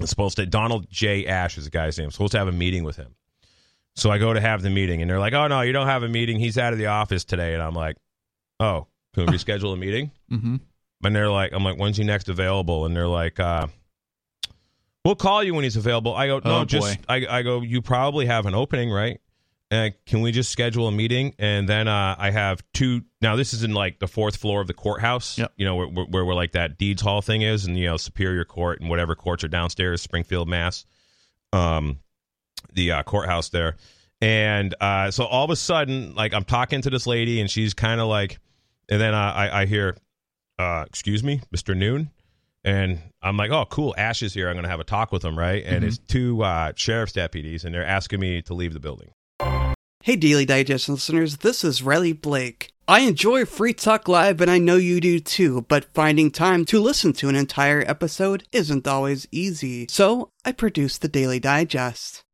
I'm 0.00 0.06
supposed 0.06 0.36
to 0.36 0.46
Donald 0.46 0.88
J. 0.90 1.26
Ash 1.26 1.58
is 1.58 1.64
the 1.64 1.70
guy's 1.70 1.98
name. 1.98 2.06
I'm 2.06 2.10
supposed 2.10 2.32
to 2.32 2.38
have 2.38 2.48
a 2.48 2.52
meeting 2.52 2.84
with 2.84 2.96
him. 2.96 3.14
So 3.96 4.10
I 4.10 4.16
go 4.16 4.32
to 4.32 4.40
have 4.40 4.62
the 4.62 4.70
meeting, 4.70 5.02
and 5.02 5.10
they're 5.10 5.18
like, 5.18 5.34
"Oh 5.34 5.46
no, 5.48 5.60
you 5.60 5.72
don't 5.72 5.88
have 5.88 6.04
a 6.04 6.08
meeting. 6.08 6.38
He's 6.38 6.56
out 6.56 6.72
of 6.72 6.78
the 6.78 6.86
office 6.86 7.24
today." 7.24 7.52
And 7.52 7.62
I'm 7.62 7.74
like, 7.74 7.96
"Oh, 8.60 8.86
can 9.14 9.26
we 9.26 9.32
reschedule 9.36 9.74
a 9.74 9.76
meeting?" 9.76 10.10
Mm-hmm. 10.32 10.56
And 11.04 11.14
they're 11.16 11.30
like, 11.30 11.52
"I'm 11.52 11.64
like, 11.64 11.76
when's 11.78 11.98
he 11.98 12.04
next 12.04 12.28
available?" 12.30 12.86
And 12.86 12.96
they're 12.96 13.06
like, 13.08 13.38
uh, 13.40 13.66
"We'll 15.08 15.16
call 15.16 15.42
you 15.42 15.54
when 15.54 15.64
he's 15.64 15.76
available." 15.76 16.14
I 16.14 16.26
go, 16.26 16.40
"No, 16.44 16.60
Oh, 16.60 16.64
just. 16.64 16.98
I, 17.08 17.26
I 17.28 17.42
go. 17.42 17.62
You 17.62 17.80
probably 17.82 18.26
have 18.26 18.46
an 18.46 18.54
opening, 18.54 18.90
right? 18.90 19.20
Uh, 19.70 19.90
can 20.06 20.20
we 20.20 20.32
just 20.32 20.50
schedule 20.50 20.86
a 20.86 20.92
meeting?" 20.92 21.34
And 21.38 21.68
then 21.68 21.88
uh, 21.88 22.14
I 22.18 22.30
have 22.30 22.62
two. 22.74 23.02
Now 23.20 23.36
this 23.36 23.54
is 23.54 23.64
in 23.64 23.72
like 23.72 23.98
the 23.98 24.06
fourth 24.06 24.36
floor 24.36 24.60
of 24.60 24.66
the 24.66 24.74
courthouse. 24.74 25.38
Yep. 25.38 25.52
You 25.56 25.64
know 25.64 25.76
where, 25.76 25.86
where, 25.86 26.06
where, 26.06 26.24
where 26.26 26.36
like 26.36 26.52
that 26.52 26.78
deeds 26.78 27.02
hall 27.02 27.22
thing 27.22 27.42
is, 27.42 27.64
and 27.64 27.78
you 27.78 27.86
know 27.86 27.96
Superior 27.96 28.44
Court 28.44 28.80
and 28.80 28.90
whatever 28.90 29.14
courts 29.14 29.44
are 29.44 29.48
downstairs, 29.48 30.02
Springfield, 30.02 30.48
Mass. 30.48 30.84
Um, 31.52 32.00
the 32.74 32.92
uh, 32.92 33.02
courthouse 33.02 33.48
there. 33.48 33.76
And 34.20 34.74
uh, 34.80 35.10
so 35.10 35.24
all 35.24 35.44
of 35.44 35.50
a 35.50 35.56
sudden, 35.56 36.14
like 36.14 36.34
I'm 36.34 36.44
talking 36.44 36.82
to 36.82 36.90
this 36.90 37.06
lady, 37.06 37.40
and 37.40 37.50
she's 37.50 37.72
kind 37.72 38.00
of 38.00 38.08
like, 38.08 38.40
and 38.88 39.00
then 39.00 39.14
uh, 39.14 39.32
I, 39.34 39.62
I 39.62 39.66
hear, 39.66 39.96
uh, 40.58 40.84
"Excuse 40.86 41.22
me, 41.22 41.40
Mister 41.52 41.74
Noon," 41.74 42.10
and 42.64 43.00
I'm 43.22 43.36
like, 43.36 43.50
"Oh, 43.50 43.64
cool, 43.70 43.94
Ash 43.98 44.22
is 44.22 44.34
here. 44.34 44.48
I'm 44.48 44.54
going 44.54 44.64
to 44.64 44.70
have 44.70 44.80
a 44.80 44.84
talk 44.84 45.12
with 45.12 45.24
him, 45.24 45.38
right?" 45.38 45.64
And 45.64 45.84
it's 45.84 45.98
two 45.98 46.42
uh, 46.42 46.72
sheriff's 46.76 47.12
deputies, 47.12 47.64
and 47.64 47.74
they're 47.74 47.86
asking 47.86 48.20
me 48.20 48.42
to 48.42 48.54
leave 48.54 48.74
the 48.74 48.80
building. 48.80 49.10
Hey, 50.02 50.16
Daily 50.16 50.44
Digest 50.44 50.88
listeners, 50.88 51.38
this 51.38 51.64
is 51.64 51.82
Riley 51.82 52.12
Blake. 52.12 52.70
I 52.86 53.00
enjoy 53.00 53.44
Free 53.44 53.74
Talk 53.74 54.08
Live, 54.08 54.40
and 54.40 54.50
I 54.50 54.58
know 54.58 54.76
you 54.76 55.00
do 55.00 55.20
too, 55.20 55.66
but 55.68 55.92
finding 55.92 56.30
time 56.30 56.64
to 56.66 56.80
listen 56.80 57.12
to 57.14 57.28
an 57.28 57.34
entire 57.34 57.84
episode 57.86 58.44
isn't 58.52 58.86
always 58.86 59.26
easy. 59.30 59.86
So, 59.90 60.30
I 60.44 60.52
produce 60.52 60.96
the 60.96 61.08
Daily 61.08 61.38
Digest. 61.38 62.22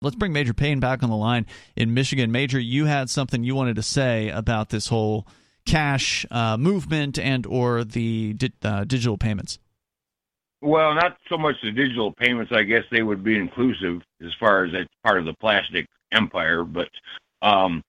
Let's 0.00 0.16
bring 0.16 0.32
Major 0.32 0.54
Payne 0.54 0.78
back 0.78 1.02
on 1.02 1.10
the 1.10 1.16
line 1.16 1.46
in 1.74 1.92
Michigan. 1.92 2.30
Major, 2.30 2.60
you 2.60 2.84
had 2.84 3.10
something 3.10 3.42
you 3.42 3.54
wanted 3.54 3.76
to 3.76 3.82
say 3.82 4.28
about 4.28 4.68
this 4.68 4.88
whole 4.88 5.26
cash 5.66 6.24
uh, 6.30 6.56
movement 6.56 7.18
and 7.18 7.44
or 7.46 7.82
the 7.84 8.32
di- 8.34 8.52
uh, 8.62 8.84
digital 8.84 9.18
payments. 9.18 9.58
Well, 10.60 10.94
not 10.94 11.16
so 11.28 11.36
much 11.36 11.56
the 11.62 11.72
digital 11.72 12.12
payments. 12.12 12.52
I 12.52 12.62
guess 12.62 12.84
they 12.90 13.02
would 13.02 13.24
be 13.24 13.36
inclusive 13.36 14.02
as 14.24 14.32
far 14.38 14.64
as 14.64 14.72
it's 14.72 14.90
part 15.04 15.18
of 15.18 15.24
the 15.24 15.34
plastic 15.34 15.86
empire. 16.12 16.64
But 16.64 16.90
um, 17.42 17.82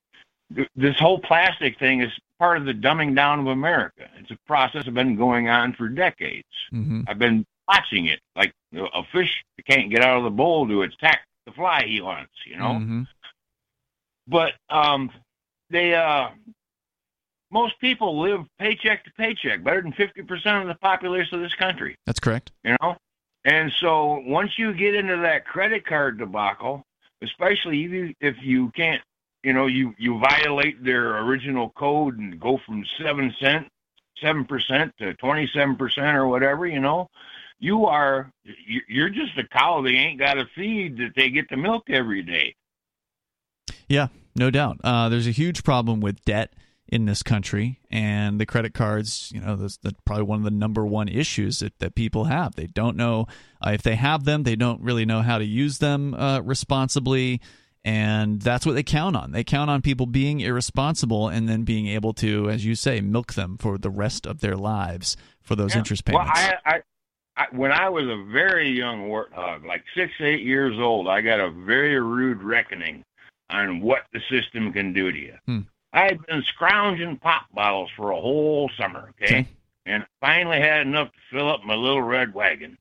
th- 0.55 0.69
this 0.75 0.97
whole 0.97 1.19
plastic 1.19 1.77
thing 1.77 2.01
is 2.01 2.11
part 2.39 2.57
of 2.57 2.65
the 2.65 2.73
dumbing 2.73 3.15
down 3.15 3.39
of 3.39 3.47
America. 3.47 4.09
It's 4.19 4.31
a 4.31 4.37
process 4.47 4.85
that's 4.85 4.89
been 4.89 5.15
going 5.15 5.47
on 5.47 5.73
for 5.73 5.89
decades. 5.89 6.47
Mm-hmm. 6.73 7.01
I've 7.07 7.19
been 7.19 7.45
watching 7.67 8.07
it 8.07 8.19
like 8.35 8.51
a 8.73 9.03
fish 9.11 9.43
can't 9.67 9.91
get 9.91 10.01
out 10.01 10.17
of 10.17 10.23
the 10.23 10.29
bowl 10.29 10.67
to 10.67 10.81
attack 10.81 11.21
the 11.49 11.55
fly 11.55 11.83
he 11.85 12.01
wants, 12.01 12.33
you 12.45 12.57
know. 12.57 12.73
Mm-hmm. 12.73 13.01
But 14.27 14.53
um, 14.69 15.09
they 15.69 15.95
uh, 15.95 16.29
most 17.51 17.79
people 17.79 18.19
live 18.19 18.45
paycheck 18.59 19.03
to 19.05 19.11
paycheck, 19.13 19.63
better 19.63 19.81
than 19.81 19.93
fifty 19.93 20.21
percent 20.21 20.61
of 20.61 20.67
the 20.67 20.75
population 20.75 21.35
of 21.35 21.41
this 21.41 21.55
country. 21.55 21.95
That's 22.05 22.19
correct. 22.19 22.51
You 22.63 22.75
know, 22.81 22.97
and 23.45 23.71
so 23.79 24.23
once 24.25 24.51
you 24.57 24.73
get 24.73 24.95
into 24.95 25.17
that 25.17 25.45
credit 25.45 25.85
card 25.85 26.19
debacle, 26.19 26.83
especially 27.21 27.83
if 27.85 27.91
you, 27.91 28.13
if 28.21 28.35
you 28.41 28.69
can't 28.71 29.01
you 29.43 29.53
know, 29.53 29.67
you 29.67 29.95
you 29.97 30.19
violate 30.19 30.83
their 30.83 31.19
original 31.19 31.69
code 31.69 32.17
and 32.17 32.39
go 32.39 32.59
from 32.65 32.83
seven 33.01 33.33
cent, 33.39 33.67
seven 34.21 34.45
percent 34.45 34.93
to 34.99 35.13
twenty 35.15 35.49
seven 35.53 35.75
percent 35.75 36.17
or 36.17 36.27
whatever, 36.27 36.67
you 36.67 36.79
know, 36.79 37.09
you 37.59 37.85
are 37.85 38.31
you're 38.87 39.09
just 39.09 39.37
a 39.37 39.47
cow 39.47 39.81
they 39.81 39.91
ain't 39.91 40.19
got 40.19 40.35
to 40.35 40.45
feed 40.55 40.97
that 40.97 41.11
they 41.15 41.29
get 41.29 41.49
to 41.49 41.57
milk 41.57 41.89
every 41.89 42.23
day. 42.23 42.55
Yeah, 43.87 44.07
no 44.35 44.49
doubt. 44.49 44.79
Uh, 44.83 45.09
there's 45.09 45.27
a 45.27 45.31
huge 45.31 45.63
problem 45.63 45.99
with 45.99 46.23
debt 46.23 46.53
in 46.87 47.05
this 47.05 47.21
country, 47.21 47.79
and 47.91 48.39
the 48.39 48.45
credit 48.45 48.73
cards. 48.73 49.31
You 49.33 49.41
know, 49.41 49.55
that's, 49.55 49.77
that's 49.77 49.99
probably 50.05 50.23
one 50.23 50.39
of 50.39 50.45
the 50.45 50.51
number 50.51 50.85
one 50.85 51.07
issues 51.07 51.59
that, 51.59 51.77
that 51.79 51.95
people 51.95 52.25
have. 52.25 52.55
They 52.55 52.67
don't 52.67 52.97
know 52.97 53.27
uh, 53.65 53.71
if 53.71 53.83
they 53.83 53.95
have 53.95 54.23
them. 54.23 54.43
They 54.43 54.55
don't 54.55 54.81
really 54.81 55.05
know 55.05 55.21
how 55.21 55.37
to 55.37 55.45
use 55.45 55.77
them 55.77 56.13
uh, 56.13 56.41
responsibly 56.41 57.41
and 57.85 58.41
that's 58.41 58.65
what 58.65 58.73
they 58.73 58.83
count 58.83 59.15
on. 59.15 59.31
They 59.31 59.43
count 59.43 59.69
on 59.69 59.81
people 59.81 60.05
being 60.05 60.41
irresponsible 60.41 61.29
and 61.29 61.47
then 61.47 61.63
being 61.63 61.87
able 61.87 62.13
to, 62.15 62.49
as 62.49 62.65
you 62.65 62.75
say, 62.75 62.99
milk 62.99 63.33
them 63.33 63.57
for 63.57 63.77
the 63.77 63.89
rest 63.89 64.27
of 64.27 64.41
their 64.41 64.55
lives 64.55 65.15
for 65.41 65.55
those 65.55 65.73
yeah. 65.73 65.79
interest 65.79 66.05
payments. 66.05 66.31
Well, 66.35 66.53
I, 66.65 66.75
I, 66.75 66.81
I, 67.39 67.45
when 67.51 67.71
I 67.71 67.87
was 67.87 68.03
a 68.05 68.21
very 68.31 68.69
young 68.69 69.07
warthog, 69.07 69.65
like 69.65 69.85
six, 69.95 70.11
eight 70.19 70.41
years 70.41 70.77
old, 70.77 71.07
I 71.07 71.21
got 71.21 71.39
a 71.39 71.49
very 71.49 71.97
rude 71.97 72.43
reckoning 72.43 73.05
on 73.49 73.79
what 73.79 74.01
the 74.11 74.19
system 74.29 74.73
can 74.73 74.91
do 74.91 75.09
to 75.09 75.17
you. 75.17 75.35
Hmm. 75.45 75.59
I 75.93 76.03
had 76.03 76.25
been 76.27 76.43
scrounging 76.43 77.17
pop 77.17 77.45
bottles 77.53 77.89
for 77.95 78.11
a 78.11 78.19
whole 78.19 78.69
summer, 78.77 79.11
okay? 79.11 79.25
okay? 79.25 79.47
And 79.85 80.05
finally 80.19 80.59
had 80.59 80.85
enough 80.85 81.07
to 81.13 81.19
fill 81.31 81.49
up 81.49 81.63
my 81.63 81.75
little 81.75 82.01
red 82.01 82.33
wagon. 82.33 82.77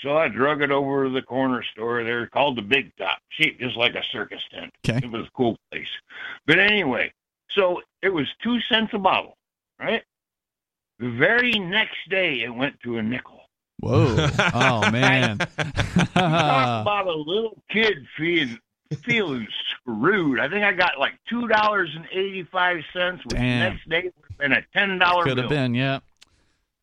So 0.00 0.18
I 0.18 0.28
drug 0.28 0.62
it 0.62 0.72
over 0.72 1.04
to 1.04 1.10
the 1.10 1.22
corner 1.22 1.62
store 1.62 2.02
there 2.02 2.26
called 2.26 2.58
the 2.58 2.62
Big 2.62 2.94
Top, 2.96 3.18
cheap, 3.30 3.60
just 3.60 3.76
like 3.76 3.94
a 3.94 4.02
circus 4.10 4.42
tent. 4.52 4.74
Okay. 4.86 4.98
It 5.06 5.10
was 5.10 5.26
a 5.26 5.30
cool 5.34 5.56
place. 5.70 5.88
But 6.44 6.58
anyway, 6.58 7.12
so 7.50 7.80
it 8.02 8.10
was 8.10 8.26
two 8.42 8.60
cents 8.62 8.92
a 8.94 8.98
bottle, 8.98 9.38
right? 9.78 10.02
The 10.98 11.10
very 11.12 11.52
next 11.52 12.10
day 12.10 12.42
it 12.42 12.54
went 12.54 12.80
to 12.80 12.98
a 12.98 13.02
nickel. 13.02 13.45
Whoa. 13.80 14.28
Oh 14.54 14.90
man. 14.90 15.38
talk 15.38 15.48
about 16.14 17.06
a 17.06 17.14
little 17.14 17.62
kid 17.70 18.06
feeling 18.16 18.58
feeling 19.04 19.46
screwed. 19.70 20.40
I 20.40 20.48
think 20.48 20.64
I 20.64 20.72
got 20.72 20.98
like 20.98 21.14
two 21.28 21.48
dollars 21.48 21.90
and 21.94 22.06
eighty 22.12 22.44
five 22.44 22.78
cents, 22.92 23.22
which 23.24 23.36
Damn. 23.36 23.74
next 23.74 23.88
day 23.88 24.02
would 24.04 24.24
have 24.28 24.38
been 24.38 24.52
a 24.52 24.62
ten 24.72 24.98
dollar 24.98 25.24
bill. 25.24 25.34
Could 25.34 25.44
have 25.44 25.50
been, 25.50 25.74
yeah. 25.74 26.00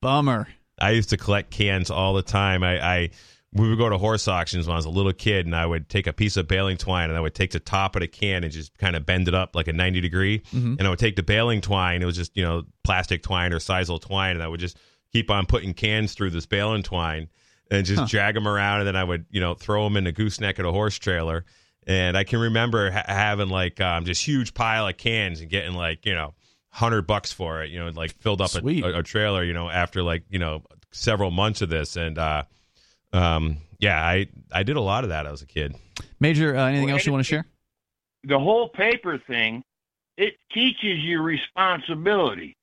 Bummer. 0.02 0.48
I 0.80 0.92
used 0.92 1.10
to 1.12 1.18
collect 1.18 1.52
cans 1.52 1.90
all 1.90 2.14
the 2.14 2.24
time. 2.24 2.64
I, 2.64 2.86
I 2.86 3.10
we 3.54 3.70
would 3.70 3.78
go 3.78 3.88
to 3.88 3.98
horse 3.98 4.28
auctions 4.28 4.68
when 4.68 4.74
I 4.74 4.78
was 4.78 4.86
a 4.86 4.90
little 4.90 5.14
kid, 5.14 5.46
and 5.46 5.56
I 5.56 5.66
would 5.66 5.88
take 5.88 6.08
a 6.08 6.14
piece 6.14 6.38
of 6.38 6.48
baling 6.48 6.78
twine 6.78 7.10
and 7.10 7.18
I 7.18 7.22
would 7.22 7.36
take 7.36 7.52
the 7.52 7.60
top 7.60 7.96
of 7.96 8.02
the 8.02 8.08
can 8.08 8.44
and 8.44 8.52
just 8.52 8.78
kind 8.78 8.96
of 8.96 9.06
bend 9.06 9.28
it 9.28 9.36
up 9.36 9.56
like 9.56 9.68
a 9.68 9.74
ninety 9.74 10.02
degree, 10.02 10.40
mm-hmm. 10.40 10.76
and 10.80 10.82
I 10.82 10.90
would 10.90 11.00
take 11.00 11.16
the 11.16 11.24
baling 11.24 11.62
twine. 11.62 12.02
It 12.02 12.06
was 12.06 12.16
just 12.16 12.36
you 12.36 12.44
know 12.44 12.64
plastic 12.84 13.24
twine 13.24 13.54
or 13.54 13.60
sisal 13.60 14.02
twine, 14.02 14.36
and 14.36 14.44
I 14.44 14.48
would 14.48 14.60
just 14.60 14.78
keep 15.14 15.30
on 15.30 15.46
putting 15.46 15.74
cans 15.74 16.14
through 16.14 16.32
this 16.32 16.46
baling 16.46 16.84
twine 16.84 17.30
and 17.72 17.86
just 17.86 18.02
huh. 18.02 18.08
drag 18.08 18.36
them 18.36 18.48
around, 18.48 18.80
and 18.80 18.88
then 18.88 18.96
I 18.96 19.04
would 19.04 19.26
you 19.32 19.40
know 19.40 19.54
throw 19.54 19.84
them 19.84 19.98
in 19.98 20.04
the 20.04 20.12
gooseneck 20.12 20.60
of 20.60 20.66
a 20.66 20.72
horse 20.72 20.98
trailer. 20.98 21.46
And 21.86 22.16
I 22.16 22.24
can 22.24 22.40
remember 22.40 22.92
ha- 22.92 23.04
having 23.08 23.50
like 23.50 23.82
um, 23.82 24.06
just 24.06 24.26
huge 24.26 24.54
pile 24.54 24.88
of 24.88 24.98
cans 24.98 25.42
and 25.42 25.50
getting 25.50 25.74
like 25.74 26.06
you 26.06 26.14
know 26.14 26.34
hundred 26.70 27.08
bucks 27.08 27.32
for 27.32 27.64
it. 27.64 27.70
You 27.70 27.80
know, 27.80 27.90
like 27.90 28.14
filled 28.20 28.42
up 28.42 28.54
a, 28.56 28.66
a, 28.66 29.00
a, 29.00 29.04
trailer. 29.04 29.44
You 29.44 29.54
know, 29.54 29.70
after 29.70 30.02
like 30.04 30.24
you 30.30 30.40
know 30.40 30.64
several 30.92 31.32
months 31.32 31.62
of 31.62 31.70
this, 31.70 31.96
and 31.96 32.18
uh, 32.18 32.44
um, 33.12 33.58
yeah, 33.80 34.04
I 34.04 34.28
I 34.52 34.64
did 34.64 34.76
a 34.76 34.82
lot 34.82 35.04
of 35.04 35.10
that 35.10 35.26
as 35.26 35.42
a 35.42 35.46
kid. 35.46 35.76
Major, 36.20 36.56
uh, 36.56 36.68
anything 36.68 36.86
well, 36.86 36.96
else 36.96 37.06
you 37.06 37.12
want 37.12 37.26
to 37.26 37.30
share? 37.30 37.46
The 38.24 38.40
whole 38.40 38.70
paper 38.70 39.18
thing, 39.18 39.64
it 40.18 40.36
teaches 40.54 41.00
you 41.00 41.22
responsibility. 41.22 42.56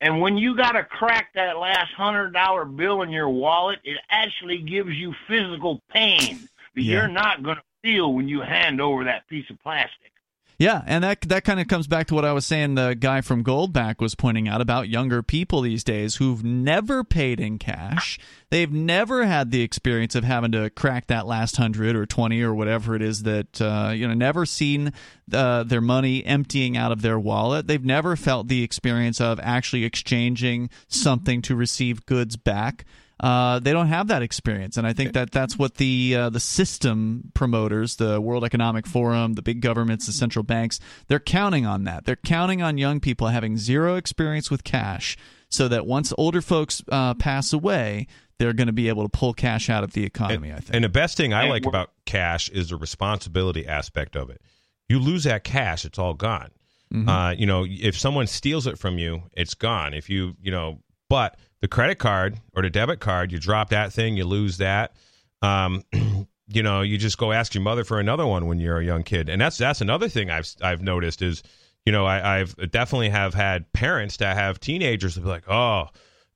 And 0.00 0.20
when 0.20 0.36
you 0.38 0.56
got 0.56 0.72
to 0.72 0.84
crack 0.84 1.30
that 1.34 1.58
last 1.58 1.92
hundred 1.92 2.32
dollar 2.32 2.64
bill 2.64 3.02
in 3.02 3.10
your 3.10 3.28
wallet, 3.28 3.80
it 3.84 3.98
actually 4.10 4.58
gives 4.58 4.94
you 4.94 5.14
physical 5.26 5.82
pain 5.90 6.48
that 6.74 6.82
yeah. 6.82 6.94
you're 6.94 7.08
not 7.08 7.42
going 7.42 7.56
to 7.56 7.62
feel 7.82 8.12
when 8.12 8.28
you 8.28 8.40
hand 8.40 8.80
over 8.80 9.04
that 9.04 9.28
piece 9.28 9.48
of 9.50 9.60
plastic. 9.60 10.12
Yeah, 10.58 10.82
and 10.86 11.04
that 11.04 11.20
that 11.22 11.44
kind 11.44 11.60
of 11.60 11.68
comes 11.68 11.86
back 11.86 12.08
to 12.08 12.16
what 12.16 12.24
I 12.24 12.32
was 12.32 12.44
saying. 12.44 12.74
The 12.74 12.96
guy 12.98 13.20
from 13.20 13.44
Goldback 13.44 14.00
was 14.00 14.16
pointing 14.16 14.48
out 14.48 14.60
about 14.60 14.88
younger 14.88 15.22
people 15.22 15.60
these 15.60 15.84
days 15.84 16.16
who've 16.16 16.42
never 16.42 17.04
paid 17.04 17.38
in 17.38 17.58
cash. 17.58 18.18
They've 18.50 18.72
never 18.72 19.24
had 19.24 19.52
the 19.52 19.62
experience 19.62 20.16
of 20.16 20.24
having 20.24 20.50
to 20.52 20.68
crack 20.70 21.06
that 21.06 21.28
last 21.28 21.58
hundred 21.58 21.94
or 21.94 22.06
twenty 22.06 22.42
or 22.42 22.52
whatever 22.52 22.96
it 22.96 23.02
is 23.02 23.22
that 23.22 23.60
uh, 23.60 23.92
you 23.94 24.06
know. 24.06 24.14
Never 24.18 24.46
seen 24.46 24.92
uh, 25.32 25.62
their 25.62 25.80
money 25.80 26.26
emptying 26.26 26.76
out 26.76 26.90
of 26.90 27.02
their 27.02 27.20
wallet. 27.20 27.68
They've 27.68 27.84
never 27.84 28.16
felt 28.16 28.48
the 28.48 28.64
experience 28.64 29.20
of 29.20 29.38
actually 29.40 29.84
exchanging 29.84 30.70
something 30.88 31.40
to 31.42 31.54
receive 31.54 32.04
goods 32.04 32.36
back 32.36 32.84
uh, 33.20 33.58
they 33.58 33.72
don't 33.72 33.88
have 33.88 34.08
that 34.08 34.22
experience, 34.22 34.76
and 34.76 34.86
I 34.86 34.92
think 34.92 35.12
that 35.14 35.30
that's 35.30 35.58
what 35.58 35.74
the 35.74 36.14
uh, 36.14 36.30
the 36.30 36.40
system 36.40 37.30
promoters, 37.34 37.96
the 37.96 38.20
World 38.20 38.44
Economic 38.44 38.86
Forum, 38.86 39.34
the 39.34 39.42
big 39.42 39.60
governments, 39.60 40.06
the 40.06 40.12
central 40.12 40.42
banks, 40.42 40.78
they're 41.08 41.18
counting 41.18 41.66
on 41.66 41.84
that. 41.84 42.04
They're 42.04 42.16
counting 42.16 42.62
on 42.62 42.78
young 42.78 43.00
people 43.00 43.28
having 43.28 43.56
zero 43.56 43.96
experience 43.96 44.50
with 44.50 44.62
cash, 44.64 45.16
so 45.48 45.66
that 45.68 45.86
once 45.86 46.12
older 46.16 46.40
folks 46.40 46.82
uh, 46.90 47.14
pass 47.14 47.52
away, 47.52 48.06
they're 48.38 48.52
going 48.52 48.68
to 48.68 48.72
be 48.72 48.88
able 48.88 49.02
to 49.02 49.08
pull 49.08 49.34
cash 49.34 49.68
out 49.68 49.82
of 49.82 49.92
the 49.92 50.04
economy. 50.04 50.50
And, 50.50 50.56
I 50.56 50.60
think. 50.60 50.74
And 50.74 50.84
the 50.84 50.88
best 50.88 51.16
thing 51.16 51.34
I 51.34 51.48
like 51.48 51.66
about 51.66 51.90
cash 52.06 52.48
is 52.50 52.70
the 52.70 52.76
responsibility 52.76 53.66
aspect 53.66 54.16
of 54.16 54.30
it. 54.30 54.40
You 54.88 55.00
lose 55.00 55.24
that 55.24 55.44
cash, 55.44 55.84
it's 55.84 55.98
all 55.98 56.14
gone. 56.14 56.50
Mm-hmm. 56.92 57.08
Uh, 57.08 57.30
you 57.32 57.46
know, 57.46 57.66
if 57.68 57.98
someone 57.98 58.26
steals 58.26 58.66
it 58.66 58.78
from 58.78 58.98
you, 58.98 59.24
it's 59.32 59.54
gone. 59.54 59.92
If 59.92 60.08
you, 60.08 60.36
you 60.40 60.50
know, 60.50 60.78
but 61.10 61.36
the 61.60 61.68
credit 61.68 61.98
card 61.98 62.40
or 62.54 62.62
the 62.62 62.70
debit 62.70 63.00
card, 63.00 63.32
you 63.32 63.38
drop 63.38 63.70
that 63.70 63.92
thing, 63.92 64.16
you 64.16 64.24
lose 64.24 64.58
that. 64.58 64.94
Um, 65.42 65.82
you 66.48 66.62
know, 66.62 66.82
you 66.82 66.98
just 66.98 67.18
go 67.18 67.32
ask 67.32 67.54
your 67.54 67.62
mother 67.62 67.84
for 67.84 68.00
another 68.00 68.26
one 68.26 68.46
when 68.46 68.58
you're 68.58 68.78
a 68.78 68.84
young 68.84 69.02
kid, 69.02 69.28
and 69.28 69.40
that's 69.40 69.58
that's 69.58 69.80
another 69.80 70.08
thing 70.08 70.30
I've 70.30 70.48
I've 70.62 70.82
noticed 70.82 71.22
is, 71.22 71.42
you 71.84 71.92
know, 71.92 72.06
I, 72.06 72.40
I've 72.40 72.56
definitely 72.70 73.10
have 73.10 73.34
had 73.34 73.72
parents 73.72 74.16
that 74.18 74.36
have 74.36 74.60
teenagers 74.60 75.14
that 75.14 75.22
be 75.22 75.28
like, 75.28 75.48
oh. 75.48 75.88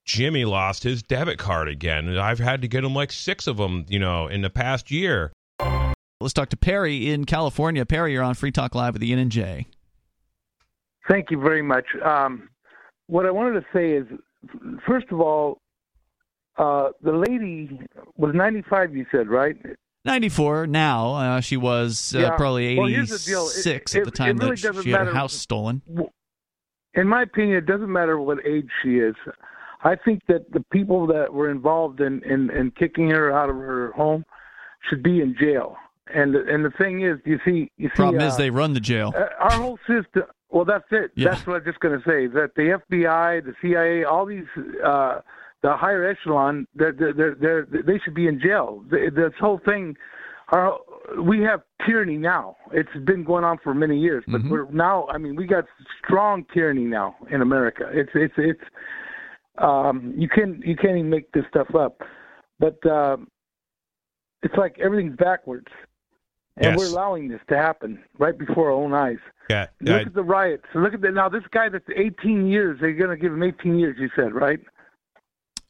Jimmy 0.05 0.45
lost 0.45 0.83
his 0.83 1.01
debit 1.01 1.39
card 1.39 1.69
again. 1.69 2.19
I've 2.19 2.41
had 2.41 2.63
to 2.63 2.67
get 2.67 2.83
him 2.83 2.93
like 2.93 3.13
six 3.13 3.47
of 3.47 3.57
them, 3.57 3.87
you 3.89 4.01
know, 4.01 4.27
in 4.27 4.43
the 4.43 4.51
past 4.51 4.91
year. 4.91 5.31
Let's 6.21 6.35
talk 6.35 6.49
to 6.51 6.57
Perry 6.57 7.11
in 7.11 7.25
California. 7.25 7.87
Perry, 7.87 8.13
you're 8.13 8.23
on 8.23 8.35
Free 8.35 8.53
Talk 8.53 8.75
Live 8.75 8.95
with 8.95 9.03
Ian 9.03 9.19
and 9.19 9.31
Jay. 9.31 9.67
Thank 11.09 11.31
you 11.31 11.41
very 11.41 11.63
much. 11.63 11.85
Um, 12.05 12.49
what 13.07 13.27
I 13.27 13.31
wanted 13.31 13.61
to 13.61 13.67
say 13.73 13.93
is 13.93 14.07
first 14.87 15.07
of 15.11 15.21
all, 15.21 15.59
uh, 16.59 16.91
the 17.03 17.13
lady 17.13 17.81
was 18.17 18.35
95. 18.35 18.95
You 18.97 19.07
said 19.11 19.29
right? 19.29 19.57
94 20.05 20.67
now. 20.67 21.15
Uh, 21.15 21.41
she 21.41 21.57
was 21.57 22.15
uh, 22.15 22.21
Yeah. 22.21 22.37
probably 22.37 22.77
Well, 22.77 22.89
the 22.89 22.97
86 22.97 23.95
It- 23.95 23.99
at 23.99 24.05
the 24.05 24.09
it- 24.09 24.15
time 24.15 24.29
it 24.37 24.43
really 24.43 24.57
that 24.57 24.83
she 24.83 24.91
had 24.91 25.07
her 25.07 25.15
house 25.15 25.33
stolen. 25.33 25.83
In 26.95 27.09
my 27.09 27.23
opinion, 27.23 27.57
it 27.57 27.67
doesn't 27.67 27.91
matter 27.91 28.19
what 28.19 28.45
age 28.45 28.69
she 28.83 28.99
is. 28.99 29.15
I 29.85 29.97
think 29.97 30.21
that 30.29 30.51
the 30.53 30.63
people 30.73 31.07
that 31.07 31.33
were 31.33 31.51
involved 31.51 32.01
in, 32.01 32.23
in, 32.25 32.51
in 32.51 32.71
kicking 32.73 33.11
her 33.11 33.33
out 33.33 33.49
of 33.49 33.57
her 33.57 33.93
home 33.93 34.25
should 34.89 35.03
be 35.03 35.21
in 35.21 35.35
jail. 35.41 35.77
And 36.15 36.35
and 36.37 36.65
the 36.65 36.71
thing 36.71 37.03
is, 37.05 37.19
you 37.25 37.39
see, 37.45 37.71
you 37.77 37.89
see, 37.89 37.95
Problem 37.97 38.23
uh, 38.23 38.27
is, 38.27 38.37
they 38.37 38.51
run 38.51 38.75
the 38.75 38.81
jail. 38.81 39.13
Uh, 39.17 39.27
our 39.41 39.53
whole 39.53 39.79
system. 39.87 40.25
Well, 40.51 40.65
that's 40.67 40.85
it. 40.91 41.13
Yeah. 41.15 41.31
That's 41.31 41.47
what 41.47 41.57
I'm 41.57 41.65
just 41.65 41.81
going 41.81 41.99
to 41.99 42.05
say. 42.05 42.27
That 42.27 42.51
the 42.57 42.79
FBI, 42.91 43.43
the 43.45 43.55
CIA, 43.63 44.05
all 44.05 44.27
these, 44.27 44.45
uh, 44.85 45.21
the 45.63 45.75
higher 45.75 46.07
echelon, 46.07 46.67
they're, 46.75 46.93
they're, 46.93 47.35
they're, 47.41 47.67
they 47.71 47.99
should 48.05 48.15
be 48.15 48.27
in 48.27 48.39
jail. 48.39 48.85
This 48.91 49.33
whole 49.41 49.61
thing, 49.65 49.97
our, 50.49 50.79
we 51.19 51.41
have 51.41 51.63
tyranny 51.87 52.19
now. 52.19 52.57
It's 52.71 52.95
been 53.07 53.25
going 53.25 53.45
on 53.45 53.59
for 53.65 53.73
many 53.73 53.99
years, 53.99 54.25
but 54.29 54.43
Mhm. 54.43 54.51
we're 54.51 54.71
now. 54.71 55.07
I 55.09 55.17
mean, 55.17 55.37
we 55.37 55.47
got 55.47 55.65
strong 56.05 56.45
tyranny 56.53 56.85
now 56.85 57.17
in 57.31 57.41
America. 57.41 57.89
It's 57.91 58.11
it's 58.15 58.35
it's. 58.37 58.61
Um, 59.59 60.13
you 60.17 60.29
can 60.29 60.61
you 60.65 60.77
can't 60.77 60.97
even 60.99 61.09
make 61.11 61.31
this 61.33 61.45
stuff 61.49 61.75
up, 61.75 62.03
but 62.59 62.85
um, 62.87 63.29
it's 64.43 64.55
like 64.57 64.79
everything's 64.79 65.17
backwards, 65.17 65.69
and 66.57 66.65
Yes. 66.67 66.79
we're 66.79 66.87
allowing 66.87 67.29
this 67.29 67.41
to 67.49 67.57
happen 67.57 67.99
right 68.19 68.37
before 68.37 68.67
our 68.67 68.73
own 68.73 68.93
eyes. 68.95 69.19
Yeah, 69.51 69.67
Look 69.81 69.95
I- 69.97 70.03
at 70.03 70.15
the 70.15 70.23
riots. 70.23 70.65
Look 70.75 70.95
at 70.95 71.01
the 71.01 71.11
now. 71.11 71.29
This 71.29 71.43
guy 71.51 71.69
that's 71.69 71.85
18 71.97 72.47
years. 72.47 72.79
They're 72.81 72.93
going 72.93 73.11
to 73.11 73.17
give 73.17 73.33
him 73.33 73.43
18 73.43 73.79
years. 73.79 73.97
You 73.99 74.09
said 74.17 74.33
right? 74.33 74.61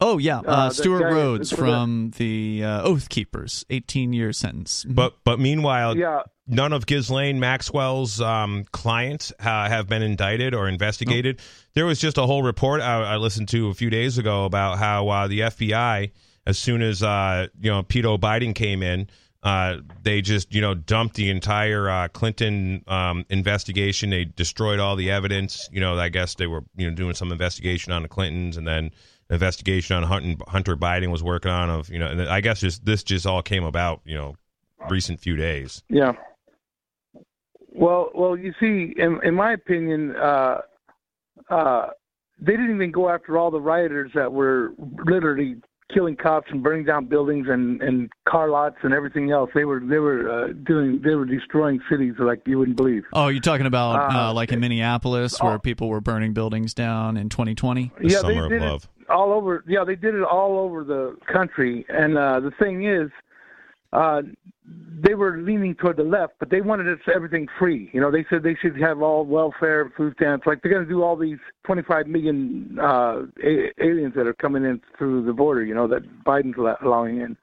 Oh, 0.00 0.18
yeah. 0.18 0.38
Uh, 0.40 0.42
uh, 0.50 0.70
Stewart 0.70 1.02
guy- 1.02 1.10
Rhodes 1.12 1.50
for 1.50 1.56
the- 1.56 1.62
from 1.62 2.10
the 2.18 2.62
uh, 2.64 2.82
Oath 2.82 3.08
Keepers, 3.08 3.64
18 3.70 4.12
year 4.12 4.32
sentence. 4.32 4.84
Mhm. 4.84 4.96
but 4.96 5.14
but 5.24 5.38
meanwhile, 5.38 5.96
yeah. 5.96 6.22
none 6.48 6.72
of 6.72 6.86
Ghislaine 6.86 7.38
Maxwell's 7.38 8.20
um, 8.20 8.64
clients 8.72 9.32
uh, 9.38 9.68
have 9.68 9.88
been 9.88 10.02
indicted 10.02 10.54
or 10.54 10.68
investigated. 10.68 11.40
There 11.74 11.86
was 11.86 12.00
just 12.00 12.18
a 12.18 12.26
whole 12.26 12.42
report 12.42 12.80
I, 12.80 13.02
I 13.14 13.16
listened 13.16 13.48
to 13.50 13.68
a 13.68 13.74
few 13.74 13.90
days 13.90 14.18
ago 14.18 14.44
about 14.44 14.78
how 14.78 15.08
uh, 15.08 15.28
the 15.28 15.40
FBI, 15.40 16.10
as 16.46 16.58
soon 16.58 16.82
as 16.82 17.02
uh, 17.04 17.46
you 17.60 17.70
know 17.70 17.84
Peter 17.84 18.08
Biden 18.08 18.56
came 18.56 18.82
in, 18.82 19.08
uh, 19.42 19.78
they 20.02 20.20
just 20.20 20.54
you 20.54 20.60
know 20.60 20.74
dumped 20.74 21.16
the 21.16 21.30
entire 21.30 21.88
uh, 21.88 22.08
Clinton 22.08 22.84
um, 22.86 23.24
investigation. 23.28 24.10
They 24.10 24.24
destroyed 24.24 24.78
all 24.78 24.94
the 24.94 25.10
evidence. 25.10 25.68
You 25.72 25.80
know, 25.80 25.98
I 25.98 26.08
guess 26.08 26.34
they 26.34 26.46
were 26.46 26.64
you 26.76 26.88
know 26.88 26.94
doing 26.94 27.14
some 27.14 27.32
investigation 27.32 27.92
on 27.92 28.02
the 28.02 28.08
Clintons, 28.08 28.56
and 28.56 28.66
then 28.66 28.92
investigation 29.30 29.96
on 29.96 30.04
Hunter, 30.04 30.44
Hunter 30.46 30.76
Biden 30.76 31.10
was 31.10 31.22
working 31.22 31.50
on. 31.50 31.70
Of 31.70 31.88
you 31.88 31.98
know, 31.98 32.06
and 32.06 32.22
I 32.22 32.40
guess 32.40 32.60
just 32.60 32.84
this 32.84 33.02
just 33.02 33.26
all 33.26 33.42
came 33.42 33.64
about 33.64 34.00
you 34.04 34.14
know 34.14 34.36
recent 34.88 35.20
few 35.20 35.36
days. 35.36 35.82
Yeah. 35.88 36.12
Well, 37.74 38.10
well, 38.14 38.36
you 38.36 38.52
see, 38.60 38.94
in, 39.00 39.18
in 39.24 39.34
my 39.34 39.52
opinion, 39.52 40.14
uh, 40.16 40.60
uh, 41.48 41.86
they 42.38 42.52
didn't 42.52 42.74
even 42.74 42.90
go 42.90 43.08
after 43.08 43.38
all 43.38 43.50
the 43.50 43.60
rioters 43.60 44.10
that 44.14 44.30
were 44.30 44.72
literally 45.06 45.56
killing 45.92 46.16
cops 46.16 46.48
and 46.50 46.62
burning 46.62 46.84
down 46.84 47.06
buildings 47.06 47.46
and, 47.48 47.80
and 47.82 48.10
car 48.28 48.48
lots 48.48 48.76
and 48.82 48.92
everything 48.92 49.30
else. 49.30 49.50
They 49.54 49.64
were 49.64 49.80
they 49.80 49.98
were 49.98 50.30
uh, 50.30 50.52
doing 50.64 51.00
they 51.02 51.14
were 51.14 51.24
destroying 51.24 51.80
cities 51.90 52.14
like 52.18 52.42
you 52.46 52.58
wouldn't 52.58 52.76
believe. 52.76 53.04
Oh, 53.12 53.28
you're 53.28 53.40
talking 53.40 53.66
about 53.66 54.12
uh, 54.12 54.18
Uh, 54.18 54.32
like 54.32 54.52
in 54.52 54.60
Minneapolis 54.60 55.40
where 55.40 55.54
oh. 55.54 55.58
people 55.58 55.88
were 55.88 56.00
burning 56.00 56.32
buildings 56.32 56.74
down 56.74 57.16
in 57.16 57.28
2020? 57.28 57.92
The 58.00 58.08
yeah, 58.08 58.18
summer 58.18 58.34
they 58.34 58.38
of 58.38 58.50
did 58.50 58.62
love. 58.62 58.88
it 59.00 59.10
all 59.10 59.32
over. 59.32 59.64
Yeah, 59.66 59.84
they 59.84 59.96
did 59.96 60.14
it 60.14 60.24
all 60.24 60.58
over 60.58 60.84
the 60.84 61.16
country. 61.32 61.84
And 61.88 62.16
uh, 62.16 62.40
the 62.40 62.50
thing 62.52 62.86
is, 62.86 63.10
uh, 63.92 64.22
they 64.64 65.14
were 65.14 65.38
leaning 65.38 65.74
toward 65.74 65.96
the 65.96 66.04
left, 66.04 66.34
but 66.38 66.50
they 66.50 66.60
wanted 66.60 66.86
it, 66.86 67.00
everything 67.12 67.48
free. 67.58 67.90
You 67.92 68.00
know, 68.00 68.10
they 68.10 68.24
said 68.30 68.42
they 68.44 68.56
should 68.60 68.80
have 68.80 69.02
all 69.02 69.24
welfare, 69.24 69.92
food 69.96 70.14
stamps. 70.16 70.46
Like 70.46 70.62
they're 70.62 70.72
going 70.72 70.84
to 70.84 70.88
do 70.88 71.02
all 71.02 71.16
these 71.16 71.38
25 71.64 72.06
million 72.06 72.78
uh, 72.80 73.22
a- 73.42 73.72
aliens 73.82 74.14
that 74.14 74.26
are 74.26 74.34
coming 74.34 74.64
in 74.64 74.80
through 74.96 75.24
the 75.24 75.32
border. 75.32 75.64
You 75.64 75.74
know, 75.74 75.88
that 75.88 76.02
Biden's 76.24 76.56
allo- 76.56 76.76
allowing 76.84 77.20
in. 77.20 77.36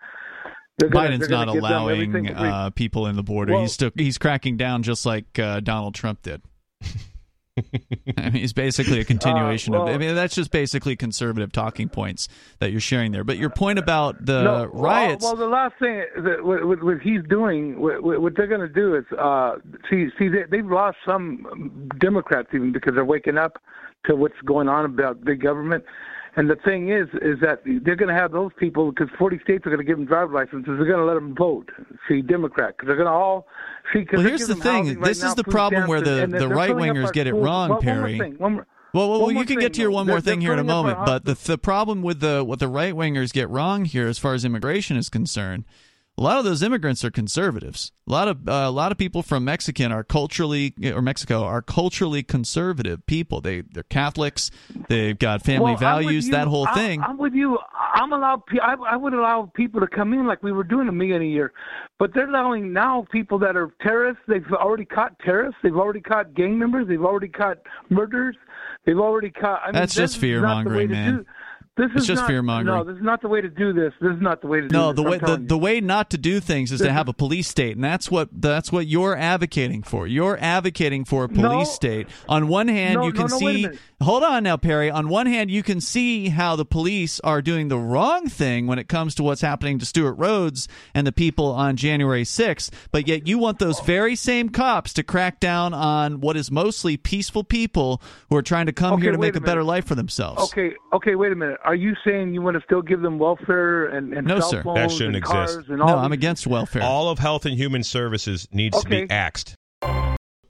They're 0.77 0.89
Biden's 0.89 1.27
gonna 1.27 1.47
not 1.47 1.57
allowing 1.57 2.27
uh, 2.29 2.69
people 2.69 3.07
in 3.07 3.17
the 3.17 3.23
border. 3.23 3.51
Well- 3.53 3.61
he's 3.63 3.73
still 3.73 3.91
he's 3.95 4.17
cracking 4.17 4.55
down 4.55 4.83
just 4.83 5.05
like 5.05 5.37
uh, 5.37 5.59
Donald 5.59 5.95
Trump 5.95 6.21
did. 6.21 6.41
I 8.17 8.29
mean, 8.29 8.43
it's 8.43 8.53
basically 8.53 8.99
a 8.99 9.05
continuation 9.13 9.73
of. 9.75 9.87
I 9.87 9.93
Uh, 9.93 9.97
mean, 9.97 10.15
that's 10.15 10.35
just 10.35 10.51
basically 10.51 10.95
conservative 10.95 11.51
talking 11.51 11.89
points 11.89 12.27
that 12.59 12.71
you're 12.71 12.79
sharing 12.79 13.11
there. 13.11 13.23
But 13.23 13.37
your 13.37 13.49
point 13.49 13.79
about 13.79 14.25
the 14.25 14.43
no, 14.43 14.65
riots. 14.65 15.23
Well, 15.23 15.35
well, 15.35 15.47
the 15.47 15.51
last 15.51 15.75
thing 15.79 16.03
that 16.23 16.43
what, 16.43 16.65
what, 16.65 16.83
what 16.83 17.01
he's 17.01 17.21
doing, 17.29 17.79
what, 17.79 18.03
what 18.03 18.21
what 18.21 18.35
they're 18.35 18.47
going 18.47 18.61
to 18.61 18.67
do 18.69 18.95
is, 18.95 19.05
uh, 19.17 19.55
see, 19.89 20.07
see, 20.17 20.27
they, 20.29 20.43
they've 20.49 20.65
lost 20.65 20.97
some 21.07 21.89
Democrats 21.99 22.49
even 22.53 22.71
because 22.71 22.93
they're 22.95 23.05
waking 23.05 23.37
up 23.37 23.61
to 24.05 24.15
what's 24.15 24.39
going 24.45 24.67
on 24.69 24.85
about 24.85 25.23
big 25.25 25.41
government. 25.41 25.83
And 26.35 26.49
the 26.49 26.55
thing 26.57 26.89
is, 26.89 27.07
is 27.21 27.39
that 27.41 27.61
they're 27.65 27.95
going 27.95 28.13
to 28.13 28.19
have 28.19 28.31
those 28.31 28.51
people 28.57 28.91
because 28.91 29.09
40 29.17 29.39
states 29.43 29.65
are 29.65 29.69
going 29.69 29.79
to 29.79 29.83
give 29.85 29.97
them 29.97 30.05
driver's 30.05 30.33
licenses. 30.35 30.65
They're 30.77 30.85
going 30.85 30.99
to 30.99 31.05
let 31.05 31.15
them 31.15 31.35
vote. 31.35 31.69
See, 32.07 32.21
Democrat, 32.21 32.75
because 32.77 32.87
they're 32.87 32.95
going 32.95 33.07
to 33.07 33.11
all 33.11 33.47
see. 33.93 34.05
'cause 34.05 34.17
Well, 34.17 34.27
here's 34.27 34.47
the 34.47 34.55
thing. 34.55 34.85
housing 34.85 34.99
This 35.01 35.21
right 35.23 35.29
is 35.29 35.35
the 35.35 35.43
problem 35.43 35.87
where 35.87 36.01
the- 36.01 36.27
the 36.27 36.45
up 36.45 36.51
right-wingers 36.51 37.11
get 37.13 37.27
it 37.27 37.33
wrong, 37.33 37.69
Well, 37.69 37.79
one 37.79 37.85
more 37.85 37.95
Perry. 38.05 38.19
thing, 38.19 38.37
more- 38.39 38.65
Well, 38.93 39.09
well, 39.09 39.21
One 39.21 39.29
you 39.29 39.33
more 39.35 39.43
can 39.43 39.47
thing, 39.57 39.59
get 39.59 39.73
to 39.73 39.81
your 39.81 39.91
one 39.91 40.07
more 40.07 40.15
They're- 40.15 40.33
thing 40.33 40.39
they're 40.39 40.47
here 40.49 40.53
in 40.53 40.59
a 40.59 40.63
filling 40.63 40.69
up 40.71 40.97
our 40.99 41.05
moment, 41.05 41.05
but 41.05 41.25
the 41.25 41.51
the 41.51 41.57
problem 41.59 42.01
with 42.01 42.21
the 42.21 42.43
what 42.43 42.57
the 42.59 42.67
right 42.67 42.93
wingers 42.95 43.31
get 43.31 43.47
wrong 43.49 43.85
here, 43.85 44.07
as 44.07 44.17
far 44.17 44.33
as 44.33 44.43
immigration 44.43 44.97
is 44.97 45.09
concerned, 45.09 45.63
a 46.17 46.21
lot 46.21 46.37
of 46.37 46.43
those 46.43 46.61
immigrants 46.61 47.05
are 47.05 47.11
conservatives. 47.11 47.93
A 48.07 48.11
lot 48.11 48.27
of 48.27 48.47
uh, 48.49 48.51
a 48.51 48.71
lot 48.71 48.91
of 48.91 48.97
people 48.97 49.21
from 49.23 49.45
Mexican 49.45 49.91
are 49.93 50.03
culturally 50.03 50.73
or 50.93 51.01
Mexico 51.01 51.43
are 51.43 51.61
culturally 51.61 52.23
conservative 52.23 53.05
people. 53.05 53.39
They 53.39 53.61
they're 53.61 53.83
Catholics. 53.83 54.51
They've 54.89 55.17
got 55.17 55.43
family 55.43 55.71
Well, 55.71 55.77
values. 55.77 56.25
you. 56.27 56.33
That 56.33 56.47
whole 56.47 56.67
I- 56.67 56.73
thing. 56.73 57.01
I'm 57.01 57.17
with 57.17 57.33
you. 57.33 57.57
I'm 57.93 58.11
allowed. 58.11 58.41
I, 58.61 58.73
I 58.73 58.95
would 58.97 59.13
allow 59.13 59.49
people 59.55 59.79
to 59.79 59.87
come 59.87 60.13
in 60.13 60.27
like 60.27 60.43
we 60.43 60.51
were 60.51 60.63
doing 60.65 60.89
a 60.89 60.91
million 60.91 61.21
a 61.21 61.25
year, 61.25 61.53
but 61.99 62.13
they're 62.13 62.27
allowing 62.29 62.73
now 62.73 63.05
people 63.11 63.39
that 63.39 63.55
are 63.55 63.71
terrorists. 63.81 64.21
They've 64.27 64.45
already 64.51 64.85
caught 64.85 65.17
terrorists. 65.19 65.59
They've 65.63 65.75
already 65.75 66.01
caught 66.01 66.33
gang 66.33 66.59
members. 66.59 66.87
They've 66.87 67.03
already 67.03 67.29
caught 67.29 67.59
murderers. 67.89 68.35
They've 68.85 68.99
already 68.99 69.29
caught. 69.29 69.61
I 69.63 69.67
mean, 69.67 69.73
That's 69.73 69.93
this 69.95 70.13
just 70.15 70.23
is 70.23 70.41
not 70.41 70.65
the 70.65 70.69
fear-mongering, 70.69 70.75
way 70.77 70.87
to 70.87 70.93
man. 70.93 71.25
This 71.77 71.87
It's 71.93 72.01
is 72.01 72.07
just 72.07 72.21
not, 72.23 72.27
fear-mongering. 72.27 72.77
No, 72.77 72.83
this 72.83 72.97
is 72.97 73.03
not 73.03 73.21
the 73.21 73.29
way 73.29 73.39
to 73.39 73.47
do 73.49 73.71
this. 73.71 73.93
This 74.01 74.13
is 74.13 74.21
not 74.21 74.41
the 74.41 74.47
way 74.47 74.59
to 74.59 74.67
do 74.67 74.75
No, 74.75 74.91
this. 74.91 74.97
the 74.97 75.09
way 75.09 75.17
the, 75.17 75.37
you. 75.39 75.47
the 75.47 75.57
way 75.57 75.79
not 75.79 76.09
to 76.09 76.17
do 76.17 76.41
things 76.41 76.73
is 76.73 76.81
to 76.81 76.91
have 76.91 77.07
a 77.07 77.13
police 77.13 77.47
state, 77.47 77.75
and 77.77 77.83
that's 77.83 78.11
what 78.11 78.27
that's 78.33 78.69
what 78.69 78.85
you're 78.85 79.15
advocating 79.15 79.83
for. 79.83 80.05
You're 80.05 80.37
advocating 80.41 81.05
for 81.05 81.23
a 81.23 81.29
police 81.29 81.41
No. 81.43 81.63
state. 81.63 82.07
On 82.27 82.49
one 82.49 82.67
hand, 82.67 82.95
No, 82.95 83.05
you 83.05 83.13
can 83.13 83.27
no, 83.27 83.27
no, 83.27 83.37
see. 83.39 83.67
Hold 84.01 84.23
on 84.23 84.43
now, 84.43 84.57
Perry. 84.57 84.91
On 84.91 85.07
one 85.07 85.25
hand, 85.25 85.51
you 85.51 85.63
can 85.63 85.79
see 85.79 86.29
how 86.29 86.57
the 86.57 86.65
police 86.65 87.21
are 87.21 87.41
doing 87.41 87.69
the 87.69 87.77
wrong 87.77 88.27
thing 88.27 88.67
when 88.67 88.77
it 88.77 88.89
comes 88.89 89.15
to 89.15 89.23
what's 89.23 89.41
happening 89.41 89.79
to 89.79 89.85
Stewart 89.85 90.17
Rhodes 90.17 90.67
and 90.93 91.07
the 91.07 91.11
people 91.13 91.45
on 91.53 91.77
January 91.77 92.23
6th, 92.23 92.71
but 92.91 93.07
yet 93.07 93.25
you 93.25 93.37
want 93.37 93.59
those 93.59 93.79
very 93.81 94.15
same 94.17 94.49
cops 94.49 94.91
to 94.93 95.03
crack 95.03 95.39
down 95.39 95.73
on 95.73 96.19
what 96.19 96.35
is 96.35 96.51
mostly 96.51 96.97
peaceful 96.97 97.45
people 97.45 98.01
who 98.29 98.35
are 98.35 98.41
trying 98.41 98.65
to 98.65 98.73
come 98.73 98.93
Okay, 98.95 99.03
here 99.03 99.11
to 99.13 99.17
make 99.17 99.35
a, 99.35 99.39
a 99.39 99.41
better 99.41 99.63
life 99.63 99.85
for 99.85 99.95
themselves. 99.95 100.43
Okay, 100.43 100.73
okay, 100.93 101.15
wait 101.15 101.31
a 101.31 101.35
minute. 101.35 101.57
Are 101.69 101.75
you 101.75 101.93
saying 102.03 102.33
you 102.33 102.41
want 102.41 102.55
to 102.57 102.63
still 102.63 102.81
give 102.81 103.01
them 103.01 103.19
welfare 103.19 103.85
and, 103.85 104.11
and 104.11 104.25
No, 104.25 104.39
cell 104.39 104.49
sir. 104.49 104.63
phones 104.63 104.75
That 104.75 104.89
shouldn't 104.89 105.17
and 105.17 105.17
exist. 105.17 105.53
cars 105.53 105.65
and 105.69 105.79
all 105.83 105.87
No, 105.89 105.97
I'm 105.99 106.11
against 106.11 106.47
welfare. 106.47 106.81
All 106.81 107.09
of 107.09 107.19
Health 107.19 107.45
and 107.45 107.55
Human 107.55 107.83
Services 107.83 108.47
needs 108.51 108.81
to 108.81 108.89
be 108.89 109.07
axed. 109.11 109.53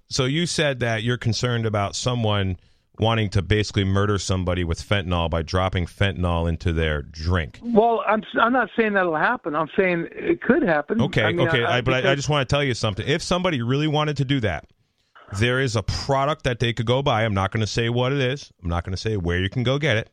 So 0.09 0.23
you 0.23 0.45
said 0.45 0.79
that 0.79 1.03
you're 1.03 1.17
concerned 1.17 1.65
about 1.65 1.93
someone 1.97 2.55
wanting 2.99 3.29
to 3.31 3.41
basically 3.41 3.83
murder 3.83 4.17
somebody 4.17 4.63
with 4.63 4.81
fentanyl 4.81 5.29
by 5.29 5.41
dropping 5.41 5.87
fentanyl 5.87 6.47
into 6.47 6.71
their 6.71 7.01
drink. 7.01 7.59
Well, 7.61 8.01
I'm 8.07 8.23
I'm 8.41 8.53
not 8.53 8.69
saying 8.77 8.93
that'll 8.93 9.17
happen. 9.17 9.55
I'm 9.57 9.69
saying 9.77 10.07
it 10.13 10.41
could 10.41 10.63
happen. 10.63 11.01
Okay, 11.01 11.23
I 11.23 11.33
mean, 11.33 11.49
okay, 11.49 11.65
I, 11.65 11.81
but 11.81 12.05
I, 12.05 12.13
I 12.13 12.15
just 12.15 12.29
want 12.29 12.47
to 12.47 12.53
tell 12.55 12.63
you 12.63 12.73
something. 12.73 13.05
If 13.05 13.21
somebody 13.21 13.61
really 13.61 13.87
wanted 13.87 14.15
to 14.17 14.25
do 14.25 14.39
that, 14.39 14.67
there 15.37 15.59
is 15.59 15.75
a 15.75 15.83
product 15.83 16.45
that 16.45 16.59
they 16.59 16.71
could 16.71 16.85
go 16.85 17.01
buy. 17.03 17.25
I'm 17.25 17.33
not 17.33 17.51
going 17.51 17.59
to 17.61 17.67
say 17.67 17.89
what 17.89 18.13
it 18.13 18.19
is. 18.19 18.53
I'm 18.63 18.69
not 18.69 18.85
going 18.85 18.93
to 18.93 18.97
say 19.01 19.17
where 19.17 19.37
you 19.39 19.49
can 19.49 19.63
go 19.63 19.77
get 19.77 19.97
it, 19.97 20.09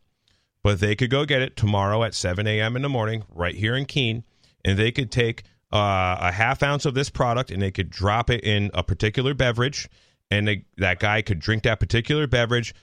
but 0.66 0.80
they 0.80 0.96
could 0.96 1.10
go 1.10 1.24
get 1.24 1.42
it 1.42 1.54
tomorrow 1.54 2.02
at 2.02 2.12
7 2.12 2.44
a.m. 2.44 2.74
in 2.74 2.82
the 2.82 2.88
morning, 2.88 3.22
right 3.32 3.54
here 3.54 3.76
in 3.76 3.84
Keene, 3.84 4.24
and 4.64 4.76
they 4.76 4.90
could 4.90 5.12
take 5.12 5.44
uh, 5.72 6.16
a 6.20 6.32
half 6.32 6.60
ounce 6.60 6.84
of 6.84 6.92
this 6.92 7.08
product 7.08 7.52
and 7.52 7.62
they 7.62 7.70
could 7.70 7.88
drop 7.88 8.30
it 8.30 8.42
in 8.42 8.72
a 8.74 8.82
particular 8.82 9.32
beverage, 9.32 9.88
and 10.28 10.48
they, 10.48 10.64
that 10.78 10.98
guy 10.98 11.22
could 11.22 11.38
drink 11.38 11.62
that 11.62 11.78
particular 11.78 12.26
beverage, 12.26 12.74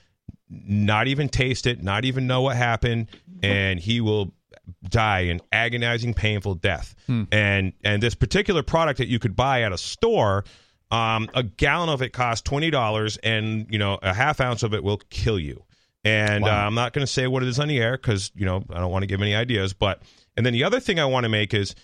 not 0.48 1.08
even 1.08 1.28
taste 1.28 1.66
it, 1.66 1.82
not 1.82 2.06
even 2.06 2.26
know 2.26 2.40
what 2.40 2.56
happened, 2.56 3.10
and 3.42 3.78
he 3.78 4.00
will 4.00 4.32
die 4.88 5.20
an 5.20 5.42
agonizing, 5.52 6.14
painful 6.14 6.54
death. 6.54 6.94
And 7.32 7.74
and 7.84 8.02
this 8.02 8.14
particular 8.14 8.62
product 8.62 8.96
that 8.96 9.08
you 9.08 9.18
could 9.18 9.36
buy 9.36 9.60
at 9.60 9.72
a 9.72 9.78
store, 9.78 10.46
um, 10.90 11.28
a 11.34 11.42
gallon 11.42 11.90
of 11.90 12.00
it 12.00 12.14
costs 12.14 12.40
twenty 12.40 12.70
dollars, 12.70 13.18
and 13.18 13.66
you 13.68 13.78
know 13.78 13.98
a 14.00 14.14
half 14.14 14.40
ounce 14.40 14.62
of 14.62 14.72
it 14.72 14.82
will 14.82 15.02
kill 15.10 15.38
you. 15.38 15.64
And 16.04 16.44
Wow. 16.44 16.50
uh, 16.64 16.66
I'm 16.66 16.74
not 16.74 16.92
going 16.92 17.06
to 17.06 17.10
say 17.12 17.26
what 17.26 17.42
it 17.42 17.48
is 17.48 17.58
on 17.58 17.68
the 17.68 17.78
air 17.78 17.92
because 17.92 18.30
you 18.34 18.44
know 18.44 18.62
I 18.70 18.78
don't 18.78 18.90
want 18.92 19.02
to 19.02 19.06
give 19.06 19.22
any 19.22 19.34
ideas. 19.34 19.72
But 19.72 20.02
and 20.36 20.44
then 20.44 20.52
the 20.52 20.64
other 20.64 20.80
thing 20.80 20.98
I 21.00 21.04
want 21.06 21.24
to 21.24 21.28
make 21.30 21.54
is 21.54 21.74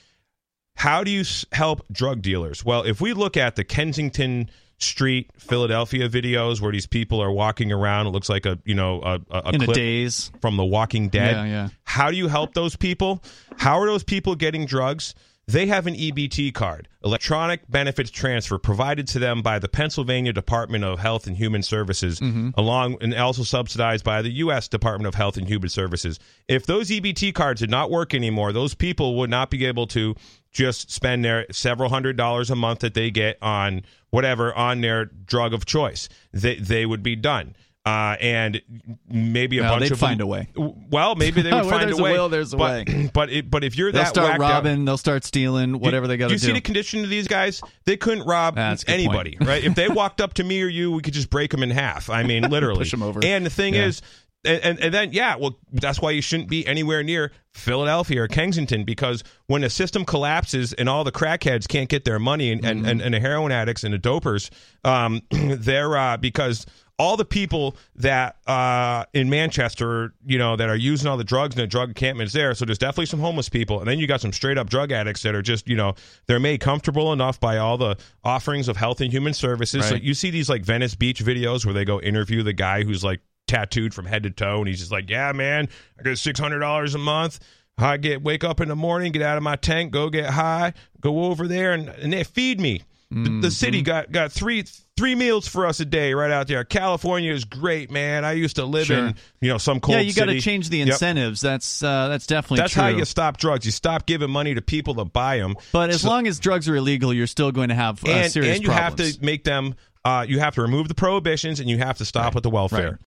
how 0.77 1.03
do 1.05 1.11
you 1.11 1.21
s- 1.21 1.45
help 1.53 1.87
drug 1.93 2.23
dealers? 2.23 2.65
Well, 2.65 2.83
if 2.83 3.01
we 3.01 3.13
look 3.13 3.37
at 3.37 3.57
the 3.57 3.65
Kensington 3.65 4.51
Street, 4.79 5.31
Philadelphia 5.39 6.09
videos 6.09 6.61
where 6.61 6.73
these 6.73 6.87
people 6.87 7.21
are 7.23 7.31
walking 7.31 7.71
around, 7.71 8.07
it 8.07 8.11
looks 8.11 8.29
like 8.29 8.47
a 8.47 8.59
you 8.65 8.75
know 8.75 9.01
a, 9.03 9.15
a, 9.31 9.43
a 9.47 9.49
In 9.51 9.63
a 9.63 9.65
clip 9.67 9.75
daze. 9.77 10.31
from 10.41 10.57
The 10.57 10.65
Walking 10.65 11.09
Dead. 11.09 11.33
Yeah, 11.37 11.45
yeah. 11.45 11.69
How 11.85 12.11
do 12.11 12.17
you 12.17 12.29
help 12.29 12.55
those 12.55 12.77
people? 12.77 13.23
How 13.59 13.79
are 13.81 13.87
those 13.87 14.05
people 14.05 14.35
getting 14.35 14.65
drugs? 14.67 15.15
They 15.51 15.67
have 15.67 15.89
an 15.89 15.95
EBT 15.95 16.55
card, 16.55 16.87
electronic 17.05 17.69
benefits 17.69 18.13
transfer, 18.13 18.57
provided 18.57 19.09
to 19.09 19.19
them 19.19 19.43
by 19.43 19.59
the 19.59 19.69
Pennsylvania 19.69 20.33
Department 20.33 20.85
of 20.85 21.01
Health 21.01 21.27
and 21.27 21.37
Human 21.37 21.65
Services, 21.65 22.21
mm-hmm. 22.21 22.51
along 22.55 22.99
and 23.01 23.13
also 23.15 23.43
subsidized 23.43 24.05
by 24.05 24.23
the 24.23 24.31
U.S. 24.31 24.69
Department 24.69 25.09
of 25.09 25.17
Health 25.17 25.37
and 25.37 25.49
Human 25.49 25.69
Services. 25.69 26.21
If 26.47 26.67
those 26.67 26.91
EBT 26.91 27.35
cards 27.35 27.63
did 27.63 27.71
not 27.71 27.91
work 27.91 28.15
anymore, 28.15 28.53
those 28.53 28.75
people 28.75 29.17
would 29.19 29.31
not 29.31 29.51
be 29.51 29.67
able 29.67 29.89
to 29.89 30.15
just 30.53 30.89
spend 30.89 31.25
their 31.25 31.47
several 31.51 31.91
hundred 31.91 32.17
dollars 32.17 32.51
a 32.51 32.57
month 32.57 32.79
that 32.81 32.95
they 32.95 33.11
get 33.11 33.37
on 33.43 33.83
whatever 34.11 34.55
on 34.55 34.83
their 34.83 35.07
drug 35.07 35.53
of 35.53 35.65
choice. 35.65 36.09
They 36.33 36.57
they 36.57 36.87
would 36.87 37.03
be 37.03 37.17
done. 37.17 37.57
Uh, 37.87 38.15
and 38.21 38.61
maybe 39.09 39.57
a 39.59 39.63
Well, 39.63 39.73
bunch 39.73 39.85
they'd 39.85 39.93
of 39.93 39.99
find 39.99 40.21
them- 40.21 40.27
a 40.27 40.31
way. 40.31 40.49
Well, 40.91 41.15
maybe 41.15 41.41
they 41.41 41.51
would 41.55 41.65
find 41.65 41.89
there's 41.89 41.99
a 41.99 42.01
a 42.01 42.05
way. 42.05 42.13
will, 42.13 42.29
there's 42.29 42.53
a 42.53 42.59
but, 42.59 42.87
way. 42.87 43.11
But 43.15 43.31
it, 43.31 43.51
but 43.51 43.65
if 43.65 43.75
you're 43.75 43.91
They'll 43.91 44.03
that 44.03 44.09
start 44.11 44.29
whacked 44.39 44.43
out- 44.43 44.65
robbing. 44.65 44.85
They'll 44.85 44.99
start 44.99 45.25
stealing. 45.25 45.81
Whatever 45.81 46.07
they 46.07 46.19
got 46.19 46.27
to 46.27 46.29
do. 46.29 46.35
You 46.35 46.39
see 46.39 46.53
the 46.53 46.61
condition 46.61 47.03
of 47.05 47.09
these 47.11 47.27
guys? 47.27 47.63
They 47.87 47.97
couldn't 47.97 48.27
rob 48.27 48.59
anybody, 48.87 49.39
right? 49.41 49.65
If 49.65 49.77
they 49.77 49.89
walked 50.01 50.21
up 50.21 50.35
to 50.35 50.45
me 50.45 50.63
or 50.63 50.67
you, 50.69 50.93
we 50.93 51.01
could 51.01 51.15
just 51.15 51.31
break 51.31 51.51
them 51.53 51.63
in 51.63 51.71
half. 51.71 52.11
I 52.11 52.23
mean, 52.23 52.43
literally. 52.51 52.81
Push 52.81 52.93
'em 52.93 53.03
over. 53.03 53.21
And 53.25 53.47
the 53.47 53.51
thing 53.51 53.73
Yeah. 53.75 53.87
is, 53.87 54.03
and, 54.45 54.63
and 54.63 54.81
and 54.81 54.95
then 54.95 55.13
yeah, 55.15 55.37
well, 55.37 55.59
that's 55.73 56.01
why 56.03 56.11
you 56.11 56.21
shouldn't 56.23 56.51
be 56.51 56.67
anywhere 56.67 57.03
near 57.03 57.33
Philadelphia 57.55 58.23
or 58.23 58.29
Kensington 58.29 58.85
because 58.85 59.25
when 59.47 59.63
the 59.63 59.71
system 59.71 60.05
collapses 60.05 60.73
and 60.75 60.87
all 60.89 61.03
the 61.05 61.13
crackheads 61.13 61.67
can't 61.69 61.89
get 61.89 62.05
their 62.05 62.19
money 62.19 62.53
and 62.53 62.63
and, 62.65 62.87
and, 62.87 63.01
and 63.01 63.15
the 63.15 63.21
heroin 63.21 63.53
addicts 63.53 63.85
and 63.85 63.93
the 63.95 63.99
dopers, 63.99 64.51
um, 64.85 65.21
they're 65.31 65.97
uh, 65.97 66.17
because 66.19 66.65
all 67.01 67.17
the 67.17 67.25
people 67.25 67.77
that 67.97 68.37
uh, 68.47 69.07
in 69.15 69.31
Manchester, 69.31 70.13
you 70.27 70.37
know, 70.37 70.55
that 70.55 70.69
are 70.69 70.77
using 70.77 71.09
all 71.09 71.17
the 71.17 71.25
drugs 71.25 71.57
and 71.57 71.63
the 71.63 71.67
drug 71.67 71.89
encampments 71.89 72.35
there. 72.35 72.53
So 72.53 72.67
there's 72.67 72.77
definitely 72.77 73.07
some 73.07 73.21
homeless 73.21 73.49
people, 73.49 73.81
and 73.81 73.89
then 73.89 73.99
you 73.99 74.07
got 74.07 74.21
some 74.21 74.35
straight 74.35 74.59
up 74.59 74.69
drug 74.69 74.93
addicts 74.93 75.23
that 75.23 75.35
are 75.35 75.41
just, 75.41 75.67
you 75.67 75.77
know, 75.77 75.95
they're 76.27 76.39
made 76.39 76.61
comfortable 76.61 77.15
enough 77.15 77.41
by 77.41 77.57
all 77.57 77.79
the 77.79 77.97
offerings 78.23 78.69
of 78.69 78.77
health 78.77 79.01
and 79.01 79.11
human 79.11 79.33
services. 79.33 79.87
So 79.89 79.95
you 79.95 80.13
see 80.13 80.31
these 80.31 80.51
like 80.51 80.63
Venice 80.63 80.95
Beach 80.95 81.25
videos 81.25 81.65
where 81.65 81.73
they 81.73 81.87
go 81.87 82.03
interview 82.03 82.43
the 82.43 82.53
guy 82.53 82.85
who's 82.85 83.03
like 83.03 83.21
tattooed 83.49 83.95
from 83.95 84.05
head 84.05 84.25
to 84.25 84.31
toe, 84.31 84.59
and 84.59 84.69
he's 84.69 84.81
just 84.81 84.93
like, 84.93 85.09
"Yeah, 85.09 85.33
man, 85.33 85.71
I 85.99 86.03
get 86.03 86.19
six 86.19 86.39
hundred 86.39 86.59
dollars 86.59 86.95
a 86.95 86.99
month." 86.99 87.41
I 87.79 87.97
get 87.97 88.23
wake 88.23 88.45
up 88.45 88.61
in 88.61 88.69
the 88.69 88.77
morning, 88.77 89.11
get 89.11 89.23
out 89.23 89.39
of 89.39 89.43
my 89.43 89.57
tent, 89.57 89.91
go 89.91 90.11
get 90.11 90.29
high, 90.29 90.75
go 91.01 91.25
over 91.25 91.49
there, 91.49 91.73
and, 91.73 91.89
and 91.89 92.13
they 92.13 92.25
feed 92.25 92.61
me. 92.61 92.83
The, 93.25 93.41
the 93.41 93.51
city 93.51 93.81
got 93.83 94.13
got 94.13 94.31
three 94.31 94.65
three 95.01 95.15
meals 95.15 95.49
for 95.49 95.65
us 95.67 95.81
a 95.81 95.85
day 95.87 96.13
right 96.13 96.31
out 96.31 96.47
there. 96.47 96.63
California 96.63 97.33
is 97.33 97.47
great, 97.47 97.91
man. 97.91 98.23
I 98.23 98.33
used 98.33 98.57
to 98.57 98.67
live 98.67 98.87
Sure. 98.87 98.99
in 98.99 99.15
you 99.41 99.49
know 99.49 99.57
some 99.57 99.81
cold 99.81 99.97
yeah, 99.97 100.03
you 100.03 100.13
got 100.13 100.27
to 100.27 100.39
change 100.41 100.69
the 100.69 100.77
Yep. 100.79 100.89
incentives. 100.89 101.41
That's 101.41 101.83
uh, 101.83 102.09
that's 102.09 102.27
definitely 102.27 102.59
That's 102.59 102.75
true. 102.75 102.83
how 102.83 102.89
you 102.89 103.07
stop 103.07 103.39
drugs. 103.39 103.65
You 103.65 103.73
stop 103.73 104.05
giving 104.05 104.31
money 104.31 104.55
to 104.55 104.61
people 104.61 104.95
to 104.97 105.07
buy 105.07 105.39
them. 105.39 105.55
but 105.73 105.89
as 105.89 106.05
long 106.05 106.27
as 106.27 106.39
drugs 106.39 106.69
are 106.69 106.77
illegal, 106.77 107.15
you're 107.15 107.27
still 107.27 107.51
going 107.51 107.71
to 107.71 107.75
have 107.75 108.05
uh, 108.05 108.09
and 108.11 108.31
serious 108.33 108.57
and 108.57 108.63
you 108.63 108.69
problems. 108.69 109.01
have 109.13 109.19
to 109.21 109.25
make 109.25 109.45
them. 109.45 109.75
Uh, 110.05 110.25
you 110.29 110.39
have 110.39 110.55
to 110.57 110.63
remove 110.63 110.89
the 110.89 110.95
prohibitions, 110.95 111.61
and 111.61 111.69
you 111.71 111.79
have 111.79 111.97
to 111.99 112.05
stop 112.05 112.35
with 112.35 112.43
the 112.43 112.51
welfare. 112.51 112.99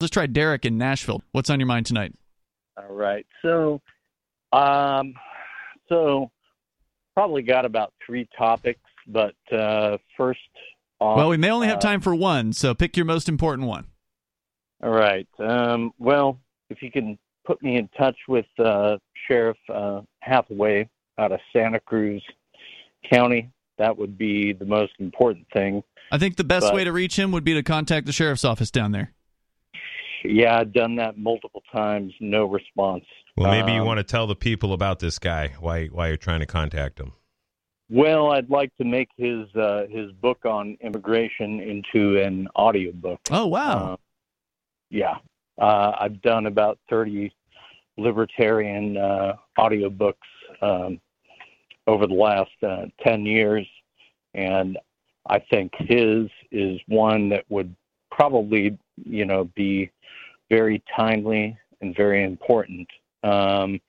Let's 0.00 0.10
try 0.10 0.26
Derek 0.26 0.64
in 0.66 0.76
Nashville. 0.78 1.22
What's 1.32 1.48
on 1.50 1.58
your 1.58 1.66
mind 1.66 1.86
tonight? 1.86 2.14
All 2.76 2.94
right. 2.94 3.26
So, 3.42 3.80
um, 4.52 5.14
so 5.88 6.30
probably 7.14 7.42
got 7.42 7.64
about 7.64 7.92
three 8.06 8.28
topics, 8.38 8.80
but 9.06 9.34
uh, 9.50 9.96
first 10.16 10.38
off, 11.00 11.16
well, 11.16 11.28
we 11.28 11.36
may 11.36 11.50
only 11.50 11.66
have 11.68 11.78
uh, 11.78 11.80
time 11.80 12.00
for 12.00 12.14
one, 12.14 12.52
so 12.52 12.74
pick 12.74 12.96
your 12.96 13.06
most 13.06 13.28
important 13.28 13.68
one. 13.68 13.86
All 14.82 14.90
right. 14.90 15.26
Um, 15.38 15.92
well, 15.98 16.40
if 16.70 16.82
you 16.82 16.90
can 16.90 17.18
put 17.46 17.62
me 17.62 17.76
in 17.76 17.88
touch 17.98 18.16
with 18.28 18.46
uh, 18.58 18.98
Sheriff 19.26 19.56
uh, 19.72 20.02
Hathaway 20.20 20.88
out 21.18 21.32
of 21.32 21.40
Santa 21.52 21.80
Cruz 21.80 22.22
County, 23.12 23.50
that 23.78 23.96
would 23.96 24.18
be 24.18 24.52
the 24.52 24.64
most 24.64 24.92
important 24.98 25.46
thing. 25.52 25.82
I 26.10 26.18
think 26.18 26.36
the 26.36 26.44
best 26.44 26.66
But- 26.66 26.74
way 26.74 26.84
to 26.84 26.92
reach 26.92 27.18
him 27.18 27.32
would 27.32 27.44
be 27.44 27.54
to 27.54 27.62
contact 27.62 28.06
the 28.06 28.12
sheriff's 28.12 28.44
office 28.44 28.70
down 28.70 28.92
there. 28.92 29.12
Yeah, 30.24 30.58
I've 30.58 30.72
done 30.72 30.96
that 30.96 31.16
multiple 31.16 31.62
times, 31.72 32.12
no 32.18 32.44
response. 32.44 33.04
Well, 33.36 33.52
maybe 33.52 33.72
you 33.72 33.82
Um, 33.82 33.86
want 33.86 33.98
to 33.98 34.04
tell 34.04 34.26
the 34.26 34.34
people 34.34 34.72
about 34.72 34.98
this 34.98 35.18
guy. 35.20 35.54
Why 35.60 35.86
why 35.86 36.08
you're 36.08 36.16
trying 36.16 36.40
to 36.40 36.46
contact 36.46 36.98
him? 36.98 37.12
Well, 37.90 38.32
I'd 38.32 38.50
like 38.50 38.74
to 38.76 38.84
make 38.84 39.08
his 39.16 39.46
uh, 39.54 39.86
his 39.90 40.12
book 40.12 40.44
on 40.44 40.76
immigration 40.80 41.60
into 41.60 42.20
an 42.20 42.48
audiobook. 42.54 43.20
Oh 43.30 43.46
wow! 43.46 43.92
Uh, 43.92 43.96
yeah, 44.90 45.16
uh, 45.60 45.92
I've 45.98 46.20
done 46.22 46.46
about 46.46 46.78
30 46.90 47.32
libertarian 47.96 48.96
uh, 48.96 49.34
audiobooks 49.58 50.14
um, 50.62 51.00
over 51.86 52.06
the 52.06 52.14
last 52.14 52.50
uh, 52.62 52.86
10 53.02 53.26
years, 53.26 53.66
and 54.34 54.78
I 55.28 55.38
think 55.38 55.72
his 55.78 56.28
is 56.50 56.80
one 56.86 57.28
that 57.30 57.44
would 57.48 57.74
probably, 58.10 58.78
you 59.04 59.24
know, 59.24 59.44
be 59.54 59.90
very 60.50 60.82
timely 60.96 61.56
and 61.80 61.94
very 61.96 62.24
important. 62.24 62.88
Um, 63.22 63.80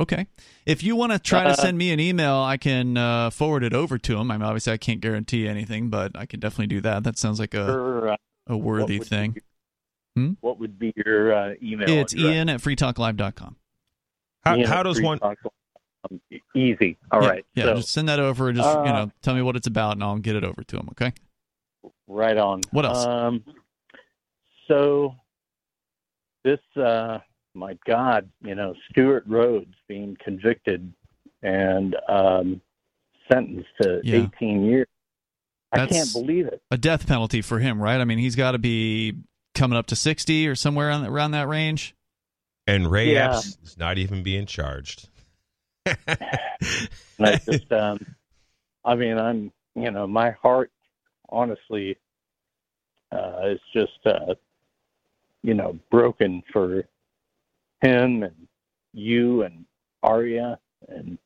okay. 0.00 0.26
If 0.66 0.82
you 0.82 0.96
want 0.96 1.12
to 1.12 1.18
try 1.18 1.44
uh, 1.44 1.54
to 1.54 1.60
send 1.60 1.78
me 1.78 1.92
an 1.92 2.00
email, 2.00 2.36
I 2.36 2.56
can 2.56 2.96
uh, 2.96 3.30
forward 3.30 3.62
it 3.62 3.74
over 3.74 3.98
to 3.98 4.16
him. 4.16 4.30
I 4.30 4.36
mean, 4.36 4.42
obviously, 4.42 4.72
I 4.72 4.76
can't 4.76 5.00
guarantee 5.00 5.46
anything, 5.46 5.90
but 5.90 6.12
I 6.14 6.26
can 6.26 6.40
definitely 6.40 6.68
do 6.68 6.80
that. 6.82 7.04
That 7.04 7.18
sounds 7.18 7.38
like 7.38 7.54
a, 7.54 7.66
sure, 7.66 8.12
uh, 8.12 8.16
a 8.48 8.56
worthy 8.56 8.98
would 8.98 9.08
thing. 9.08 9.32
be- 9.32 9.40
Hmm? 10.16 10.32
What 10.40 10.58
would 10.58 10.76
be 10.76 10.92
your 10.96 11.32
uh, 11.32 11.54
email? 11.62 11.88
It's 11.88 12.12
address? 12.12 12.32
Ian 12.32 12.48
at 12.48 12.60
freetalklive.com. 12.60 13.56
How, 14.44 14.56
Ian 14.56 14.66
how 14.66 14.82
does 14.82 15.00
one? 15.00 15.20
Um, 15.22 16.20
easy? 16.54 16.96
All 17.12 17.22
yeah, 17.22 17.28
right. 17.28 17.46
Yeah, 17.54 17.64
so, 17.64 17.74
just 17.76 17.90
send 17.90 18.08
that 18.08 18.18
over 18.18 18.48
and 18.48 18.56
just 18.56 18.68
you 18.68 18.80
uh, 18.80 18.92
know 18.92 19.10
tell 19.22 19.34
me 19.34 19.42
what 19.42 19.54
it's 19.54 19.68
about, 19.68 19.92
and 19.92 20.02
I'll 20.02 20.18
get 20.18 20.34
it 20.34 20.42
over 20.42 20.64
to 20.64 20.76
him. 20.76 20.88
Okay. 20.90 21.12
Right 22.08 22.36
on. 22.36 22.60
What 22.72 22.86
else? 22.86 23.06
Um, 23.06 23.44
so 24.66 25.14
this, 26.44 26.58
uh, 26.76 27.18
my 27.54 27.76
God, 27.86 28.28
you 28.42 28.54
know, 28.54 28.74
Stewart 28.90 29.24
Rhodes 29.26 29.74
being 29.88 30.16
convicted 30.22 30.92
and 31.42 31.96
um, 32.08 32.60
sentenced 33.30 33.68
to 33.82 34.00
Yeah. 34.04 34.28
18 34.36 34.64
years. 34.64 34.86
I 35.72 35.78
That's- 35.78 35.96
can't 36.12 36.26
believe 36.26 36.46
it. 36.46 36.62
A 36.70 36.76
death 36.78 37.06
penalty 37.06 37.42
for 37.42 37.58
him, 37.58 37.80
right? 37.80 38.00
I 38.00 38.04
mean, 38.04 38.18
he's 38.18 38.34
got 38.36 38.52
to 38.52 38.58
be 38.58 39.14
coming 39.54 39.76
up 39.78 39.86
to 39.86 39.96
sixty 39.96 40.46
or 40.48 40.54
somewhere 40.54 40.90
on, 40.90 41.04
around 41.06 41.32
that 41.32 41.48
range. 41.48 41.94
And 42.66 42.90
Ray 42.90 43.14
Yeah. 43.14 43.36
Epps 43.36 43.56
is 43.64 43.78
not 43.78 43.98
even 43.98 44.22
being 44.22 44.46
charged. 44.46 45.08
And 47.18 47.26
I 47.26 47.36
just, 47.36 47.70
um, 47.72 47.98
I 48.84 48.94
mean, 48.94 49.18
I'm, 49.18 49.52
you 49.74 49.90
know, 49.90 50.06
my 50.06 50.30
heart, 50.42 50.70
honestly, 51.28 51.96
uh, 53.12 53.40
is 53.44 53.60
just, 53.74 54.06
uh, 54.06 54.34
you 55.42 55.52
know, 55.54 55.78
broken 55.90 56.42
for 56.52 56.84
him 57.80 58.22
and 58.22 58.48
you 58.92 59.42
and 59.42 59.64
Arya 60.02 60.58
and 60.88 61.18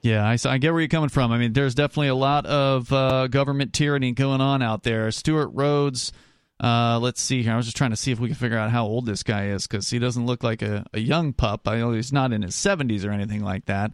Yeah, 0.00 0.24
I, 0.26 0.38
I, 0.44 0.58
get 0.58 0.72
where 0.72 0.80
you're 0.80 0.88
coming 0.88 1.08
from. 1.08 1.32
I 1.32 1.38
mean, 1.38 1.52
there's 1.52 1.74
definitely 1.74 2.08
a 2.08 2.14
lot 2.14 2.46
of 2.46 2.92
uh, 2.92 3.26
government 3.26 3.72
tyranny 3.72 4.12
going 4.12 4.40
on 4.40 4.62
out 4.62 4.82
there. 4.82 5.10
Stewart 5.10 5.50
Rhodes, 5.52 6.12
uh, 6.62 6.98
let's 7.00 7.20
see 7.20 7.42
here. 7.42 7.52
I 7.52 7.56
was 7.56 7.66
just 7.66 7.76
trying 7.76 7.90
to 7.90 7.96
see 7.96 8.12
if 8.12 8.18
we 8.18 8.28
can 8.28 8.36
figure 8.36 8.58
out 8.58 8.70
how 8.70 8.84
old 8.84 9.06
this 9.06 9.22
guy 9.22 9.48
is 9.48 9.66
because 9.66 9.90
he 9.90 9.98
doesn't 9.98 10.24
look 10.24 10.42
like 10.42 10.62
a, 10.62 10.86
a 10.92 11.00
young 11.00 11.32
pup. 11.32 11.68
I 11.68 11.78
know 11.78 11.92
he's 11.92 12.12
not 12.12 12.32
in 12.32 12.42
his 12.42 12.54
70s 12.54 13.04
or 13.04 13.10
anything 13.10 13.42
like 13.42 13.66
that. 13.66 13.92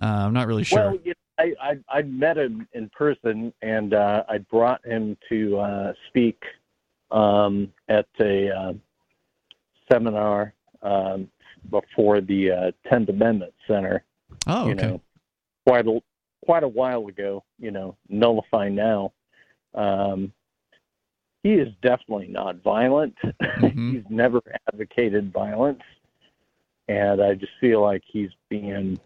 Uh, 0.00 0.06
I'm 0.06 0.32
not 0.32 0.46
really 0.46 0.64
sure. 0.64 0.78
Well, 0.78 0.98
you 1.04 1.10
know, 1.10 1.14
I, 1.38 1.52
I 1.60 1.98
I 1.98 2.02
met 2.02 2.36
him 2.36 2.68
in 2.72 2.90
person, 2.90 3.52
and 3.62 3.92
uh, 3.92 4.22
I 4.28 4.38
brought 4.38 4.84
him 4.84 5.16
to 5.28 5.58
uh, 5.58 5.92
speak 6.08 6.40
um, 7.10 7.72
at 7.88 8.06
a 8.20 8.50
uh, 8.50 8.72
seminar 9.90 10.54
um, 10.82 11.28
before 11.70 12.20
the 12.20 12.50
uh, 12.50 12.88
Tenth 12.88 13.08
Amendment 13.08 13.52
Center. 13.66 14.04
oh, 14.46 14.68
You 14.68 14.74
know, 14.74 15.00
quite 15.66 15.86
a 15.86 16.00
quite 16.44 16.62
a 16.62 16.68
while 16.68 17.06
ago. 17.08 17.42
You 17.58 17.70
know, 17.70 17.96
nullify 18.08 18.68
now. 18.68 19.12
Um, 19.74 20.32
he 21.42 21.54
is 21.54 21.68
definitely 21.82 22.28
not 22.28 22.62
violent. 22.62 23.14
Mhm. 23.60 23.94
he's 23.94 24.04
never 24.10 24.40
advocated 24.72 25.32
violence, 25.32 25.82
and 26.88 27.22
I 27.22 27.34
just 27.34 27.52
feel 27.60 27.80
like 27.80 28.02
he's 28.06 28.30
being, 28.50 28.98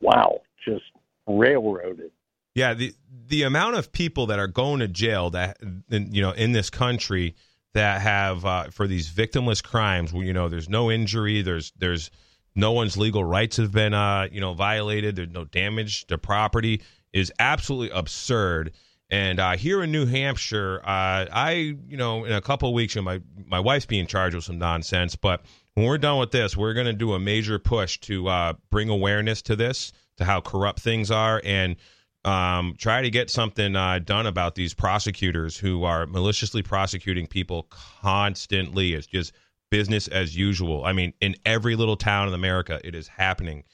wow, 0.00 0.40
just 0.64 0.84
railroaded. 1.26 2.10
Yeah, 2.54 2.74
the 2.74 2.94
the 3.28 3.42
amount 3.42 3.76
of 3.76 3.92
people 3.92 4.26
that 4.26 4.38
are 4.38 4.46
going 4.48 4.80
to 4.80 4.88
jail 4.88 5.30
that 5.30 5.58
you 5.90 6.22
know 6.22 6.32
in 6.32 6.52
this 6.52 6.70
country 6.70 7.34
that 7.78 8.00
have 8.00 8.44
uh, 8.44 8.64
for 8.70 8.88
these 8.88 9.08
victimless 9.08 9.62
crimes 9.62 10.12
where 10.12 10.24
you 10.24 10.32
know 10.32 10.48
there's 10.48 10.68
no 10.68 10.90
injury, 10.90 11.42
there's 11.42 11.72
there's 11.76 12.10
no 12.54 12.72
one's 12.72 12.96
legal 12.96 13.22
rights 13.22 13.56
have 13.56 13.70
been 13.70 13.94
uh, 13.94 14.28
you 14.32 14.40
know 14.40 14.52
violated, 14.52 15.16
there's 15.16 15.30
no 15.30 15.44
damage 15.44 16.06
to 16.08 16.18
property 16.18 16.82
is 17.12 17.32
absolutely 17.38 17.96
absurd. 17.96 18.72
And 19.10 19.40
uh, 19.40 19.56
here 19.56 19.82
in 19.82 19.90
New 19.90 20.04
Hampshire, 20.04 20.80
uh, 20.84 21.24
I, 21.32 21.76
you 21.88 21.96
know, 21.96 22.26
in 22.26 22.32
a 22.32 22.42
couple 22.42 22.68
of 22.68 22.74
weeks, 22.74 22.94
you 22.94 23.00
know, 23.00 23.04
my 23.04 23.20
my 23.46 23.60
wife's 23.60 23.86
being 23.86 24.06
charged 24.06 24.34
with 24.34 24.44
some 24.44 24.58
nonsense. 24.58 25.16
But 25.16 25.42
when 25.74 25.86
we're 25.86 25.98
done 25.98 26.18
with 26.18 26.32
this, 26.32 26.56
we're 26.56 26.74
going 26.74 26.86
to 26.86 26.92
do 26.92 27.14
a 27.14 27.20
major 27.20 27.58
push 27.58 27.98
to 28.00 28.28
uh, 28.28 28.52
bring 28.70 28.88
awareness 28.88 29.40
to 29.42 29.56
this, 29.56 29.92
to 30.16 30.24
how 30.24 30.40
corrupt 30.40 30.80
things 30.80 31.10
are, 31.10 31.40
and 31.44 31.76
um, 32.24 32.74
try 32.78 33.02
to 33.02 33.10
get 33.10 33.30
something 33.30 33.76
uh, 33.76 34.00
done 34.00 34.26
about 34.26 34.54
these 34.54 34.74
prosecutors 34.74 35.56
who 35.56 35.84
are 35.84 36.06
maliciously 36.06 36.62
prosecuting 36.62 37.26
people 37.26 37.68
constantly. 37.70 38.94
It's 38.94 39.06
just 39.06 39.32
business 39.70 40.08
as 40.08 40.36
usual. 40.36 40.84
I 40.84 40.92
mean, 40.92 41.12
in 41.20 41.36
every 41.44 41.76
little 41.76 41.96
town 41.96 42.28
in 42.28 42.34
America, 42.34 42.80
it 42.84 42.94
is 42.94 43.08
happening 43.08 43.64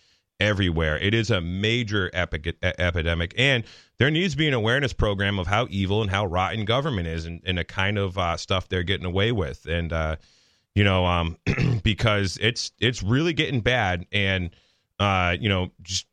everywhere. 0.41 0.99
It 0.99 1.15
is 1.15 1.31
a 1.31 1.41
major 1.41 2.11
epic, 2.13 2.57
epidemic, 2.63 3.35
and 3.39 3.65
there 3.99 4.11
needs 4.11 4.35
to 4.35 4.39
be 4.39 4.49
an 4.49 4.55
awareness 4.55 4.93
program 4.93 5.39
of 5.39 5.47
how 5.47 5.67
evil 5.71 6.03
and 6.03 6.11
how 6.11 6.27
rotten 6.27 6.65
government 6.65 7.07
is, 7.07 7.25
and, 7.25 7.41
and 7.45 7.59
the 7.59 7.65
kind 7.65 7.99
of 7.99 8.19
uh, 8.19 8.37
stuff 8.37 8.69
they're 8.69 8.83
getting 8.83 9.07
away 9.07 9.33
with, 9.33 9.67
and 9.67 9.93
uh, 9.93 10.17
you 10.75 10.85
know, 10.85 11.07
um, 11.07 11.39
because 11.83 12.39
it's 12.41 12.73
it's 12.81 13.03
really 13.03 13.33
getting 13.33 13.61
bad, 13.61 14.07
and 14.13 14.51
uh, 14.99 15.37
you 15.39 15.49
know, 15.49 15.71
just 15.83 16.07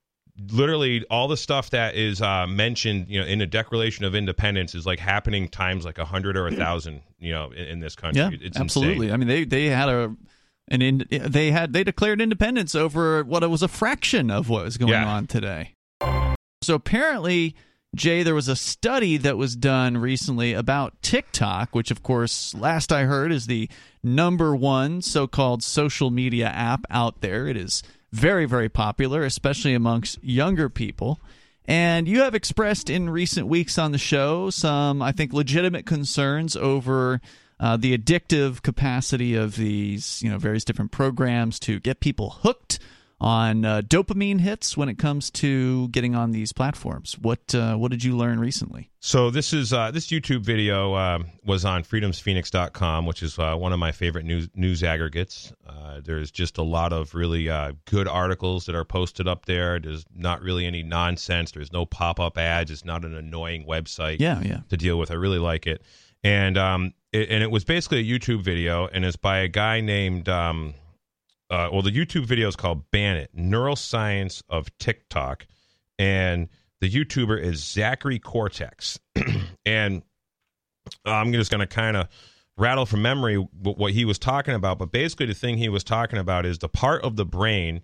literally 0.50 1.06
all 1.10 1.28
the 1.28 1.38
stuff 1.38 1.70
that 1.72 1.96
is 1.96 2.22
uh, 2.22 2.48
mentioned, 2.48 3.08
you 3.10 3.20
know, 3.20 3.26
in 3.26 3.40
the 3.40 3.46
Declaration 3.46 4.06
of 4.06 4.16
Independence 4.16 4.74
is 4.76 4.86
like 4.86 5.00
happening 5.00 5.48
times 5.50 5.86
like 5.86 5.98
a 5.98 6.06
hundred 6.06 6.38
or 6.38 6.48
a 6.48 6.52
thousand, 6.52 7.02
you 7.20 7.32
know, 7.32 7.52
in, 7.52 7.68
in 7.68 7.80
this 7.80 7.96
country. 7.96 8.22
Yeah, 8.22 8.30
it's 8.42 8.58
absolutely. 8.60 9.08
Insane. 9.08 9.14
I 9.14 9.18
mean, 9.18 9.28
they 9.28 9.44
they 9.44 9.66
had 9.66 9.90
a 9.90 10.16
and 10.68 10.82
in, 10.84 11.06
they 11.10 11.52
had 11.52 11.74
they 11.74 11.84
declared 11.84 12.22
independence 12.22 12.76
over 12.76 13.24
what 13.24 13.48
was 13.50 13.62
a 13.62 13.68
fraction 13.68 14.32
of 14.32 14.50
what 14.50 14.64
was 14.64 14.78
going 14.78 14.92
Yeah. 14.92 15.08
on 15.08 15.28
today. 15.28 15.76
So 16.64 16.76
apparently, 16.76 17.56
Jay, 17.96 18.24
there 18.24 18.36
was 18.36 18.48
a 18.48 18.56
study 18.56 19.18
that 19.18 19.36
was 19.36 19.56
done 19.56 19.98
recently 19.98 20.54
about 20.54 21.02
TikTok, 21.02 21.76
which, 21.76 21.92
of 21.92 22.04
course, 22.04 22.54
last 22.54 22.92
I 22.92 23.04
heard, 23.04 23.32
is 23.32 23.48
the 23.48 23.68
number 24.04 24.56
one 24.56 25.02
so-called 25.02 25.62
social 25.64 26.10
media 26.10 26.48
app 26.48 26.86
out 26.90 27.20
there. 27.22 27.48
It 27.48 27.58
is 27.58 27.84
very, 28.12 28.46
very 28.46 28.70
popular, 28.70 29.24
especially 29.24 29.74
amongst 29.74 30.24
younger 30.24 30.70
people. 30.70 31.20
And 31.66 32.08
you 32.08 32.22
have 32.22 32.36
expressed 32.36 32.90
in 32.90 33.10
recent 33.10 33.48
weeks 33.48 33.78
on 33.78 33.92
the 33.92 33.98
show 33.98 34.50
some, 34.50 35.02
I 35.02 35.12
think, 35.12 35.32
legitimate 35.32 35.86
concerns 35.86 36.56
over 36.56 37.22
uh, 37.60 37.78
the 37.78 37.98
addictive 37.98 38.64
capacity 38.64 39.36
of 39.36 39.56
these, 39.56 40.22
you 40.24 40.30
know, 40.30 40.38
various 40.40 40.66
different 40.66 40.92
programs 40.92 41.60
to 41.60 41.80
get 41.80 42.00
people 42.00 42.32
hooked 42.42 42.80
on 43.22 43.64
uh, 43.64 43.82
dopamine 43.86 44.40
hits 44.42 44.76
when 44.76 44.90
it 44.90 44.98
comes 44.98 45.30
to 45.30 45.88
getting 45.90 46.16
on 46.16 46.32
these 46.32 46.52
platforms. 46.52 47.18
What 47.20 47.54
uh, 47.54 47.76
what 47.76 47.92
did 47.92 48.04
you 48.04 48.18
learn 48.18 48.40
recently? 48.40 48.90
So 49.00 49.30
this 49.30 49.54
is 49.54 49.72
uh, 49.72 49.92
this 49.92 50.08
YouTube 50.08 50.42
video 50.42 50.94
uh, 50.96 51.20
was 51.46 51.64
on 51.64 51.84
freedomsphoenix.com, 51.84 53.06
which 53.06 53.22
is 53.22 53.38
uh, 53.38 53.56
one 53.56 53.74
of 53.74 53.80
my 53.80 53.92
favorite 53.92 54.26
news 54.26 54.50
news 54.56 54.84
aggregates. 54.84 55.54
Uh, 55.68 56.02
there's 56.04 56.32
just 56.32 56.58
a 56.58 56.64
lot 56.64 56.94
of 56.94 57.14
really 57.14 57.48
uh, 57.48 57.74
good 57.86 58.08
articles 58.08 58.66
that 58.66 58.76
are 58.76 58.86
posted 58.86 59.28
up 59.28 59.46
there. 59.46 59.80
There's 59.80 60.04
not 60.16 60.42
really 60.42 60.66
any 60.66 60.82
nonsense. 60.82 61.52
There's 61.52 61.72
no 61.72 61.86
pop 61.86 62.20
up 62.20 62.40
ads. 62.40 62.72
It's 62.72 62.84
not 62.86 63.06
an 63.06 63.16
annoying 63.16 63.66
website 63.68 64.18
Yeah, 64.20 64.42
yeah. 64.42 64.62
to 64.70 64.78
deal 64.78 64.98
with. 64.98 65.12
I 65.12 65.16
really 65.16 65.40
like 65.40 65.68
it. 65.68 65.84
And 66.24 66.58
um, 66.58 66.94
it, 67.12 67.30
and 67.30 67.44
it 67.44 67.52
was 67.52 67.64
basically 67.64 68.00
a 68.00 68.04
YouTube 68.20 68.42
video, 68.42 68.88
and 68.88 69.06
it's 69.06 69.16
by 69.16 69.40
a 69.40 69.48
guy 69.48 69.82
named 69.82 70.28
um, 70.30 70.74
uh, 71.52 71.70
well, 71.72 71.82
the 71.84 71.92
YouTube 71.92 72.26
video 72.26 72.48
is 72.48 72.56
called 72.56 72.90
"Ban 72.92 73.18
It: 73.18 73.30
Neuroscience 73.36 74.42
of 74.50 74.76
TikTok," 74.80 75.46
and 76.00 76.50
the 76.80 76.90
YouTuber 76.90 77.40
is 77.40 77.64
Zachary 77.64 78.18
Cortex. 78.18 79.00
and 79.66 80.02
I'm 81.06 81.32
just 81.34 81.52
going 81.52 81.60
to 81.60 81.68
kind 81.68 81.96
of 81.98 82.08
rattle 82.58 82.86
from 82.86 83.02
memory 83.02 83.36
what, 83.36 83.78
what 83.78 83.92
he 83.94 84.06
was 84.06 84.18
talking 84.20 84.54
about, 84.56 84.80
but 84.80 84.92
basically 84.92 85.28
the 85.28 85.34
thing 85.34 85.58
he 85.58 85.70
was 85.70 85.84
talking 85.84 86.20
about 86.20 86.46
is 86.46 86.60
the 86.60 86.70
part 86.70 87.04
of 87.04 87.16
the 87.16 87.26
brain. 87.26 87.82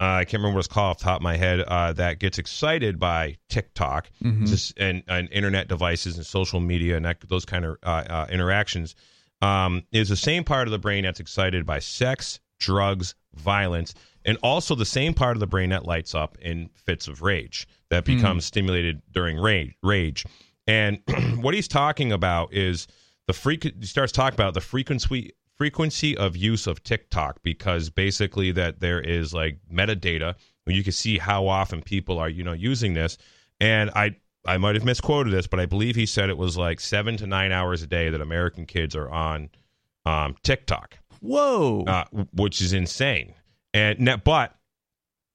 Uh, 0.00 0.04
I 0.04 0.24
can't 0.24 0.40
remember 0.40 0.56
what 0.56 0.60
it's 0.64 0.68
called 0.68 0.92
off 0.92 0.98
the 0.98 1.04
top 1.04 1.16
of 1.16 1.22
my 1.22 1.36
head. 1.36 1.60
Uh, 1.60 1.92
that 1.92 2.18
gets 2.18 2.38
excited 2.38 2.98
by 2.98 3.36
TikTok 3.50 4.10
Mhm. 4.22 4.46
just, 4.48 4.78
and, 4.78 5.02
and 5.08 5.28
internet 5.30 5.68
devices 5.68 6.16
and 6.16 6.24
social 6.24 6.58
media 6.58 6.96
and 6.96 7.04
that, 7.04 7.20
those 7.28 7.44
kind 7.44 7.64
of 7.66 7.76
uh, 7.82 8.04
uh, 8.08 8.26
interactions 8.30 8.94
um, 9.42 9.84
is 9.92 10.08
the 10.08 10.16
same 10.16 10.42
part 10.42 10.66
of 10.68 10.72
the 10.72 10.78
brain 10.78 11.04
that's 11.04 11.20
excited 11.20 11.66
by 11.66 11.78
sex, 11.80 12.40
drugs, 12.60 13.14
violence, 13.34 13.94
and 14.24 14.38
also 14.42 14.74
the 14.74 14.84
same 14.84 15.12
part 15.14 15.34
of 15.36 15.40
the 15.40 15.46
brain 15.46 15.70
that 15.70 15.84
lights 15.86 16.14
up 16.14 16.38
in 16.38 16.68
fits 16.74 17.08
of 17.08 17.22
rage 17.22 17.66
that 17.88 18.06
Hmm. 18.06 18.16
becomes 18.16 18.44
stimulated 18.44 19.02
during 19.10 19.36
rage. 19.38 19.74
Rage, 19.82 20.24
and 20.66 21.00
what 21.40 21.54
he's 21.54 21.66
talking 21.68 22.12
about 22.12 22.52
is 22.54 22.86
the 23.26 23.32
freq. 23.32 23.64
He 23.80 23.86
starts 23.86 24.12
talking 24.12 24.36
about 24.36 24.54
the 24.54 24.60
frequency 24.60 25.32
frequency 25.56 26.16
of 26.16 26.36
use 26.36 26.66
of 26.66 26.82
TikTok 26.84 27.42
because 27.42 27.90
basically 27.90 28.50
that 28.52 28.80
there 28.80 29.00
is 29.00 29.34
like 29.34 29.58
metadata 29.70 30.34
where 30.64 30.74
you 30.76 30.82
can 30.82 30.92
see 30.92 31.18
how 31.18 31.46
often 31.46 31.82
people 31.82 32.18
are 32.18 32.28
you 32.28 32.44
know 32.44 32.52
using 32.52 32.94
this, 32.94 33.18
and 33.60 33.90
I. 33.96 34.16
I 34.46 34.56
might 34.56 34.74
have 34.74 34.86
misquoted 34.86 35.34
this, 35.34 35.46
but 35.46 35.60
I 35.60 35.66
believe 35.66 35.96
he 35.96 36.06
said 36.06 36.30
it 36.30 36.38
was 36.38 36.56
like 36.56 36.80
seven 36.80 37.18
to 37.18 37.26
nine 37.26 37.52
hours 37.52 37.82
a 37.82 37.86
day 37.86 38.08
that 38.08 38.22
American 38.22 38.64
kids 38.64 38.96
are 38.96 39.10
on 39.10 39.50
um, 40.06 40.34
TikTok 40.42 40.96
Whoa. 41.20 41.84
uh, 41.86 42.04
which 42.34 42.60
is 42.60 42.72
insane. 42.72 43.34
And 43.72 44.20
but 44.24 44.54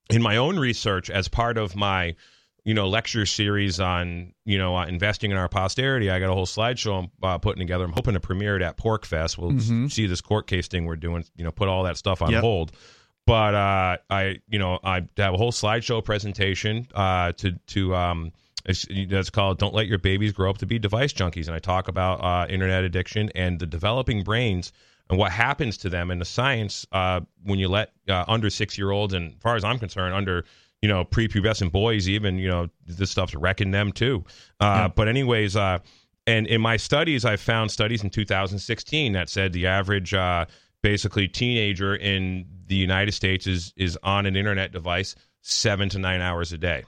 in 0.09 0.21
my 0.21 0.37
own 0.37 0.59
research, 0.59 1.09
as 1.09 1.27
part 1.27 1.57
of 1.57 1.75
my 1.75 2.15
you 2.63 2.73
know 2.73 2.87
lecture 2.87 3.25
series 3.25 3.79
on 3.79 4.33
you 4.45 4.57
know 4.57 4.75
uh, 4.75 4.85
investing 4.85 5.31
in 5.31 5.37
our 5.37 5.47
posterity, 5.49 6.09
I 6.09 6.19
got 6.19 6.29
a 6.29 6.33
whole 6.33 6.45
slideshow 6.45 7.03
I'm 7.03 7.11
uh, 7.23 7.37
putting 7.37 7.59
together. 7.59 7.85
I'm 7.85 7.91
hoping 7.93 8.13
to 8.15 8.19
premiere 8.19 8.55
it 8.57 8.61
at 8.61 8.77
PorcFest. 8.77 9.37
We'll 9.37 9.51
Mhm. 9.51 9.91
see 9.91 10.07
this 10.07 10.21
court 10.21 10.47
case 10.47 10.67
thing 10.67 10.85
we're 10.85 10.95
doing. 10.95 11.23
You 11.37 11.43
know, 11.45 11.51
put 11.51 11.67
all 11.69 11.83
that 11.83 11.97
stuff 11.97 12.21
on 12.21 12.31
Yep. 12.31 12.41
hold. 12.41 12.71
But 13.27 13.55
uh, 13.55 13.97
I, 14.09 14.37
you 14.47 14.59
know, 14.59 14.79
I 14.83 15.01
have 15.17 15.33
a 15.33 15.37
whole 15.37 15.51
slideshow 15.51 16.03
presentation 16.03 16.87
uh, 16.93 17.31
to 17.33 17.53
to 17.67 17.95
um, 17.95 18.31
it's, 18.65 18.85
that's 19.09 19.29
called 19.31 19.57
"Don't 19.59 19.73
Let 19.73 19.87
Your 19.87 19.97
Babies 19.97 20.31
Grow 20.33 20.49
Up 20.49 20.57
to 20.59 20.65
Be 20.67 20.77
Device 20.77 21.13
Junkies," 21.13 21.47
and 21.47 21.55
I 21.55 21.59
talk 21.59 21.87
about 21.87 22.23
uh, 22.23 22.47
internet 22.49 22.83
addiction 22.83 23.31
and 23.33 23.59
the 23.59 23.65
developing 23.65 24.23
brains 24.23 24.71
and 25.09 25.19
what 25.19 25.31
happens 25.31 25.77
to 25.77 25.89
them 25.89 26.11
and 26.11 26.19
the 26.19 26.25
science 26.25 26.85
uh, 26.91 27.21
when 27.43 27.59
you 27.59 27.67
let 27.67 27.91
uh, 28.09 28.25
under 28.27 28.49
six 28.49 28.77
year 28.77 28.91
olds 28.91 29.13
and 29.13 29.33
as 29.35 29.41
far 29.41 29.55
as 29.55 29.63
I'm 29.63 29.79
concerned 29.79 30.13
under 30.15 30.45
you 30.81 30.89
know 30.89 31.05
prepubescent 31.05 31.71
boys 31.71 32.09
even 32.09 32.37
you 32.37 32.47
know 32.47 32.69
this 32.85 33.11
stuff's 33.11 33.35
wrecking 33.35 33.71
them 33.71 33.91
too. 33.91 34.23
Uh, 34.59 34.87
But 34.89 35.07
anyways, 35.07 35.55
uh, 35.55 35.79
and 36.27 36.47
in 36.47 36.59
my 36.61 36.77
studies, 36.77 37.23
I 37.23 37.35
found 37.35 37.71
studies 37.71 38.03
in 38.03 38.09
2016 38.09 39.13
that 39.13 39.29
said 39.29 39.53
the 39.53 39.67
average 39.67 40.13
uh, 40.13 40.45
basically 40.81 41.27
teenager 41.27 41.95
in 41.95 42.45
the 42.67 42.75
United 42.75 43.11
States 43.13 43.47
is 43.47 43.73
is 43.77 43.97
on 44.03 44.25
an 44.25 44.35
internet 44.35 44.71
device 44.71 45.15
seven 45.41 45.89
to 45.89 45.99
nine 45.99 46.21
hours 46.21 46.51
a 46.51 46.57
day. 46.57 46.83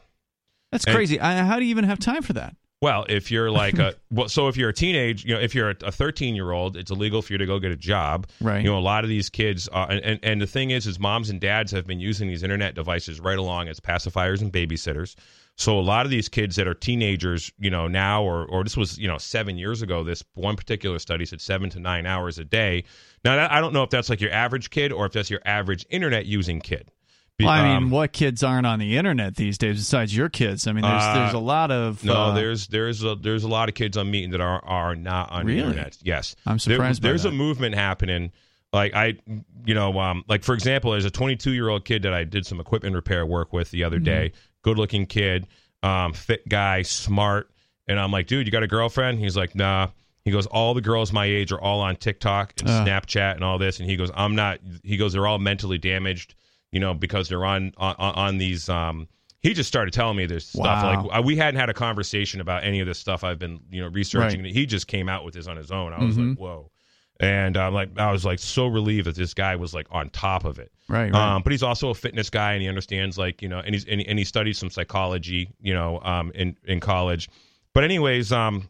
That's 0.71 0.85
and- 0.85 0.95
crazy. 0.95 1.19
I, 1.19 1.43
how 1.43 1.57
do 1.59 1.65
you 1.65 1.69
even 1.71 1.85
have 1.85 1.99
time 1.99 2.23
for 2.23 2.33
that? 2.33 2.55
Well, 2.79 3.07
if 3.09 3.31
you're 3.31 3.49
like 3.49 3.79
a 3.79 3.95
well, 4.11 4.29
so 4.29 4.47
if 4.49 4.57
you're 4.57 4.69
a 4.69 4.73
teenage, 4.73 5.25
you 5.25 5.33
know, 5.33 5.39
if 5.39 5.55
you're 5.55 5.71
a 5.71 5.91
13 5.91 6.35
year 6.35 6.51
old, 6.51 6.77
it's 6.77 6.91
illegal 6.91 7.21
for 7.21 7.33
you 7.33 7.39
to 7.39 7.45
go 7.45 7.57
get 7.57 7.71
a 7.71 7.77
job. 7.77 8.27
Right. 8.39 8.63
You 8.63 8.69
know, 8.69 8.77
a 8.77 8.79
lot 8.79 9.03
of 9.03 9.09
these 9.09 9.29
kids, 9.29 9.67
uh, 9.71 9.87
and, 9.89 9.99
and 10.01 10.19
and 10.21 10.41
the 10.41 10.47
thing 10.47 10.69
is, 10.69 10.85
is 10.85 10.99
moms 10.99 11.29
and 11.29 11.41
dads 11.41 11.71
have 11.71 11.87
been 11.87 11.99
using 11.99 12.27
these 12.27 12.43
internet 12.43 12.75
devices 12.75 13.19
right 13.19 13.37
along 13.37 13.67
as 13.67 13.79
pacifiers 13.79 14.41
and 14.41 14.53
babysitters. 14.53 15.15
So 15.55 15.79
a 15.79 15.81
lot 15.81 16.05
of 16.05 16.11
these 16.11 16.29
kids 16.29 16.55
that 16.57 16.67
are 16.67 16.75
teenagers, 16.75 17.51
you 17.57 17.71
know, 17.71 17.87
now 17.87 18.21
or 18.21 18.45
or 18.45 18.63
this 18.63 18.77
was 18.77 18.99
you 18.99 19.07
know 19.07 19.17
seven 19.17 19.57
years 19.57 19.81
ago. 19.81 20.03
This 20.03 20.23
one 20.35 20.55
particular 20.55 20.99
study 20.99 21.25
said 21.25 21.41
seven 21.41 21.71
to 21.71 21.79
nine 21.79 22.05
hours 22.05 22.37
a 22.37 22.45
day. 22.45 22.83
Now 23.25 23.37
that, 23.37 23.51
I 23.51 23.59
don't 23.59 23.73
know 23.73 23.81
if 23.81 23.89
that's 23.89 24.09
like 24.09 24.21
your 24.21 24.31
average 24.31 24.69
kid 24.69 24.91
or 24.91 25.07
if 25.07 25.13
that's 25.13 25.31
your 25.31 25.41
average 25.45 25.83
internet 25.89 26.27
using 26.27 26.61
kid. 26.61 26.91
Well, 27.39 27.49
I 27.49 27.63
mean, 27.67 27.77
um, 27.77 27.89
what 27.91 28.13
kids 28.13 28.41
aren't 28.43 28.65
on 28.65 28.79
the 28.79 28.97
internet 28.97 29.35
these 29.35 29.59
days 29.59 29.77
besides 29.77 30.15
your 30.15 30.27
kids? 30.27 30.65
I 30.65 30.71
mean, 30.73 30.81
there's 30.81 31.03
Uh, 31.03 31.13
there's 31.13 31.33
a 31.33 31.39
lot 31.39 31.69
of 31.69 32.03
No, 32.03 32.13
uh, 32.13 32.33
there's 32.33 32.67
there's 32.67 33.03
a, 33.03 33.13
there's 33.15 33.43
a 33.43 33.47
lot 33.47 33.69
of 33.69 33.75
kids 33.75 33.95
I'm 33.95 34.09
meeting 34.09 34.31
that 34.31 34.41
are 34.41 34.63
are 34.65 34.95
not 34.95 35.31
on 35.31 35.45
Really? 35.45 35.61
the 35.61 35.67
internet. 35.67 35.97
Yes, 36.01 36.35
I'm 36.47 36.53
There- 36.57 36.75
surprised 36.77 37.01
by 37.03 37.09
there's 37.09 37.23
that. 37.23 37.29
a 37.29 37.33
movement 37.33 37.75
happening. 37.75 38.31
Like 38.73 38.95
I, 38.95 39.17
you 39.65 39.75
know, 39.75 39.99
um, 39.99 40.23
like 40.27 40.43
for 40.43 40.53
example, 40.55 40.91
there's 40.91 41.05
a 41.05 41.11
22 41.11 41.51
year 41.51 41.69
old 41.69 41.85
kid 41.85 42.01
that 42.03 42.13
I 42.13 42.23
did 42.23 42.45
some 42.45 42.59
equipment 42.59 42.95
repair 42.95 43.23
work 43.25 43.53
with 43.53 43.69
the 43.69 43.81
Mm-hmm. 43.81 43.85
other 43.85 43.99
day. 43.99 44.31
Good 44.63 44.77
looking 44.79 45.05
kid, 45.05 45.45
um, 45.83 46.13
fit 46.13 46.47
guy, 46.49 46.81
smart, 46.81 47.51
and 47.87 47.99
I'm 47.99 48.11
like, 48.11 48.25
dude, 48.27 48.47
you 48.47 48.51
got 48.51 48.63
a 48.63 48.67
girlfriend? 48.67 49.19
He's 49.19 49.37
like, 49.37 49.53
nah. 49.55 49.89
He 50.25 50.31
goes, 50.31 50.45
all 50.47 50.73
the 50.73 50.81
girls 50.81 51.13
my 51.13 51.25
age 51.25 51.53
are 51.53 51.61
all 51.61 51.79
on 51.79 51.95
TikTok 51.95 52.53
and 52.59 52.67
Ugh. 52.69 52.85
Snapchat 52.87 53.35
and 53.35 53.43
all 53.45 53.57
this, 53.59 53.79
and 53.79 53.87
he 53.89 53.95
goes, 53.95 54.11
I'm 54.13 54.35
not. 54.35 54.59
He 54.83 54.97
goes, 54.97 55.13
they're 55.13 55.27
all 55.27 55.39
mentally 55.39 55.77
damaged, 55.77 56.35
you 56.71 56.79
know, 56.79 56.93
because 56.93 57.29
they're 57.29 57.45
on 57.45 57.73
on, 57.77 57.95
on 57.97 58.37
these. 58.37 58.69
Um, 58.69 59.07
he 59.39 59.53
just 59.53 59.67
started 59.67 59.93
telling 59.93 60.17
me 60.17 60.25
this 60.25 60.47
stuff. 60.47 60.63
Wow. 60.83 61.05
Like 61.05 61.19
uh, 61.19 61.21
we 61.21 61.35
hadn't 61.35 61.59
had 61.59 61.69
a 61.69 61.73
conversation 61.73 62.41
about 62.41 62.63
any 62.63 62.79
of 62.79 62.87
this 62.87 62.97
stuff 62.99 63.23
I've 63.23 63.39
been, 63.39 63.59
you 63.71 63.81
know, 63.81 63.87
researching. 63.89 64.43
He 64.43 64.65
just 64.65 64.87
came 64.87 65.07
out 65.07 65.23
with 65.23 65.35
this 65.35 65.47
on 65.47 65.55
his 65.57 65.71
own. 65.71 65.93
I 65.93 66.03
was 66.03 66.17
Mhm. 66.17 66.29
like, 66.31 66.39
whoa. 66.39 66.71
and 67.19 67.55
um, 67.55 67.73
like 67.73 67.97
I 67.97 68.11
was 68.11 68.25
like 68.25 68.39
so 68.39 68.67
relieved 68.67 69.07
that 69.07 69.15
this 69.15 69.33
guy 69.33 69.55
was 69.55 69.73
like 69.73 69.87
on 69.91 70.09
top 70.09 70.43
of 70.43 70.59
it. 70.59 70.71
Right, 70.89 71.11
right. 71.11 71.35
Um, 71.35 71.43
but 71.43 71.51
he's 71.51 71.63
also 71.63 71.89
a 71.89 71.95
fitness 71.95 72.29
guy, 72.29 72.53
and 72.53 72.61
he 72.61 72.67
understands 72.67 73.17
like 73.17 73.41
you 73.41 73.47
know, 73.49 73.59
and 73.59 73.73
he's 73.75 73.85
and 73.85 74.01
he, 74.01 74.07
and 74.07 74.17
he 74.19 74.25
studied 74.25 74.53
some 74.55 74.69
psychology, 74.69 75.49
you 75.61 75.73
know, 75.73 75.99
um, 76.01 76.31
in 76.35 76.57
in 76.65 76.79
college. 76.79 77.29
But 77.73 77.83
anyways, 77.83 78.31
um, 78.31 78.67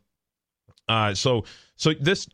uh, 0.90 1.14
so 1.14 1.46
so 1.76 1.94
this 1.94 2.28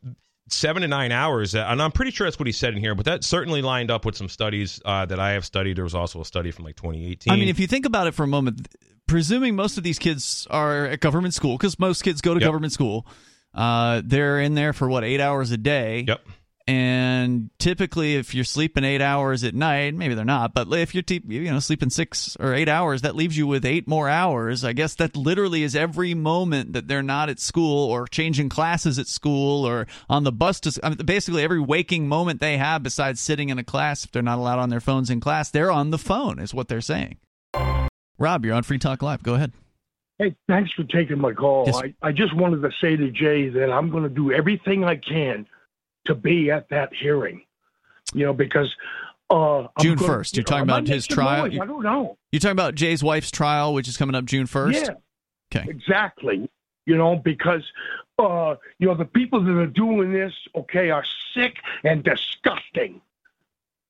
seven 0.49 0.81
to 0.81 0.87
nine 0.87 1.11
hours, 1.11 1.55
uh, 1.55 1.65
and 1.69 1.81
I'm 1.81 1.91
pretty 1.91 2.11
sure 2.11 2.27
that's 2.27 2.39
what 2.39 2.47
he 2.47 2.51
said 2.51 2.73
in 2.73 2.79
here. 2.79 2.95
But 2.95 3.05
that 3.05 3.23
certainly 3.23 3.61
lined 3.61 3.89
up 3.91 4.05
with 4.05 4.15
some 4.15 4.29
studies 4.29 4.81
uh, 4.85 5.05
that 5.05 5.19
I 5.19 5.31
have 5.31 5.45
studied. 5.45 5.77
There 5.77 5.83
was 5.83 5.95
also 5.95 6.21
a 6.21 6.25
study 6.25 6.51
from 6.51 6.65
like 6.65 6.75
2018. 6.75 7.31
I 7.31 7.35
mean, 7.35 7.47
if 7.49 7.59
you 7.59 7.67
think 7.67 7.85
about 7.85 8.07
it 8.07 8.13
for 8.13 8.23
a 8.23 8.27
moment, 8.27 8.67
presuming 9.07 9.55
most 9.55 9.77
of 9.77 9.83
these 9.83 9.99
kids 9.99 10.47
are 10.49 10.85
at 10.87 10.99
government 10.99 11.33
school, 11.33 11.57
because 11.57 11.79
most 11.79 12.03
kids 12.03 12.21
go 12.21 12.33
to 12.33 12.39
Yep. 12.39 12.47
government 12.47 12.73
school, 12.73 13.07
uh, 13.53 14.01
they're 14.03 14.39
in 14.39 14.53
there 14.55 14.73
for 14.73 14.89
what 14.89 15.03
eight 15.03 15.21
hours 15.21 15.51
a 15.51 15.57
day. 15.57 16.05
Yep. 16.07 16.21
And 16.65 17.49
typically, 17.59 18.15
if 18.15 18.33
you're 18.33 18.45
sleeping 18.45 18.85
eight 18.85 19.01
hours 19.01 19.43
at 19.43 19.53
night, 19.53 19.93
maybe 19.95 20.13
they're 20.13 20.23
not, 20.23 20.53
but 20.53 20.71
if 20.71 20.95
you're 20.95 21.03
te- 21.03 21.21
you 21.27 21.51
know 21.51 21.59
sleeping 21.59 21.89
six 21.89 22.37
or 22.39 22.53
eight 22.53 22.69
hours, 22.69 23.01
that 23.01 23.17
leaves 23.17 23.37
you 23.37 23.45
with 23.45 23.65
eight 23.65 23.85
more 23.85 24.07
hours. 24.07 24.63
I 24.63 24.71
guess 24.71 24.95
that 24.95 25.17
literally 25.17 25.63
is 25.63 25.75
every 25.75 26.13
moment 26.13 26.71
that 26.71 26.87
they're 26.87 27.03
not 27.03 27.27
at 27.27 27.41
school 27.41 27.91
or 27.91 28.07
changing 28.07 28.47
classes 28.47 28.97
at 28.97 29.07
school 29.07 29.67
or 29.67 29.87
on 30.09 30.23
the 30.23 30.31
bus 30.31 30.61
to. 30.61 30.79
I 30.81 30.89
mean, 30.89 30.99
basically, 30.99 31.43
every 31.43 31.59
waking 31.59 32.07
moment 32.07 32.39
they 32.39 32.57
have, 32.57 32.81
besides 32.81 33.19
sitting 33.19 33.49
in 33.49 33.59
a 33.59 33.63
class, 33.65 34.05
if 34.05 34.11
they're 34.11 34.21
not 34.21 34.37
allowed 34.37 34.59
on 34.59 34.69
their 34.69 34.79
phones 34.79 35.09
in 35.09 35.19
class, 35.19 35.51
they're 35.51 35.71
on 35.71 35.91
the 35.91 35.97
phone, 35.97 36.39
is 36.39 36.53
what 36.53 36.69
they're 36.69 36.79
saying. 36.79 37.17
Rob, 38.17 38.45
you're 38.45 38.55
on 38.55 38.63
Free 38.63 38.79
Talk 38.79 39.01
Live. 39.01 39.21
Go 39.21 39.33
ahead. 39.33 39.51
Hey, 40.17 40.33
thanks 40.47 40.71
for 40.71 40.83
taking 40.85 41.19
my 41.19 41.33
call. 41.33 41.65
Yes. 41.65 41.75
I, 41.75 41.93
I 42.01 42.11
just 42.13 42.33
wanted 42.33 42.61
to 42.61 42.69
say 42.79 42.95
to 42.95 43.11
Jay 43.11 43.49
that 43.49 43.69
I'm 43.69 43.89
going 43.89 44.03
to 44.03 44.09
do 44.09 44.31
everything 44.31 44.85
I 44.85 44.95
can 44.95 45.45
to 46.05 46.15
be 46.15 46.51
at 46.51 46.69
that 46.69 46.93
hearing. 46.93 47.41
You 48.13 48.25
know, 48.27 48.33
because 48.33 48.73
uh, 49.29 49.67
June 49.79 49.97
1st. 49.97 50.35
You're 50.35 50.41
you 50.41 50.41
know, 50.41 50.43
talking 50.43 50.63
about 50.63 50.87
his 50.87 51.07
trial? 51.07 51.47
noise. 51.47 51.59
I 51.61 51.65
don't 51.65 51.83
know. 51.83 52.17
You're 52.31 52.39
talking 52.39 52.51
about 52.51 52.75
Jay's 52.75 53.03
wife's 53.03 53.31
trial, 53.31 53.73
which 53.73 53.87
is 53.87 53.97
coming 53.97 54.15
up 54.15 54.25
June 54.25 54.45
1st? 54.47 54.73
Yeah. 54.73 55.59
Okay. 55.59 55.69
Exactly. 55.69 56.49
You 56.85 56.97
know, 56.97 57.15
because 57.15 57.63
uh, 58.19 58.55
you 58.77 58.87
know 58.87 58.95
the 58.95 59.05
people 59.05 59.41
that 59.43 59.51
are 59.57 59.65
doing 59.67 60.11
this, 60.11 60.33
okay, 60.55 60.89
are 60.89 61.05
sick 61.33 61.55
and 61.83 62.03
disgusting. 62.03 63.01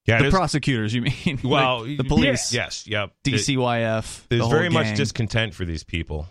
yeah, 0.05 0.17
The 0.17 0.23
there's- 0.23 0.33
prosecutors, 0.33 0.93
you 0.93 1.01
mean? 1.01 1.39
well, 1.43 1.85
Like 1.87 1.97
the 1.97 2.03
police, 2.03 2.53
yes, 2.53 2.85
yep. 2.87 3.11
DCYF. 3.23 4.27
There's 4.27 4.39
the 4.39 4.45
whole 4.45 4.51
very 4.51 4.69
much 4.69 4.95
discontent 4.95 5.53
for 5.55 5.65
these 5.65 5.83
people. 5.83 6.27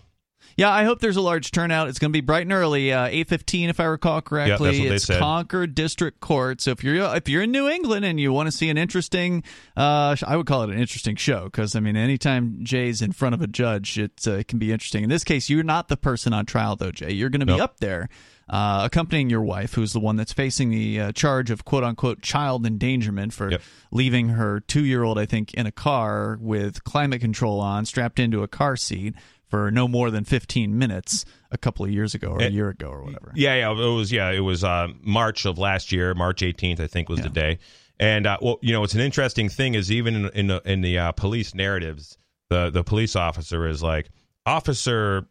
Yeah, 0.56 0.70
I 0.70 0.84
hope 0.84 1.00
there's 1.00 1.16
a 1.16 1.20
large 1.22 1.50
turnout. 1.50 1.88
It's 1.88 1.98
going 1.98 2.10
to 2.10 2.16
be 2.16 2.20
bright 2.20 2.42
and 2.42 2.52
early, 2.52 2.92
uh, 2.92 3.06
eight 3.06 3.28
fifteen, 3.28 3.70
if 3.70 3.80
I 3.80 3.84
recall 3.84 4.20
correctly. 4.20 4.88
they 4.88 4.94
it's 4.94 5.04
said. 5.04 5.18
Concord 5.18 5.74
District 5.74 6.20
Court. 6.20 6.60
So 6.60 6.70
if 6.72 6.84
you're 6.84 6.96
if 7.16 7.28
you're 7.28 7.42
in 7.42 7.50
New 7.52 7.68
England 7.68 8.04
and 8.04 8.20
you 8.20 8.32
want 8.32 8.48
to 8.48 8.52
see 8.52 8.68
an 8.68 8.76
interesting, 8.78 9.42
uh, 9.76 10.16
I 10.26 10.36
would 10.36 10.46
call 10.46 10.62
it 10.64 10.70
an 10.70 10.78
interesting 10.78 11.16
show 11.16 11.44
because 11.44 11.74
I 11.76 11.80
mean, 11.80 11.96
anytime 11.96 12.58
Jay's 12.62 13.02
in 13.02 13.12
front 13.12 13.34
of 13.34 13.40
a 13.42 13.46
judge, 13.46 13.98
it, 13.98 14.12
uh, 14.26 14.32
it 14.32 14.48
can 14.48 14.58
be 14.58 14.72
interesting. 14.72 15.02
In 15.04 15.08
this 15.10 15.24
case, 15.24 15.48
you're 15.48 15.62
not 15.62 15.88
the 15.88 15.96
person 15.96 16.32
on 16.32 16.46
trial, 16.46 16.76
though, 16.76 16.90
Jay. 16.92 17.12
You're 17.12 17.30
going 17.30 17.40
to 17.40 17.46
be 17.46 17.52
Nope. 17.52 17.60
up 17.62 17.80
there. 17.80 18.08
Uh, 18.48 18.82
accompanying 18.84 19.30
your 19.30 19.40
wife, 19.40 19.72
who's 19.74 19.94
the 19.94 20.00
one 20.00 20.16
that's 20.16 20.32
facing 20.32 20.68
the 20.70 21.00
uh, 21.00 21.12
charge 21.12 21.50
of 21.50 21.64
"quote 21.64 21.84
unquote" 21.84 22.20
child 22.20 22.66
endangerment 22.66 23.32
for 23.32 23.50
Yep. 23.52 23.62
leaving 23.92 24.28
her 24.30 24.60
two-year-old, 24.60 25.18
I 25.18 25.24
think, 25.24 25.54
in 25.54 25.66
a 25.66 25.72
car 25.72 26.36
with 26.40 26.84
climate 26.84 27.20
control 27.22 27.60
on, 27.60 27.86
strapped 27.86 28.18
into 28.18 28.42
a 28.42 28.48
car 28.48 28.76
seat 28.76 29.14
for 29.52 29.70
no 29.70 29.86
more 29.86 30.10
than 30.10 30.24
15 30.24 30.78
minutes 30.78 31.26
a 31.50 31.58
couple 31.58 31.84
of 31.84 31.90
years 31.90 32.14
ago 32.14 32.28
or 32.28 32.40
a 32.40 32.44
Eh, 32.44 32.48
year 32.48 32.70
ago 32.70 32.88
or 32.88 33.02
whatever. 33.04 33.32
Yeah, 33.34 33.54
yeah, 33.56 33.70
it 33.70 33.94
was. 33.94 34.10
Yeah, 34.10 34.30
it 34.30 34.40
was 34.40 34.64
uh, 34.64 34.88
March 35.02 35.44
of 35.44 35.58
last 35.58 35.92
year, 35.92 36.14
March 36.14 36.40
18th, 36.40 36.80
I 36.80 36.86
think 36.86 37.10
was 37.10 37.20
the 37.20 37.28
day. 37.28 37.58
And 38.00 38.26
uh, 38.26 38.38
well, 38.40 38.58
you 38.62 38.72
know, 38.72 38.82
it's 38.82 38.94
an 38.94 39.02
interesting 39.02 39.50
thing 39.50 39.74
is 39.74 39.92
even 39.92 40.14
in, 40.14 40.28
in 40.30 40.46
the 40.46 40.62
in 40.64 40.80
the 40.80 40.96
uh, 40.98 41.12
police 41.12 41.54
narratives, 41.54 42.16
the 42.48 42.70
the 42.70 42.82
police 42.82 43.14
officer 43.14 43.68
is 43.68 43.82
like 43.82 44.08
officer 44.46 45.26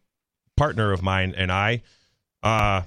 partner 0.55 0.91
of 0.91 1.01
mine 1.01 1.34
and 1.36 1.51
I 1.51 1.82
uh, 2.43 2.84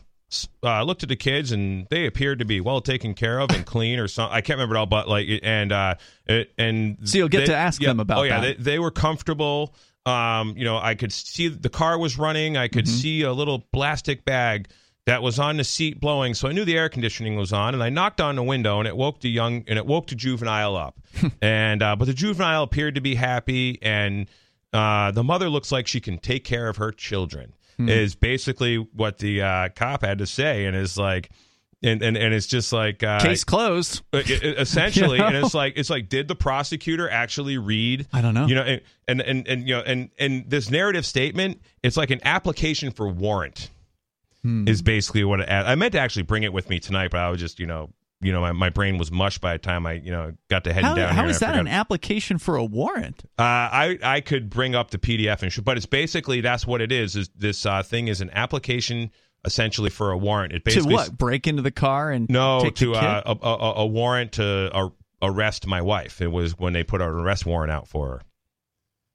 uh, 0.62 0.82
looked 0.84 1.02
at 1.02 1.08
the 1.08 1.16
kids 1.16 1.50
and 1.50 1.88
they 1.90 2.06
appeared 2.06 2.38
to 2.38 2.44
be 2.44 2.60
well 2.60 2.80
taken 2.80 3.12
care 3.14 3.40
of 3.40 3.50
and 3.50 3.66
clean 3.66 3.98
or 3.98 4.06
something. 4.06 4.34
I 4.36 4.40
can't 4.40 4.56
remember 4.58 4.76
it 4.76 4.78
all, 4.78 4.86
but 4.86 5.08
like 5.08 5.26
and 5.42 5.72
uh, 5.72 5.96
it, 6.26 6.52
and 6.56 6.96
So 7.04 7.18
you'll 7.18 7.28
get 7.28 7.40
they- 7.40 7.46
to 7.46 7.56
ask 7.56 7.82
yeah, 7.82 7.88
them 7.88 7.98
about 7.98 8.18
Oh 8.18 8.22
yeah. 8.22 8.40
They, 8.40 8.54
they 8.54 8.78
were 8.78 8.92
comfortable. 8.92 9.74
Um, 10.06 10.54
you 10.56 10.64
know, 10.64 10.76
I 10.78 10.94
could 10.94 11.12
see 11.12 11.48
the 11.48 11.70
car 11.70 11.98
was 11.98 12.18
running. 12.18 12.56
I 12.56 12.66
Mm-hmm. 12.66 12.74
could 12.74 12.88
see 12.88 13.22
a 13.22 13.32
little 13.32 13.60
plastic 13.72 14.24
bag 14.24 14.68
that 15.06 15.22
was 15.22 15.38
on 15.38 15.58
the 15.58 15.64
seat 15.64 16.00
blowing, 16.00 16.32
so 16.34 16.48
I 16.48 16.52
knew 16.52 16.64
the 16.64 16.76
air 16.78 16.88
conditioning 16.88 17.36
was 17.36 17.52
on. 17.52 17.74
And 17.74 17.82
I 17.82 17.90
knocked 17.90 18.20
on 18.20 18.36
the 18.36 18.42
window, 18.42 18.78
and 18.78 18.88
it 18.88 18.96
woke 18.96 19.20
the 19.20 19.28
young 19.30 19.64
and 19.68 19.78
it 19.78 19.84
woke 19.86 20.06
the 20.06 20.14
juvenile 20.14 20.76
up. 20.76 20.98
and 21.42 21.82
uh, 21.82 21.96
but 21.96 22.06
the 22.06 22.14
juvenile 22.14 22.62
appeared 22.62 22.94
to 22.96 23.00
be 23.00 23.14
happy, 23.14 23.78
and 23.82 24.28
uh, 24.72 25.10
the 25.10 25.22
mother 25.22 25.48
looks 25.48 25.70
like 25.70 25.86
she 25.86 26.00
can 26.00 26.18
take 26.18 26.44
care 26.44 26.68
of 26.68 26.76
her 26.78 26.90
children. 26.92 27.52
Hmm. 27.76 27.88
Is 27.88 28.14
basically 28.14 28.76
what 28.76 29.18
the 29.18 29.42
uh, 29.42 29.68
cop 29.70 30.02
had 30.02 30.18
to 30.18 30.26
say, 30.26 30.64
and 30.66 30.76
is 30.76 30.96
like. 30.96 31.30
And, 31.84 32.02
and, 32.02 32.16
and 32.16 32.32
it's 32.32 32.46
just 32.46 32.72
like 32.72 33.02
uh, 33.02 33.20
Case 33.20 33.44
closed. 33.44 34.00
uh, 34.12 34.22
essentially 34.26 35.18
You 35.18 35.24
and 35.26 35.36
it's 35.36 35.54
like 35.54 35.74
it's 35.76 35.90
like 35.90 36.08
did 36.08 36.28
the 36.28 36.34
prosecutor 36.34 37.08
actually 37.10 37.58
read 37.58 38.06
I 38.12 38.20
don't 38.22 38.34
know. 38.34 38.46
you 38.46 38.54
know 38.54 38.62
and 38.62 38.80
and 39.06 39.20
and, 39.20 39.46
and 39.48 39.68
you 39.68 39.74
know 39.76 39.82
and 39.82 40.08
and 40.18 40.48
this 40.48 40.70
narrative 40.70 41.04
statement 41.04 41.60
it's 41.82 41.96
like 41.96 42.10
an 42.10 42.20
application 42.24 42.90
for 42.90 43.08
warrant 43.08 43.70
Hmm. 44.42 44.68
is 44.68 44.82
basically 44.82 45.24
what 45.24 45.40
it 45.40 45.48
i 45.48 45.74
meant 45.74 45.92
to 45.92 45.98
actually 45.98 46.24
bring 46.24 46.42
it 46.42 46.52
with 46.52 46.68
me 46.68 46.78
tonight 46.78 47.10
but 47.10 47.18
i 47.20 47.30
was 47.30 47.40
just 47.40 47.58
you 47.58 47.64
know 47.66 47.88
you 48.20 48.30
know 48.30 48.42
my, 48.42 48.52
my 48.52 48.68
brain 48.68 48.98
was 48.98 49.10
mush 49.10 49.38
by 49.38 49.54
the 49.54 49.58
time 49.58 49.86
i 49.86 49.94
you 49.94 50.10
know 50.10 50.34
got 50.48 50.64
to 50.64 50.72
heading 50.74 50.88
How, 50.90 50.94
down 50.94 51.14
how 51.14 51.26
is 51.28 51.38
that 51.38 51.56
an 51.56 51.66
application 51.66 52.36
for 52.38 52.56
a 52.56 52.64
warrant? 52.64 53.22
uh, 53.38 53.42
I 53.42 53.98
I 54.02 54.20
could 54.20 54.50
bring 54.50 54.74
up 54.74 54.90
the 54.90 54.98
PDF 54.98 55.42
and 55.42 55.50
sh- 55.50 55.60
but 55.60 55.78
it's 55.78 55.86
basically 55.86 56.42
that's 56.42 56.66
what 56.66 56.82
it 56.82 56.92
is. 56.92 57.16
Is 57.16 57.30
this 57.34 57.64
uh, 57.64 57.82
thing 57.82 58.08
is 58.08 58.20
an 58.20 58.28
application 58.34 59.10
essentially 59.44 59.90
for 59.90 60.10
a 60.10 60.18
warrant? 60.18 60.52
It 60.52 60.64
basically 60.64 60.90
To 60.92 60.96
basically 60.96 61.10
what? 61.12 61.18
Break 61.18 61.46
into 61.46 61.62
the 61.62 61.70
car 61.70 62.10
and 62.10 62.28
no 62.28 62.60
take 62.62 62.74
to 62.76 62.86
the 62.86 62.92
kid? 62.94 63.04
uh, 63.04 63.34
a, 63.42 63.46
a, 63.48 63.72
a 63.82 63.86
warrant 63.86 64.32
to 64.32 64.70
uh, 64.74 64.88
arrest 65.22 65.66
my 65.66 65.80
wife. 65.82 66.20
It 66.20 66.28
was 66.32 66.58
when 66.58 66.72
they 66.72 66.84
put 66.84 67.00
an 67.00 67.08
arrest 67.08 67.46
warrant 67.46 67.70
out 67.72 67.88
for 67.88 68.08
her. 68.08 68.22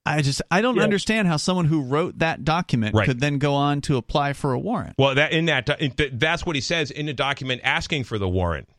I 0.06 0.22
just 0.24 0.42
I 0.50 0.62
don't 0.62 0.78
Yeah. 0.78 0.84
understand 0.84 1.28
how 1.28 1.38
someone 1.38 1.66
who 1.66 1.82
wrote 1.84 2.20
that 2.20 2.44
document 2.44 2.96
Right. 2.96 3.06
could 3.06 3.20
then 3.20 3.38
go 3.38 3.54
on 3.54 3.82
to 3.82 3.98
apply 3.98 4.34
for 4.34 4.54
a 4.54 4.60
warrant. 4.60 4.96
Well, 4.98 5.14
that 5.16 5.34
in 5.34 5.46
that 5.46 5.70
that's 6.14 6.46
what 6.46 6.56
he 6.56 6.62
says 6.62 6.90
in 6.90 7.06
the 7.06 7.14
document 7.14 7.62
asking 7.64 8.06
for 8.06 8.18
the 8.18 8.28
warrant. 8.30 8.70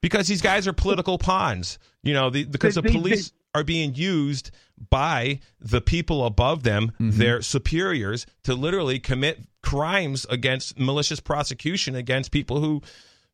Because 0.00 0.26
these 0.26 0.42
guys 0.42 0.66
are 0.66 0.72
political 0.72 1.18
pawns, 1.18 1.78
you 2.02 2.12
know, 2.14 2.30
the, 2.30 2.44
because 2.44 2.74
They- 2.74 2.80
the 2.80 2.88
they- 2.88 2.94
police 2.94 3.32
are 3.54 3.64
being 3.64 3.94
used 3.94 4.50
by 4.90 5.40
the 5.60 5.80
people 5.80 6.24
above 6.26 6.62
them, 6.62 6.92
Mm-hmm. 7.00 7.18
their 7.18 7.42
superiors, 7.42 8.26
to 8.44 8.54
literally 8.54 8.98
commit 8.98 9.40
crimes 9.62 10.26
against 10.28 10.78
malicious 10.78 11.20
prosecution 11.20 11.94
against 11.94 12.30
people 12.30 12.60
who 12.60 12.82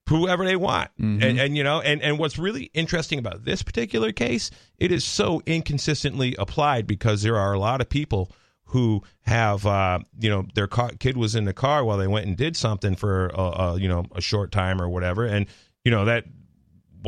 whoever 0.08 0.44
they 0.44 0.56
want. 0.56 0.90
Mm-hmm. 1.00 1.22
And, 1.22 1.38
and 1.38 1.56
you 1.56 1.62
know, 1.62 1.80
and, 1.80 2.02
and 2.02 2.18
what's 2.18 2.38
really 2.38 2.70
interesting 2.74 3.18
about 3.18 3.44
this 3.44 3.62
particular 3.62 4.10
case, 4.10 4.50
it 4.78 4.90
is 4.90 5.04
so 5.04 5.42
inconsistently 5.46 6.34
applied 6.38 6.86
because 6.86 7.22
there 7.22 7.36
are 7.36 7.52
a 7.52 7.58
lot 7.58 7.80
of 7.80 7.88
people 7.88 8.30
who 8.64 9.02
have 9.22 9.64
uh, 9.66 9.98
you 10.20 10.28
know 10.28 10.46
their 10.54 10.66
car, 10.66 10.90
kid 10.98 11.16
was 11.16 11.34
in 11.34 11.44
the 11.44 11.54
car 11.54 11.84
while 11.84 11.96
they 11.96 12.06
went 12.06 12.26
and 12.26 12.36
did 12.36 12.56
something 12.56 12.94
for 12.96 13.28
a, 13.28 13.40
a 13.40 13.80
you 13.80 13.88
know 13.88 14.04
a 14.14 14.20
short 14.20 14.52
time 14.52 14.80
or 14.80 14.88
whatever, 14.88 15.24
and 15.24 15.46
you 15.84 15.90
know 15.90 16.04
that 16.04 16.24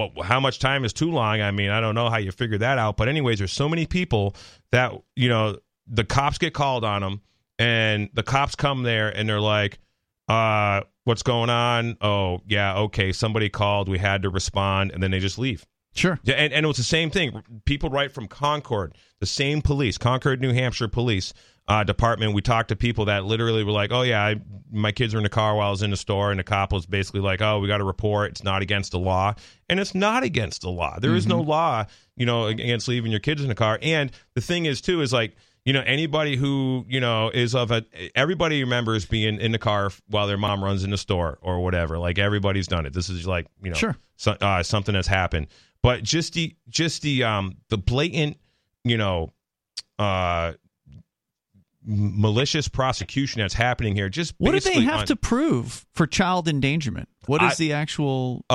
what 0.08 0.26
how 0.26 0.40
much 0.40 0.58
time 0.58 0.84
is 0.84 0.92
too 0.92 1.10
long? 1.10 1.40
I 1.40 1.50
mean, 1.50 1.70
I 1.70 1.80
don't 1.80 1.94
know 1.94 2.08
how 2.08 2.18
you 2.18 2.32
figure 2.32 2.58
that 2.58 2.78
out, 2.78 2.96
but 2.96 3.08
anyways, 3.08 3.38
there's 3.38 3.52
so 3.52 3.68
many 3.68 3.86
people 3.86 4.34
that 4.72 4.92
you 5.16 5.28
know 5.28 5.58
the 5.86 6.04
cops 6.04 6.38
get 6.38 6.54
called 6.54 6.84
on 6.84 7.02
them, 7.02 7.20
and 7.58 8.08
the 8.14 8.22
cops 8.22 8.54
come 8.54 8.82
there 8.82 9.08
and 9.08 9.28
they're 9.28 9.40
like, 9.40 9.78
uh, 10.28 10.82
"What's 11.04 11.22
going 11.22 11.50
on? 11.50 11.96
Oh, 12.00 12.40
yeah, 12.46 12.78
okay, 12.78 13.12
somebody 13.12 13.48
called, 13.48 13.88
we 13.88 13.98
had 13.98 14.22
to 14.22 14.30
respond," 14.30 14.92
and 14.92 15.02
then 15.02 15.10
they 15.10 15.20
just 15.20 15.38
leave. 15.38 15.66
Sure. 15.92 16.18
Yeah, 16.22 16.34
and, 16.34 16.52
and 16.52 16.64
it 16.64 16.68
was 16.68 16.76
the 16.76 16.84
same 16.84 17.10
thing. 17.10 17.42
People 17.64 17.90
right 17.90 18.12
from 18.12 18.28
Concord, 18.28 18.94
the 19.18 19.26
same 19.26 19.60
police, 19.60 19.98
Concord, 19.98 20.40
New 20.40 20.52
Hampshire 20.52 20.88
police 20.88 21.34
uh, 21.70 21.84
department. 21.84 22.34
We 22.34 22.42
talked 22.42 22.68
to 22.70 22.76
people 22.76 23.06
that 23.06 23.24
literally 23.24 23.64
were 23.64 23.72
like, 23.72 23.92
"Oh 23.92 24.02
yeah, 24.02 24.22
I, 24.22 24.36
my 24.72 24.92
kids 24.92 25.14
were 25.14 25.18
in 25.20 25.24
the 25.24 25.30
car 25.30 25.54
while 25.54 25.68
I 25.68 25.70
was 25.70 25.82
in 25.82 25.90
the 25.90 25.96
store," 25.96 26.30
and 26.30 26.38
the 26.38 26.44
cop 26.44 26.72
was 26.72 26.84
basically 26.84 27.20
like, 27.20 27.40
"Oh, 27.40 27.60
we 27.60 27.68
got 27.68 27.80
a 27.80 27.84
report. 27.84 28.32
It's 28.32 28.42
not 28.44 28.60
against 28.60 28.90
the 28.92 28.98
law, 28.98 29.34
and 29.68 29.78
it's 29.80 29.94
not 29.94 30.22
against 30.24 30.62
the 30.62 30.70
law. 30.70 30.98
There 30.98 31.14
is 31.14 31.26
no 31.26 31.40
law, 31.40 31.86
you 32.16 32.26
know, 32.26 32.46
against 32.46 32.88
leaving 32.88 33.10
your 33.12 33.20
kids 33.20 33.40
in 33.40 33.48
the 33.48 33.54
car." 33.54 33.78
And 33.80 34.10
the 34.34 34.40
thing 34.40 34.66
is, 34.66 34.80
too, 34.82 35.00
is 35.00 35.12
like. 35.12 35.34
You 35.66 35.74
know, 35.74 35.82
anybody 35.82 36.36
who 36.36 36.86
you 36.88 37.00
know 37.00 37.28
is 37.28 37.54
of 37.54 37.70
a 37.70 37.84
everybody 38.14 38.64
remembers 38.64 39.04
being 39.04 39.38
in 39.38 39.52
the 39.52 39.58
car 39.58 39.90
while 40.08 40.26
their 40.26 40.38
mom 40.38 40.64
runs 40.64 40.84
in 40.84 40.90
the 40.90 40.96
store 40.96 41.38
or 41.42 41.62
whatever. 41.62 41.98
Like 41.98 42.18
everybody's 42.18 42.66
done 42.66 42.86
it. 42.86 42.94
This 42.94 43.10
is 43.10 43.26
like 43.26 43.46
you 43.62 43.68
know, 43.68 43.76
Sure. 43.76 43.94
so, 44.16 44.32
uh, 44.40 44.62
something 44.62 44.94
that's 44.94 45.06
happened. 45.06 45.48
But 45.82 46.02
just 46.02 46.32
the 46.32 46.56
just 46.70 47.02
the 47.02 47.24
um 47.24 47.58
the 47.68 47.76
blatant, 47.76 48.38
you 48.84 48.96
know, 48.96 49.34
uh 49.98 50.52
malicious 51.90 52.68
prosecution 52.68 53.40
that's 53.40 53.54
happening 53.54 53.94
here. 53.94 54.08
Just 54.08 54.34
what 54.38 54.52
do 54.52 54.60
they 54.60 54.80
have 54.82 55.00
on- 55.00 55.06
to 55.06 55.16
prove 55.16 55.84
for 55.94 56.06
child 56.06 56.48
endangerment? 56.48 57.08
What 57.26 57.42
is 57.42 57.52
I- 57.52 57.54
the 57.56 57.72
actual? 57.74 58.44
Uh, 58.48 58.54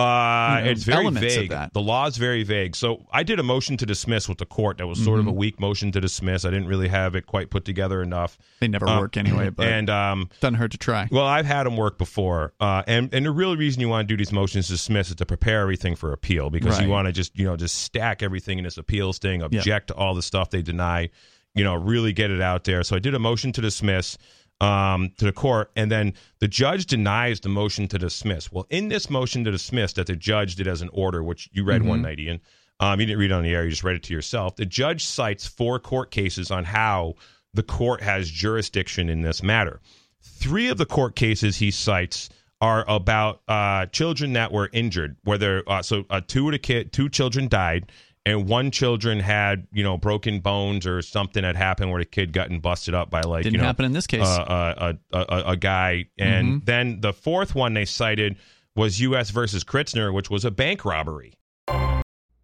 you 0.59 0.65
know, 0.65 0.71
it's 0.71 0.83
very 0.83 1.03
elements 1.03 1.35
of 1.35 1.41
vague. 1.41 1.49
that? 1.51 1.73
The 1.73 1.81
law 1.81 2.07
is 2.07 2.17
very 2.17 2.43
vague. 2.43 2.75
So 2.75 3.05
I 3.11 3.21
did 3.23 3.39
a 3.39 3.43
motion 3.43 3.77
to 3.77 3.85
dismiss 3.85 4.27
with 4.27 4.39
the 4.39 4.45
court 4.45 4.79
that 4.79 4.87
was 4.87 4.97
sort 5.03 5.19
Mm-hmm. 5.19 5.27
of 5.29 5.33
a 5.33 5.37
weak 5.37 5.59
motion 5.59 5.91
to 5.91 6.01
dismiss. 6.01 6.45
I 6.45 6.49
didn't 6.49 6.67
really 6.67 6.87
have 6.87 7.15
it 7.15 7.27
quite 7.27 7.51
put 7.51 7.63
together 7.63 8.01
enough. 8.01 8.37
They 8.59 8.67
never 8.67 8.87
Uh, 8.89 8.99
work 8.99 9.17
anyway, 9.17 9.49
but 9.55 9.67
and 9.67 9.89
um, 9.89 10.29
doesn't 10.41 10.55
hurt 10.55 10.71
to 10.71 10.77
try. 10.77 11.07
well, 11.11 11.25
I've 11.25 11.45
had 11.45 11.65
them 11.65 11.77
work 11.77 11.97
before, 11.97 12.53
uh, 12.59 12.81
and 12.87 13.13
and 13.13 13.25
the 13.25 13.31
real 13.31 13.55
reason 13.55 13.81
you 13.81 13.87
want 13.89 14.07
to 14.07 14.11
do 14.13 14.17
these 14.17 14.33
motions 14.33 14.65
to 14.67 14.73
dismiss 14.73 15.09
is 15.09 15.15
to 15.17 15.25
prepare 15.25 15.61
everything 15.61 15.95
for 15.95 16.11
appeal 16.11 16.49
because 16.49 16.75
Right. 16.77 16.83
you 16.85 16.89
want 16.89 17.05
to 17.05 17.11
just 17.11 17.37
you 17.37 17.45
know 17.45 17.55
just 17.55 17.75
stack 17.75 18.23
everything 18.23 18.57
in 18.57 18.63
this 18.63 18.77
appeals 18.77 19.19
thing, 19.19 19.43
object 19.43 19.87
to 19.89 19.93
all 19.93 20.15
the 20.15 20.23
stuff 20.23 20.49
they 20.49 20.63
deny, 20.63 21.09
you 21.55 21.63
know, 21.63 21.75
really 21.75 22.13
get 22.13 22.31
it 22.31 22.41
out 22.41 22.65
there. 22.65 22.83
So 22.83 22.95
I 22.95 22.99
did 22.99 23.15
a 23.15 23.19
motion 23.19 23.51
to 23.53 23.61
dismiss 23.61 24.17
um, 24.61 25.11
to 25.17 25.25
the 25.25 25.31
court, 25.31 25.71
and 25.75 25.91
then 25.91 26.13
the 26.39 26.47
judge 26.47 26.85
denies 26.85 27.39
the 27.39 27.49
motion 27.49 27.87
to 27.89 27.97
dismiss. 27.97 28.51
Well, 28.51 28.67
in 28.69 28.89
this 28.89 29.09
motion 29.09 29.43
to 29.45 29.51
dismiss 29.51 29.93
that 29.93 30.07
the 30.07 30.15
judge 30.15 30.55
did 30.55 30.67
as 30.67 30.81
an 30.81 30.89
order, 30.93 31.23
which 31.23 31.49
you 31.51 31.63
read 31.63 31.83
one 31.83 32.01
night, 32.01 32.19
Ian, 32.19 32.39
um, 32.79 32.99
you 32.99 33.05
didn't 33.05 33.19
read 33.19 33.31
it 33.31 33.33
on 33.33 33.43
the 33.43 33.53
air, 33.53 33.63
you 33.63 33.69
just 33.69 33.83
read 33.83 33.95
it 33.95 34.03
to 34.03 34.13
yourself. 34.13 34.55
The 34.55 34.65
judge 34.65 35.05
cites 35.05 35.47
four 35.47 35.79
court 35.79 36.11
cases 36.11 36.51
on 36.51 36.65
how 36.65 37.15
the 37.53 37.63
court 37.63 38.01
has 38.01 38.29
jurisdiction 38.29 39.09
in 39.09 39.21
this 39.21 39.41
matter. 39.41 39.79
Three 40.21 40.69
of 40.69 40.77
the 40.77 40.85
court 40.85 41.15
cases 41.15 41.57
he 41.57 41.71
cites 41.71 42.29
are 42.61 42.85
about 42.87 43.41
uh, 43.47 43.85
children 43.87 44.33
that 44.33 44.51
were 44.51 44.69
injured, 44.73 45.15
whether 45.23 45.63
uh, 45.67 45.81
so 45.81 46.05
uh, 46.09 46.21
two 46.25 46.47
of 46.47 46.51
the 46.53 46.59
kid, 46.59 46.91
two 46.91 47.09
children 47.09 47.47
died, 47.47 47.91
and 48.25 48.47
one 48.47 48.71
children 48.71 49.19
had 49.19 49.67
you 49.71 49.83
know 49.83 49.97
broken 49.97 50.39
bones 50.39 50.85
or 50.87 51.01
something 51.01 51.43
had 51.43 51.55
happened 51.55 51.91
where 51.91 52.01
the 52.01 52.05
kid 52.05 52.33
gotten 52.33 52.59
busted 52.59 52.93
up 52.93 53.09
by 53.09 53.21
like 53.21 53.43
Didn't 53.43 53.53
you 53.55 53.59
know 53.59 53.65
happen 53.65 53.85
in 53.85 53.93
this 53.93 54.07
case. 54.07 54.27
uh, 54.27 54.93
a, 55.13 55.17
a, 55.17 55.25
a, 55.29 55.43
a 55.51 55.57
guy, 55.57 56.05
and 56.17 56.47
Mm-hmm. 56.47 56.65
then 56.65 57.01
the 57.01 57.13
fourth 57.13 57.55
one 57.55 57.73
they 57.73 57.85
cited 57.85 58.35
was 58.75 58.99
U.S. 59.01 59.29
versus 59.29 59.63
Kritzner, 59.63 60.13
which 60.13 60.29
was 60.29 60.43
a 60.43 60.51
bank 60.51 60.83
robbery. 60.85 61.33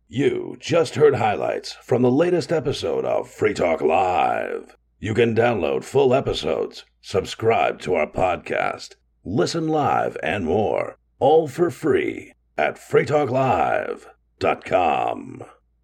You 0.08 0.58
just 0.60 0.96
heard 0.96 1.16
highlights 1.16 1.72
from 1.74 2.02
the 2.02 2.12
latest 2.12 2.52
episode 2.52 3.06
of 3.06 3.30
Free 3.30 3.54
Talk 3.54 3.82
Live. 3.82 4.76
You 5.00 5.14
can 5.14 5.34
download 5.36 5.84
full 5.86 6.14
episodes, 6.14 6.84
subscribe 7.02 7.80
to 7.82 7.96
our 7.96 8.08
podcast, 8.08 8.96
listen 9.24 9.68
live, 9.70 10.18
and 10.22 10.44
more, 10.46 10.98
all 11.20 11.48
for 11.48 11.72
free 11.72 12.34
at 12.58 12.76
freetalklive.com. 12.76 15.44